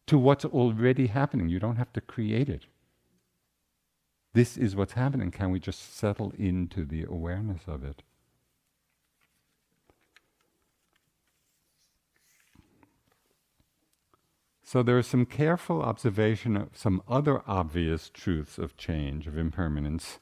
to 0.06 0.18
what's 0.18 0.44
already 0.44 1.06
happening. 1.08 1.48
You 1.48 1.58
don't 1.58 1.76
have 1.76 1.92
to 1.94 2.00
create 2.00 2.48
it. 2.48 2.66
This 4.32 4.56
is 4.56 4.74
what's 4.74 4.94
happening. 4.94 5.30
Can 5.30 5.50
we 5.50 5.60
just 5.60 5.96
settle 5.96 6.32
into 6.36 6.84
the 6.84 7.04
awareness 7.04 7.62
of 7.66 7.84
it? 7.84 8.02
So 14.62 14.82
there 14.82 14.98
is 14.98 15.06
some 15.06 15.24
careful 15.24 15.82
observation 15.82 16.56
of 16.56 16.70
some 16.74 17.00
other 17.06 17.42
obvious 17.46 18.10
truths 18.10 18.58
of 18.58 18.76
change, 18.76 19.28
of 19.28 19.38
impermanence, 19.38 20.18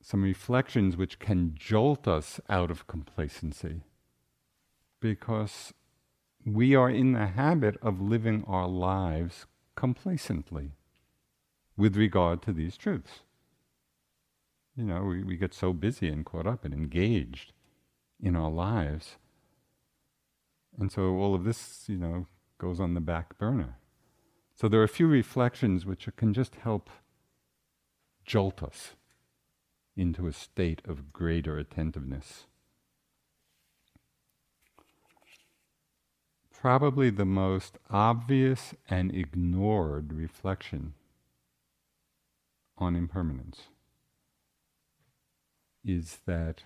some 0.00 0.22
reflections 0.22 0.96
which 0.96 1.18
can 1.18 1.54
jolt 1.56 2.06
us 2.06 2.38
out 2.48 2.70
of 2.70 2.86
complacency. 2.86 3.80
Because 5.00 5.72
we 6.54 6.74
are 6.74 6.90
in 6.90 7.12
the 7.12 7.26
habit 7.26 7.76
of 7.82 8.00
living 8.00 8.44
our 8.46 8.68
lives 8.68 9.46
complacently 9.76 10.72
with 11.76 11.96
regard 11.96 12.42
to 12.42 12.52
these 12.52 12.76
truths. 12.76 13.20
You 14.76 14.84
know, 14.84 15.02
we, 15.02 15.22
we 15.22 15.36
get 15.36 15.54
so 15.54 15.72
busy 15.72 16.08
and 16.08 16.24
caught 16.24 16.46
up 16.46 16.64
and 16.64 16.72
engaged 16.72 17.52
in 18.20 18.36
our 18.36 18.50
lives. 18.50 19.16
And 20.78 20.92
so 20.92 21.16
all 21.16 21.34
of 21.34 21.44
this, 21.44 21.84
you 21.88 21.96
know, 21.96 22.26
goes 22.58 22.80
on 22.80 22.94
the 22.94 23.00
back 23.00 23.38
burner. 23.38 23.76
So 24.54 24.68
there 24.68 24.80
are 24.80 24.84
a 24.84 24.88
few 24.88 25.06
reflections 25.06 25.86
which 25.86 26.08
can 26.16 26.34
just 26.34 26.56
help 26.56 26.90
jolt 28.24 28.62
us 28.62 28.94
into 29.96 30.26
a 30.26 30.32
state 30.32 30.82
of 30.86 31.12
greater 31.12 31.58
attentiveness. 31.58 32.46
Probably 36.60 37.10
the 37.10 37.24
most 37.24 37.78
obvious 37.88 38.74
and 38.90 39.14
ignored 39.14 40.12
reflection 40.12 40.94
on 42.76 42.96
impermanence 42.96 43.68
is 45.84 46.18
that 46.26 46.64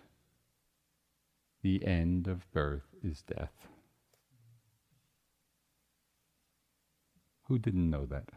the 1.63 1.85
end 1.87 2.27
of 2.27 2.51
birth 2.53 2.95
is 3.05 3.21
death. 3.21 3.69
Who 7.49 7.59
didn't 7.59 7.91
know 7.91 8.07
that? 8.07 8.31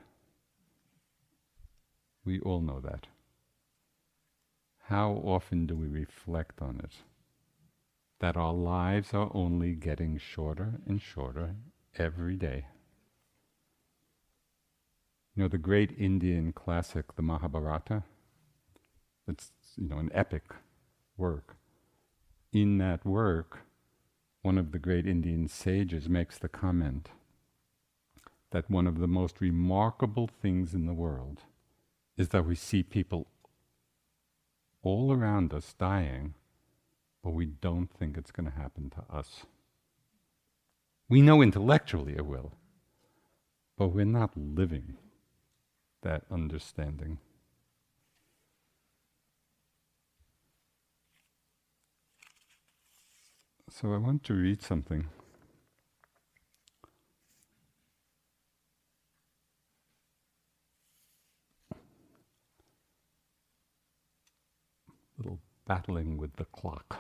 We 2.26 2.42
all 2.42 2.60
know 2.60 2.82
that. 2.82 3.08
How 4.88 5.14
often 5.24 5.68
do 5.68 5.76
we 5.76 5.88
reflect 5.88 6.62
on 6.62 6.82
it? 6.84 6.98
That 8.26 8.38
our 8.38 8.54
lives 8.54 9.14
are 9.14 9.30
only 9.36 9.76
getting 9.76 10.18
shorter 10.18 10.82
and 10.88 11.00
shorter 11.00 11.58
every 11.96 12.36
day. 12.36 12.66
You 15.36 15.44
know, 15.44 15.48
the 15.48 15.60
great 15.60 15.92
Indian 15.96 16.52
classic, 16.52 17.16
the 17.18 17.22
Mahabharata, 17.22 18.02
it's, 19.28 19.52
you 19.78 19.88
know, 19.88 20.00
an 20.00 20.10
epic 20.12 20.56
work. 21.18 21.56
In 22.52 22.80
that 22.80 23.06
work, 23.06 23.60
one 24.42 24.58
of 24.58 24.72
the 24.72 24.80
great 24.80 25.06
Indian 25.06 25.48
sages 25.48 26.10
makes 26.10 26.40
the 26.40 26.50
comment 26.50 27.10
that 28.50 28.72
one 28.72 28.88
of 28.88 28.98
the 28.98 29.08
most 29.08 29.40
remarkable 29.40 30.28
things 30.42 30.74
in 30.74 30.88
the 30.88 30.96
world 30.96 31.42
is 32.18 32.30
that 32.30 32.48
we 32.48 32.56
see 32.56 32.82
people 32.82 33.28
all 34.82 35.14
around 35.14 35.54
us 35.54 35.76
dying, 35.78 36.34
but 37.26 37.34
we 37.34 37.48
don't 37.48 37.90
think 37.92 38.18
it's 38.18 38.30
going 38.30 38.46
to 38.46 38.56
happen 38.56 38.92
to 38.92 39.04
us. 39.12 39.48
We 41.10 41.24
know 41.24 41.42
intellectually 41.42 42.14
it 42.16 42.28
will, 42.28 42.52
but 43.80 43.88
we're 43.88 44.06
not 44.06 44.38
living 44.38 44.98
that 46.04 46.22
understanding. 46.30 47.18
So 53.72 53.92
I 53.92 53.98
want 53.98 54.24
to 54.26 54.36
read 54.36 54.62
something. 54.62 55.08
Little 65.18 65.40
battling 65.66 66.18
with 66.18 66.36
the 66.36 66.46
clock. 66.46 67.00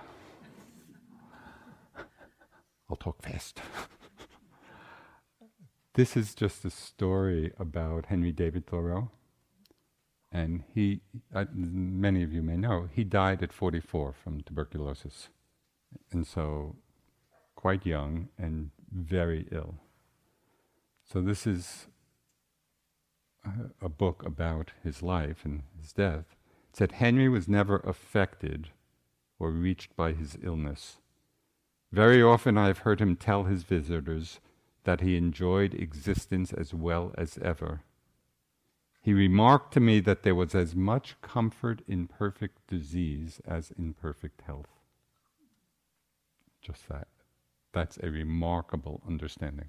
I'll 2.96 3.12
talk 3.12 3.22
fast. 3.22 3.62
This 5.96 6.18
is 6.18 6.36
just 6.36 6.66
a 6.66 6.70
story 6.70 7.54
about 7.58 8.08
Henry 8.08 8.34
David 8.34 8.68
Thoreau. 8.68 9.12
And 10.30 10.64
he, 10.74 11.00
uh, 11.34 11.46
many 11.54 12.22
of 12.22 12.34
you 12.34 12.42
may 12.42 12.58
know, 12.58 12.90
he 12.94 13.06
died 13.06 13.42
at 13.42 13.54
44 13.54 14.12
from 14.12 14.42
tuberculosis. 14.42 15.30
And 16.12 16.28
so, 16.28 16.76
quite 17.56 17.86
young 17.86 18.28
and 18.38 18.72
very 18.92 19.48
ill. 19.54 19.76
So, 21.06 21.22
this 21.22 21.48
is 21.48 21.88
a, 23.46 23.86
a 23.86 23.90
book 23.90 24.22
about 24.26 24.72
his 24.84 25.02
life 25.02 25.46
and 25.46 25.64
his 25.80 25.94
death. 25.94 26.36
It 26.72 26.76
said 26.76 26.92
Henry 26.92 27.30
was 27.30 27.48
never 27.48 27.78
affected 27.78 28.72
or 29.40 29.50
reached 29.50 29.96
by 29.96 30.12
his 30.12 30.38
illness. 30.44 30.98
Very 31.92 32.22
often 32.22 32.58
I 32.58 32.68
have 32.68 32.80
heard 32.80 33.00
him 33.00 33.16
tell 33.16 33.44
his 33.46 33.64
visitors 33.64 34.40
that 34.84 35.02
he 35.02 35.18
enjoyed 35.18 35.74
existence 35.74 36.54
as 36.54 36.74
well 36.74 37.14
as 37.18 37.38
ever. 37.40 37.82
He 39.02 39.14
remarked 39.14 39.74
to 39.74 39.80
me 39.80 40.00
that 40.00 40.24
there 40.24 40.36
was 40.36 40.56
as 40.56 40.76
much 40.76 41.16
comfort 41.22 41.82
in 41.88 42.08
perfect 42.08 42.68
disease 42.68 43.40
as 43.46 43.72
in 43.78 43.94
perfect 43.94 44.42
health. 44.42 44.80
Just 46.62 46.90
that. 46.90 47.08
That's 47.72 48.00
a 48.02 48.10
remarkable 48.10 49.04
understanding. 49.08 49.68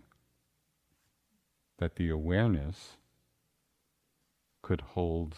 That 1.79 1.97
the 1.97 2.09
awareness 2.09 2.97
could 4.63 4.81
hold 4.81 5.37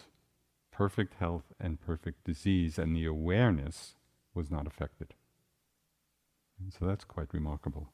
perfect 0.70 1.14
health 1.14 1.52
and 1.58 1.80
perfect 1.80 2.22
disease, 2.22 2.78
and 2.78 2.94
the 2.94 3.04
awareness 3.04 3.96
was 4.32 4.48
not 4.50 4.66
affected. 4.66 5.14
And 6.60 6.72
so 6.72 6.86
that's 6.86 7.04
quite 7.04 7.32
remarkable. 7.32 7.88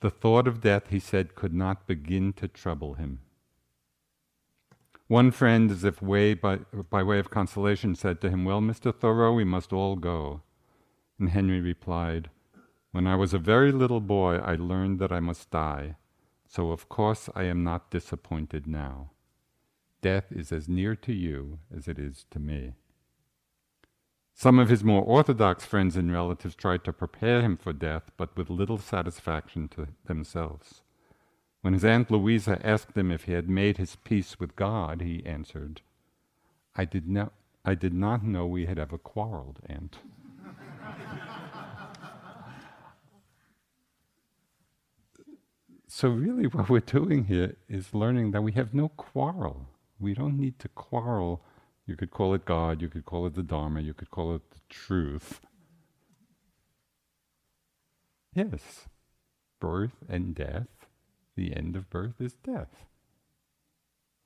The 0.00 0.10
thought 0.10 0.46
of 0.46 0.60
death, 0.60 0.90
he 0.90 0.98
said, 0.98 1.34
could 1.34 1.54
not 1.54 1.86
begin 1.86 2.32
to 2.34 2.48
trouble 2.48 2.94
him. 2.94 3.20
One 5.06 5.30
friend, 5.30 5.70
as 5.70 5.84
if 5.84 6.02
way 6.02 6.34
by, 6.34 6.56
by 6.90 7.02
way 7.02 7.18
of 7.18 7.30
consolation, 7.30 7.94
said 7.94 8.20
to 8.20 8.30
him, 8.30 8.44
Well, 8.44 8.60
Mr. 8.60 8.94
Thoreau, 8.94 9.32
we 9.32 9.44
must 9.44 9.72
all 9.72 9.96
go. 9.96 10.42
And 11.18 11.30
Henry 11.30 11.60
replied, 11.60 12.30
When 12.92 13.06
I 13.06 13.16
was 13.16 13.32
a 13.32 13.38
very 13.38 13.70
little 13.70 14.00
boy, 14.00 14.36
I 14.36 14.56
learned 14.56 14.98
that 14.98 15.12
I 15.12 15.20
must 15.20 15.50
die, 15.50 15.96
so 16.46 16.70
of 16.70 16.88
course 16.88 17.28
I 17.34 17.44
am 17.44 17.62
not 17.62 17.90
disappointed 17.90 18.66
now. 18.66 19.10
Death 20.00 20.32
is 20.32 20.52
as 20.52 20.68
near 20.68 20.96
to 20.96 21.12
you 21.12 21.60
as 21.74 21.86
it 21.86 21.98
is 21.98 22.26
to 22.30 22.38
me. 22.38 22.74
Some 24.36 24.58
of 24.58 24.68
his 24.68 24.82
more 24.82 25.02
orthodox 25.02 25.64
friends 25.64 25.96
and 25.96 26.12
relatives 26.12 26.56
tried 26.56 26.82
to 26.84 26.92
prepare 26.92 27.40
him 27.40 27.56
for 27.56 27.72
death, 27.72 28.10
but 28.16 28.36
with 28.36 28.50
little 28.50 28.78
satisfaction 28.78 29.68
to 29.68 29.86
themselves. 30.06 30.82
When 31.62 31.72
his 31.72 31.84
Aunt 31.84 32.10
Louisa 32.10 32.58
asked 32.66 32.96
him 32.96 33.12
if 33.12 33.24
he 33.24 33.32
had 33.32 33.48
made 33.48 33.78
his 33.78 33.94
peace 33.96 34.40
with 34.40 34.56
God, 34.56 35.00
he 35.00 35.24
answered, 35.24 35.82
I 36.74 36.84
did 36.84 37.08
not, 37.08 37.32
I 37.64 37.76
did 37.76 37.94
not 37.94 38.24
know 38.24 38.44
we 38.44 38.66
had 38.66 38.78
ever 38.78 38.98
quarreled, 38.98 39.60
Aunt. 39.66 39.98
so, 45.86 46.08
really, 46.08 46.48
what 46.48 46.68
we're 46.68 46.80
doing 46.80 47.26
here 47.26 47.56
is 47.68 47.94
learning 47.94 48.32
that 48.32 48.42
we 48.42 48.52
have 48.52 48.74
no 48.74 48.88
quarrel. 48.88 49.68
We 50.00 50.12
don't 50.12 50.36
need 50.36 50.58
to 50.58 50.68
quarrel 50.68 51.40
you 51.86 51.96
could 51.96 52.10
call 52.10 52.34
it 52.34 52.44
God, 52.44 52.80
you 52.80 52.88
could 52.88 53.04
call 53.04 53.26
it 53.26 53.34
the 53.34 53.42
Dharma, 53.42 53.80
you 53.80 53.94
could 53.94 54.10
call 54.10 54.34
it 54.34 54.50
the 54.50 54.60
truth. 54.68 55.40
Yes, 58.34 58.88
birth 59.60 60.04
and 60.08 60.34
death, 60.34 60.86
the 61.36 61.54
end 61.54 61.76
of 61.76 61.90
birth 61.90 62.20
is 62.20 62.34
death. 62.34 62.86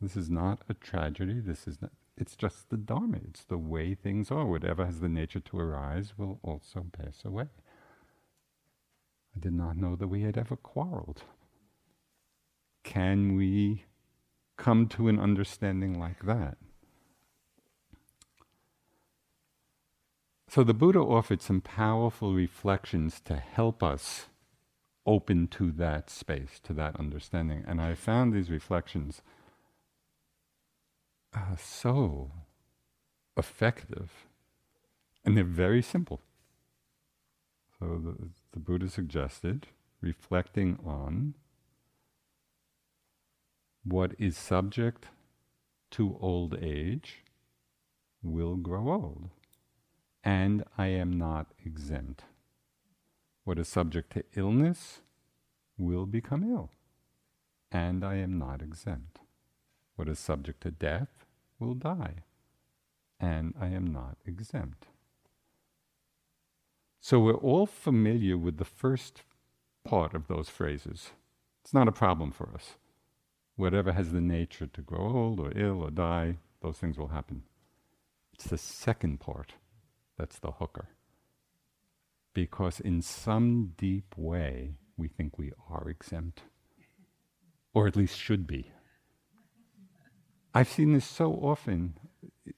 This 0.00 0.16
is 0.16 0.30
not 0.30 0.62
a 0.68 0.74
tragedy, 0.74 1.40
this 1.40 1.66
is 1.66 1.82
not, 1.82 1.90
it's 2.16 2.36
just 2.36 2.70
the 2.70 2.76
Dharma, 2.76 3.18
it's 3.28 3.44
the 3.44 3.58
way 3.58 3.94
things 3.94 4.30
are. 4.30 4.46
Whatever 4.46 4.86
has 4.86 5.00
the 5.00 5.08
nature 5.08 5.40
to 5.40 5.58
arise 5.58 6.14
will 6.16 6.38
also 6.42 6.86
pass 6.92 7.24
away. 7.24 7.46
I 9.36 9.40
did 9.40 9.52
not 9.52 9.76
know 9.76 9.96
that 9.96 10.08
we 10.08 10.22
had 10.22 10.38
ever 10.38 10.56
quarreled. 10.56 11.22
Can 12.84 13.36
we 13.36 13.84
come 14.56 14.86
to 14.88 15.08
an 15.08 15.18
understanding 15.18 15.98
like 15.98 16.24
that? 16.24 16.56
So 20.50 20.64
the 20.64 20.72
Buddha 20.72 21.00
offered 21.00 21.42
some 21.42 21.60
powerful 21.60 22.32
reflections 22.32 23.20
to 23.26 23.36
help 23.36 23.82
us 23.82 24.28
open 25.04 25.46
to 25.48 25.70
that 25.72 26.08
space, 26.08 26.58
to 26.64 26.72
that 26.72 26.96
understanding. 26.98 27.64
And 27.66 27.82
I 27.82 27.94
found 27.94 28.32
these 28.32 28.50
reflections 28.50 29.20
uh, 31.34 31.56
so 31.56 32.30
effective. 33.36 34.10
And 35.22 35.36
they're 35.36 35.44
very 35.44 35.82
simple. 35.82 36.22
So 37.78 38.00
the, 38.02 38.28
the 38.52 38.58
Buddha 38.58 38.88
suggested 38.88 39.66
reflecting 40.00 40.78
on 40.82 41.34
what 43.84 44.12
is 44.18 44.38
subject 44.38 45.08
to 45.90 46.16
old 46.20 46.56
age 46.58 47.22
will 48.22 48.56
grow 48.56 48.90
old 48.90 49.30
and 50.28 50.62
I 50.76 50.88
am 50.88 51.16
not 51.16 51.46
exempt. 51.64 52.24
What 53.44 53.58
is 53.58 53.66
subject 53.66 54.12
to 54.12 54.24
illness 54.36 55.00
will 55.78 56.04
become 56.04 56.44
ill, 56.44 56.68
and 57.72 58.04
I 58.04 58.16
am 58.16 58.38
not 58.38 58.60
exempt. 58.60 59.20
What 59.96 60.06
is 60.06 60.18
subject 60.18 60.60
to 60.64 60.70
death 60.70 61.24
will 61.58 61.72
die, 61.72 62.24
and 63.18 63.54
I 63.58 63.68
am 63.68 63.90
not 63.90 64.18
exempt. 64.26 64.88
So 67.00 67.18
we're 67.20 67.32
all 67.32 67.64
familiar 67.64 68.36
with 68.36 68.58
the 68.58 68.66
first 68.66 69.22
part 69.82 70.12
of 70.12 70.28
those 70.28 70.50
phrases. 70.50 71.12
It's 71.64 71.72
not 71.72 71.88
a 71.88 72.02
problem 72.04 72.32
for 72.32 72.50
us. 72.54 72.74
Whatever 73.56 73.92
has 73.92 74.12
the 74.12 74.20
nature 74.20 74.66
to 74.66 74.82
grow 74.82 75.08
old 75.08 75.40
or 75.40 75.52
ill 75.56 75.82
or 75.82 75.90
die, 75.90 76.36
those 76.60 76.76
things 76.76 76.98
will 76.98 77.08
happen. 77.08 77.44
It's 78.34 78.48
the 78.48 78.58
second 78.58 79.20
part 79.20 79.54
that's 80.18 80.38
the 80.38 80.52
hooker. 80.52 80.88
Because 82.34 82.80
in 82.80 83.00
some 83.02 83.72
deep 83.76 84.14
way, 84.16 84.74
we 84.96 85.08
think 85.08 85.38
we 85.38 85.52
are 85.70 85.88
exempt, 85.88 86.42
or 87.72 87.86
at 87.86 87.96
least 87.96 88.18
should 88.18 88.46
be. 88.46 88.72
I've 90.54 90.68
seen 90.68 90.92
this 90.92 91.06
so 91.06 91.32
often 91.34 91.94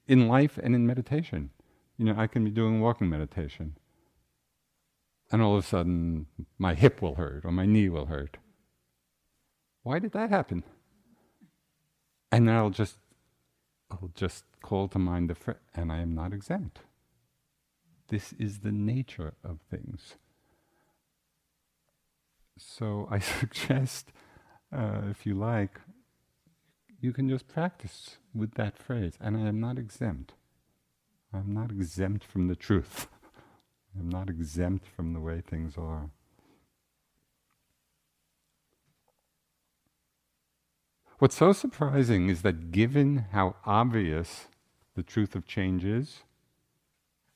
in 0.07 0.27
life 0.27 0.57
and 0.61 0.75
in 0.75 0.87
meditation. 0.87 1.51
You 1.97 2.05
know, 2.05 2.15
I 2.17 2.27
can 2.27 2.43
be 2.43 2.51
doing 2.51 2.81
walking 2.81 3.09
meditation, 3.09 3.77
and 5.31 5.41
all 5.41 5.55
of 5.55 5.63
a 5.63 5.67
sudden 5.67 6.25
my 6.57 6.73
hip 6.73 7.01
will 7.01 7.15
hurt 7.15 7.45
or 7.45 7.51
my 7.51 7.65
knee 7.65 7.89
will 7.89 8.07
hurt. 8.07 8.37
Why 9.83 9.99
did 9.99 10.11
that 10.13 10.29
happen? 10.29 10.63
And 12.31 12.47
then 12.47 12.55
I'll 12.55 12.69
just, 12.69 12.97
I'll 13.89 14.11
just 14.15 14.45
call 14.61 14.87
to 14.89 14.99
mind 14.99 15.29
the, 15.29 15.35
fr- 15.35 15.61
and 15.75 15.91
I 15.91 15.99
am 15.99 16.15
not 16.15 16.33
exempt. 16.33 16.79
This 18.11 18.33
is 18.33 18.59
the 18.59 18.73
nature 18.73 19.35
of 19.41 19.61
things. 19.69 20.15
So 22.57 23.07
I 23.09 23.19
suggest, 23.39 24.11
uh, 24.71 25.03
if 25.09 25.25
you 25.25 25.33
like, 25.33 25.79
you 26.99 27.13
can 27.13 27.29
just 27.29 27.47
practice 27.47 28.17
with 28.35 28.55
that 28.55 28.77
phrase. 28.77 29.13
And 29.21 29.37
I 29.37 29.47
am 29.47 29.61
not 29.61 29.79
exempt. 29.79 30.33
I'm 31.33 31.53
not 31.53 31.71
exempt 31.71 32.25
from 32.25 32.49
the 32.49 32.55
truth. 32.55 33.07
I'm 33.97 34.09
not 34.09 34.29
exempt 34.29 34.85
from 34.93 35.13
the 35.13 35.21
way 35.21 35.39
things 35.39 35.77
are. 35.77 36.09
What's 41.19 41.37
so 41.37 41.53
surprising 41.53 42.27
is 42.27 42.41
that 42.41 42.71
given 42.71 43.27
how 43.31 43.55
obvious 43.65 44.47
the 44.95 45.03
truth 45.03 45.33
of 45.33 45.45
change 45.47 45.85
is, 45.85 46.23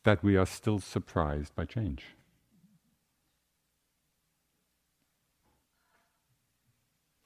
that 0.06 0.24
we 0.24 0.38
are 0.38 0.46
still 0.46 0.80
surprised 0.80 1.54
by 1.56 1.66
change. 1.66 2.06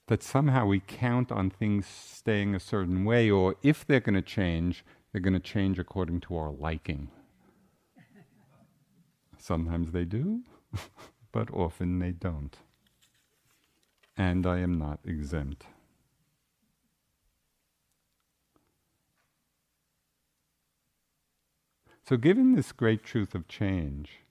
That 0.08 0.24
somehow 0.24 0.66
we 0.66 0.80
count 0.80 1.32
on 1.32 1.52
things 1.52 1.86
staying 1.86 2.56
a 2.56 2.60
certain 2.60 3.06
way, 3.06 3.30
or 3.30 3.56
if 3.62 3.86
they're 3.86 4.00
going 4.00 4.16
to 4.16 4.22
change, 4.22 4.84
they're 5.12 5.22
going 5.22 5.34
to 5.34 5.40
change 5.40 5.78
according 5.78 6.22
to 6.22 6.38
our 6.38 6.52
liking. 6.52 7.12
Sometimes 9.38 9.92
they 9.92 10.06
do, 10.06 10.44
but 11.32 11.52
often 11.54 12.00
they 12.00 12.12
don't. 12.12 12.58
And 14.18 14.48
I 14.48 14.60
am 14.60 14.80
not 14.80 15.00
exempt. 15.06 15.66
So, 22.10 22.18
given 22.18 22.56
this 22.56 22.72
great 22.72 23.04
truth 23.04 23.36
of 23.36 23.48
change, 23.48 24.22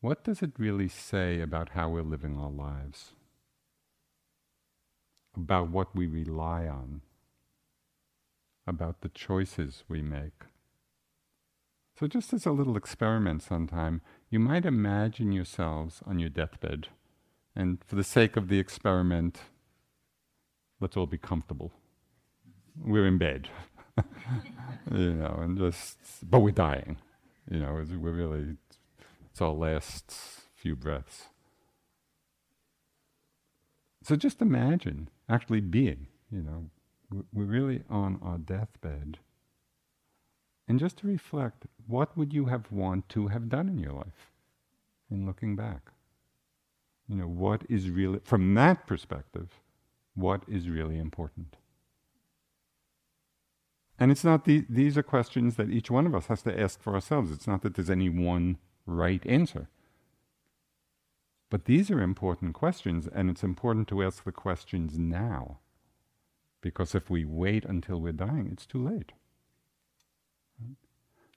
what 0.00 0.24
does 0.24 0.42
it 0.42 0.58
really 0.58 0.88
say 0.88 1.40
about 1.40 1.68
how 1.68 1.88
we're 1.88 2.02
living 2.02 2.36
our 2.36 2.50
lives? 2.50 3.12
About 5.36 5.70
what 5.70 5.94
we 5.94 6.08
rely 6.08 6.66
on? 6.66 7.02
About 8.66 9.02
the 9.02 9.08
choices 9.08 9.84
we 9.88 10.02
make? 10.02 10.46
So, 11.96 12.08
just 12.08 12.32
as 12.32 12.44
a 12.44 12.50
little 12.50 12.76
experiment 12.76 13.44
sometime, 13.44 14.00
you 14.28 14.40
might 14.40 14.66
imagine 14.66 15.30
yourselves 15.30 16.02
on 16.04 16.18
your 16.18 16.28
deathbed. 16.28 16.88
And 17.54 17.78
for 17.86 17.94
the 17.94 18.02
sake 18.02 18.36
of 18.36 18.48
the 18.48 18.58
experiment, 18.58 19.42
let's 20.80 20.96
all 20.96 21.06
be 21.06 21.18
comfortable. 21.18 21.70
We're 22.84 23.06
in 23.06 23.18
bed, 23.18 23.48
you 24.90 25.12
know, 25.14 25.38
and 25.40 25.56
just, 25.56 25.98
but 26.28 26.40
we're 26.40 26.50
dying. 26.50 26.96
You 27.50 27.58
know, 27.58 27.72
we're 27.72 28.12
really, 28.12 28.56
it's 29.30 29.40
our 29.40 29.50
last 29.50 30.14
few 30.54 30.76
breaths. 30.76 31.28
So 34.02 34.16
just 34.16 34.40
imagine 34.40 35.08
actually 35.28 35.60
being, 35.60 36.06
you 36.30 36.42
know, 36.42 36.70
we're 37.32 37.44
really 37.44 37.82
on 37.90 38.18
our 38.22 38.38
deathbed. 38.38 39.18
And 40.66 40.78
just 40.78 40.98
to 40.98 41.06
reflect, 41.06 41.66
what 41.86 42.16
would 42.16 42.32
you 42.32 42.46
have 42.46 42.70
want 42.72 43.08
to 43.10 43.28
have 43.28 43.48
done 43.48 43.68
in 43.68 43.78
your 43.78 43.92
life 43.92 44.30
in 45.10 45.26
looking 45.26 45.56
back? 45.56 45.90
You 47.08 47.16
know, 47.16 47.26
what 47.26 47.62
is 47.68 47.90
really, 47.90 48.20
from 48.24 48.54
that 48.54 48.86
perspective, 48.86 49.60
what 50.14 50.42
is 50.48 50.68
really 50.68 50.98
important? 50.98 51.56
And 54.02 54.10
it's 54.10 54.24
not 54.24 54.46
the, 54.46 54.66
these 54.68 54.98
are 54.98 55.02
questions 55.04 55.54
that 55.54 55.70
each 55.70 55.88
one 55.88 56.06
of 56.06 56.14
us 56.16 56.26
has 56.26 56.42
to 56.42 56.60
ask 56.60 56.82
for 56.82 56.92
ourselves. 56.92 57.30
It's 57.30 57.46
not 57.46 57.62
that 57.62 57.76
there's 57.76 57.88
any 57.88 58.08
one 58.08 58.58
right 58.84 59.24
answer. 59.24 59.68
But 61.50 61.66
these 61.66 61.88
are 61.88 62.02
important 62.02 62.52
questions, 62.52 63.06
and 63.06 63.30
it's 63.30 63.44
important 63.44 63.86
to 63.86 64.02
ask 64.02 64.24
the 64.24 64.32
questions 64.32 64.98
now. 64.98 65.60
Because 66.60 66.96
if 66.96 67.10
we 67.10 67.24
wait 67.24 67.64
until 67.64 68.00
we're 68.00 68.10
dying, 68.10 68.48
it's 68.50 68.66
too 68.66 68.84
late. 68.84 69.12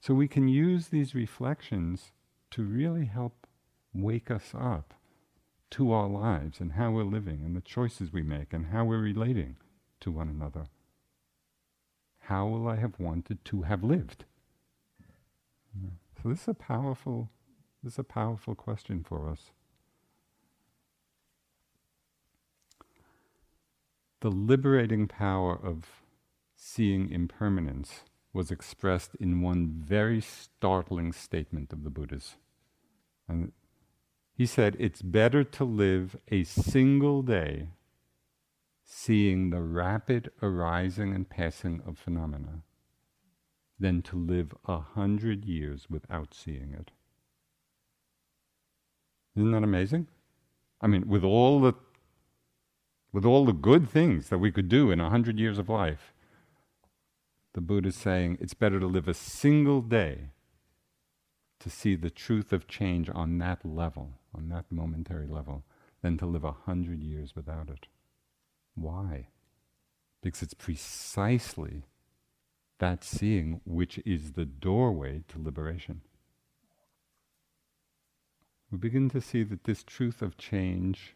So 0.00 0.12
we 0.14 0.26
can 0.26 0.48
use 0.48 0.88
these 0.88 1.14
reflections 1.14 2.10
to 2.50 2.64
really 2.64 3.04
help 3.04 3.46
wake 3.94 4.28
us 4.28 4.50
up 4.58 4.92
to 5.70 5.92
our 5.92 6.08
lives 6.08 6.58
and 6.58 6.72
how 6.72 6.90
we're 6.90 7.04
living 7.04 7.42
and 7.44 7.54
the 7.54 7.60
choices 7.60 8.12
we 8.12 8.22
make 8.22 8.52
and 8.52 8.72
how 8.72 8.84
we're 8.84 8.98
relating 8.98 9.54
to 10.00 10.10
one 10.10 10.28
another 10.28 10.66
how 12.28 12.46
will 12.46 12.68
I 12.68 12.76
have 12.76 12.98
wanted 12.98 13.44
to 13.46 13.62
have 13.62 13.84
lived? 13.84 14.24
So 16.22 16.28
this 16.28 16.42
is 16.42 16.48
a 16.48 16.54
powerful, 16.54 17.30
this 17.82 17.94
is 17.94 17.98
a 17.98 18.04
powerful 18.04 18.54
question 18.54 19.04
for 19.04 19.30
us. 19.30 19.52
The 24.20 24.30
liberating 24.30 25.06
power 25.06 25.54
of 25.54 25.84
seeing 26.56 27.10
impermanence 27.10 28.02
was 28.32 28.50
expressed 28.50 29.14
in 29.20 29.40
one 29.40 29.68
very 29.68 30.20
startling 30.20 31.12
statement 31.12 31.72
of 31.72 31.84
the 31.84 31.90
Buddha's. 31.90 32.34
And 33.28 33.52
he 34.36 34.46
said, 34.46 34.76
It's 34.80 35.02
better 35.02 35.44
to 35.44 35.64
live 35.64 36.16
a 36.28 36.42
single 36.42 37.22
day 37.22 37.68
seeing 38.88 39.50
the 39.50 39.60
rapid 39.60 40.30
arising 40.40 41.12
and 41.12 41.28
passing 41.28 41.82
of 41.84 41.98
phenomena 41.98 42.62
than 43.80 44.00
to 44.00 44.16
live 44.16 44.54
a 44.64 44.78
hundred 44.78 45.44
years 45.44 45.88
without 45.90 46.32
seeing 46.32 46.72
it. 46.72 46.92
Isn't 49.34 49.50
that 49.50 49.64
amazing? 49.64 50.06
I 50.80 50.86
mean, 50.86 51.08
with 51.08 51.24
all 51.24 51.60
the 51.60 51.74
with 53.12 53.24
all 53.24 53.44
the 53.44 53.52
good 53.52 53.88
things 53.88 54.28
that 54.28 54.38
we 54.38 54.52
could 54.52 54.68
do 54.68 54.90
in 54.90 55.00
a 55.00 55.10
hundred 55.10 55.40
years 55.40 55.58
of 55.58 55.68
life, 55.68 56.14
the 57.54 57.60
Buddha 57.60 57.88
is 57.88 57.96
saying 57.96 58.38
it's 58.40 58.54
better 58.54 58.78
to 58.78 58.86
live 58.86 59.08
a 59.08 59.14
single 59.14 59.80
day 59.80 60.30
to 61.58 61.70
see 61.70 61.96
the 61.96 62.10
truth 62.10 62.52
of 62.52 62.68
change 62.68 63.10
on 63.12 63.38
that 63.38 63.64
level, 63.64 64.20
on 64.32 64.48
that 64.50 64.66
momentary 64.70 65.26
level, 65.26 65.64
than 66.02 66.16
to 66.18 66.26
live 66.26 66.44
a 66.44 66.52
hundred 66.52 67.02
years 67.02 67.34
without 67.34 67.68
it. 67.68 67.88
Why? 68.76 69.28
Because 70.22 70.42
it's 70.42 70.54
precisely 70.54 71.82
that 72.78 73.02
seeing 73.02 73.60
which 73.64 73.98
is 74.04 74.32
the 74.32 74.44
doorway 74.44 75.24
to 75.28 75.42
liberation. 75.42 76.02
We 78.70 78.78
begin 78.78 79.08
to 79.10 79.20
see 79.20 79.42
that 79.44 79.64
this 79.64 79.82
truth 79.82 80.22
of 80.22 80.36
change 80.36 81.14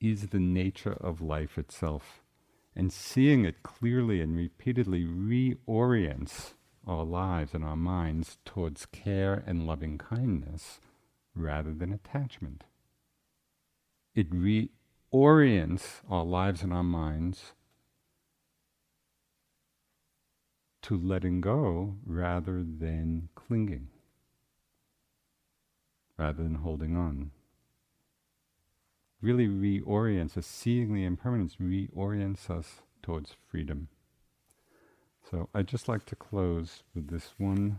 is 0.00 0.28
the 0.28 0.40
nature 0.40 0.94
of 0.94 1.20
life 1.20 1.56
itself. 1.56 2.22
And 2.74 2.92
seeing 2.92 3.44
it 3.44 3.62
clearly 3.62 4.20
and 4.20 4.34
repeatedly 4.34 5.04
reorients 5.04 6.54
our 6.86 7.04
lives 7.04 7.54
and 7.54 7.62
our 7.62 7.76
minds 7.76 8.38
towards 8.44 8.86
care 8.86 9.44
and 9.46 9.66
loving 9.66 9.98
kindness 9.98 10.80
rather 11.34 11.72
than 11.72 11.92
attachment. 11.92 12.64
It 14.14 14.28
reorients 15.12 16.00
our 16.10 16.24
lives 16.24 16.62
and 16.62 16.72
our 16.72 16.82
minds 16.82 17.52
to 20.82 20.96
letting 20.96 21.40
go 21.40 21.96
rather 22.04 22.64
than 22.64 23.28
clinging, 23.34 23.88
rather 26.18 26.42
than 26.42 26.56
holding 26.56 26.96
on. 26.96 27.30
Really 29.20 29.46
reorients 29.46 30.36
us, 30.36 30.46
seeing 30.46 30.92
the 30.92 31.04
impermanence 31.04 31.56
reorients 31.56 32.50
us 32.50 32.80
towards 33.02 33.36
freedom. 33.48 33.88
So 35.30 35.48
I'd 35.54 35.68
just 35.68 35.88
like 35.88 36.04
to 36.06 36.16
close 36.16 36.82
with 36.94 37.08
this 37.08 37.34
one 37.38 37.78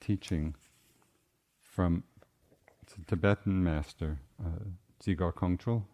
teaching 0.00 0.54
from 1.60 2.04
Tibetan 3.06 3.62
master, 3.62 4.18
uh, 4.42 4.64
Kongtrul. 5.32 5.84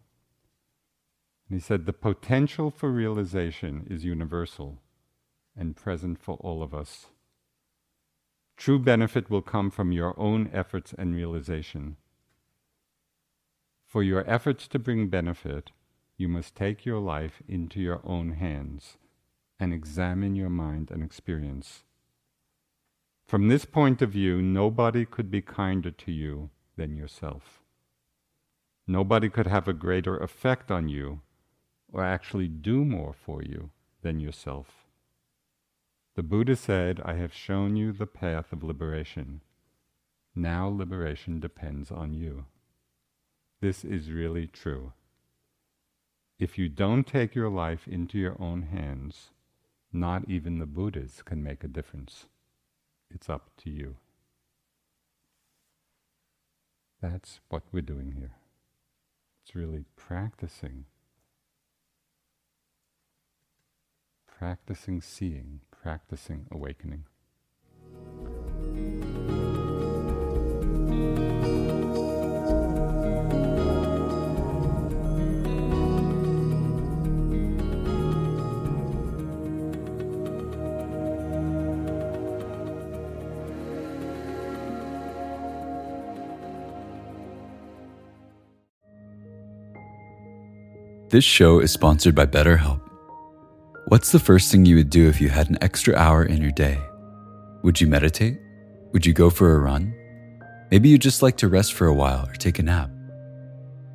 And 1.48 1.58
he 1.58 1.62
said, 1.62 1.86
The 1.86 1.92
potential 1.92 2.70
for 2.70 2.90
realization 2.90 3.86
is 3.88 4.04
universal 4.04 4.78
and 5.56 5.76
present 5.76 6.18
for 6.18 6.36
all 6.36 6.62
of 6.62 6.74
us. 6.74 7.06
True 8.56 8.78
benefit 8.78 9.30
will 9.30 9.42
come 9.42 9.70
from 9.70 9.92
your 9.92 10.18
own 10.18 10.50
efforts 10.52 10.94
and 10.96 11.14
realization. 11.14 11.96
For 13.86 14.02
your 14.02 14.28
efforts 14.28 14.66
to 14.68 14.78
bring 14.78 15.08
benefit, 15.08 15.70
you 16.16 16.28
must 16.28 16.56
take 16.56 16.84
your 16.84 16.98
life 16.98 17.42
into 17.46 17.80
your 17.80 18.00
own 18.04 18.32
hands 18.32 18.96
and 19.60 19.72
examine 19.72 20.34
your 20.34 20.50
mind 20.50 20.90
and 20.90 21.02
experience. 21.02 21.84
From 23.26 23.48
this 23.48 23.64
point 23.64 24.02
of 24.02 24.10
view, 24.10 24.40
nobody 24.40 25.04
could 25.04 25.30
be 25.30 25.42
kinder 25.42 25.90
to 25.90 26.12
you 26.12 26.50
than 26.76 26.96
yourself. 26.96 27.62
Nobody 28.86 29.28
could 29.28 29.46
have 29.46 29.68
a 29.68 29.72
greater 29.72 30.16
effect 30.16 30.70
on 30.70 30.88
you 30.88 31.22
or 31.96 32.04
actually 32.04 32.46
do 32.46 32.84
more 32.84 33.14
for 33.14 33.42
you 33.42 33.70
than 34.02 34.20
yourself. 34.20 34.84
The 36.14 36.22
Buddha 36.22 36.54
said, 36.54 37.00
I 37.02 37.14
have 37.14 37.32
shown 37.32 37.74
you 37.74 37.90
the 37.90 38.06
path 38.06 38.52
of 38.52 38.62
liberation. 38.62 39.40
Now 40.34 40.68
liberation 40.68 41.40
depends 41.40 41.90
on 41.90 42.12
you. 42.12 42.44
This 43.62 43.82
is 43.82 44.10
really 44.10 44.46
true. 44.46 44.92
If 46.38 46.58
you 46.58 46.68
don't 46.68 47.06
take 47.06 47.34
your 47.34 47.48
life 47.48 47.88
into 47.88 48.18
your 48.18 48.36
own 48.38 48.62
hands, 48.64 49.30
not 49.90 50.28
even 50.28 50.58
the 50.58 50.66
Buddhas 50.66 51.22
can 51.24 51.42
make 51.42 51.64
a 51.64 51.68
difference. 51.68 52.26
It's 53.10 53.30
up 53.30 53.48
to 53.64 53.70
you. 53.70 53.96
That's 57.00 57.40
what 57.48 57.62
we're 57.72 57.80
doing 57.80 58.12
here. 58.18 58.32
It's 59.42 59.56
really 59.56 59.86
practicing. 59.96 60.84
Practicing 64.38 65.00
seeing, 65.00 65.60
practicing 65.70 66.46
awakening. 66.52 67.04
This 91.08 91.24
show 91.24 91.60
is 91.60 91.72
sponsored 91.72 92.14
by 92.14 92.26
BetterHelp. 92.26 92.85
What's 93.88 94.10
the 94.10 94.18
first 94.18 94.50
thing 94.50 94.66
you 94.66 94.74
would 94.74 94.90
do 94.90 95.08
if 95.08 95.20
you 95.20 95.28
had 95.28 95.48
an 95.48 95.58
extra 95.60 95.94
hour 95.94 96.24
in 96.24 96.42
your 96.42 96.50
day? 96.50 96.76
Would 97.62 97.80
you 97.80 97.86
meditate? 97.86 98.36
Would 98.92 99.06
you 99.06 99.12
go 99.12 99.30
for 99.30 99.54
a 99.54 99.60
run? 99.60 99.94
Maybe 100.72 100.88
you 100.88 100.98
just 100.98 101.22
like 101.22 101.36
to 101.36 101.46
rest 101.46 101.72
for 101.72 101.86
a 101.86 101.94
while 101.94 102.26
or 102.28 102.32
take 102.32 102.58
a 102.58 102.64
nap. 102.64 102.90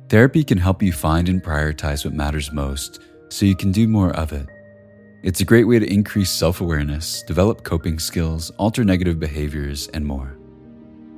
Therapy 0.08 0.44
can 0.44 0.56
help 0.56 0.82
you 0.82 0.94
find 0.94 1.28
and 1.28 1.42
prioritize 1.42 2.06
what 2.06 2.14
matters 2.14 2.52
most 2.52 3.00
so 3.28 3.44
you 3.44 3.54
can 3.54 3.70
do 3.70 3.86
more 3.86 4.16
of 4.16 4.32
it. 4.32 4.46
It's 5.22 5.42
a 5.42 5.44
great 5.44 5.64
way 5.64 5.78
to 5.78 5.92
increase 5.92 6.30
self 6.30 6.62
awareness, 6.62 7.22
develop 7.24 7.62
coping 7.62 7.98
skills, 7.98 8.48
alter 8.56 8.84
negative 8.84 9.20
behaviors, 9.20 9.88
and 9.88 10.06
more. 10.06 10.38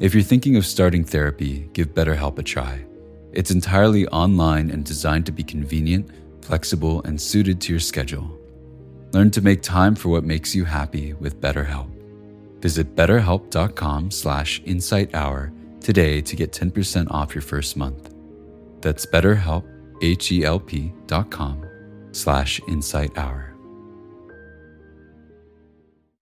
If 0.00 0.14
you're 0.14 0.24
thinking 0.24 0.56
of 0.56 0.66
starting 0.66 1.04
therapy, 1.04 1.70
give 1.74 1.94
BetterHelp 1.94 2.38
a 2.40 2.42
try. 2.42 2.84
It's 3.32 3.52
entirely 3.52 4.08
online 4.08 4.72
and 4.72 4.84
designed 4.84 5.26
to 5.26 5.32
be 5.32 5.44
convenient, 5.44 6.10
flexible, 6.42 7.02
and 7.04 7.20
suited 7.20 7.60
to 7.60 7.72
your 7.72 7.78
schedule. 7.78 8.40
Learn 9.14 9.30
to 9.30 9.40
make 9.40 9.62
time 9.62 9.94
for 9.94 10.08
what 10.08 10.24
makes 10.24 10.56
you 10.56 10.64
happy 10.64 11.12
with 11.12 11.40
BetterHelp. 11.40 11.88
Visit 12.60 12.96
betterhelp.com 12.96 14.10
slash 14.10 14.60
insighthour 14.62 15.52
today 15.80 16.20
to 16.20 16.34
get 16.34 16.50
10% 16.50 17.08
off 17.12 17.32
your 17.32 17.42
first 17.42 17.76
month. 17.76 18.12
That's 18.80 19.06
betterhelp, 19.06 19.62
H-E-L-P 20.02 20.92
dot 21.06 21.30
com 21.30 21.64
slash 22.10 22.60
insighthour. 22.62 23.43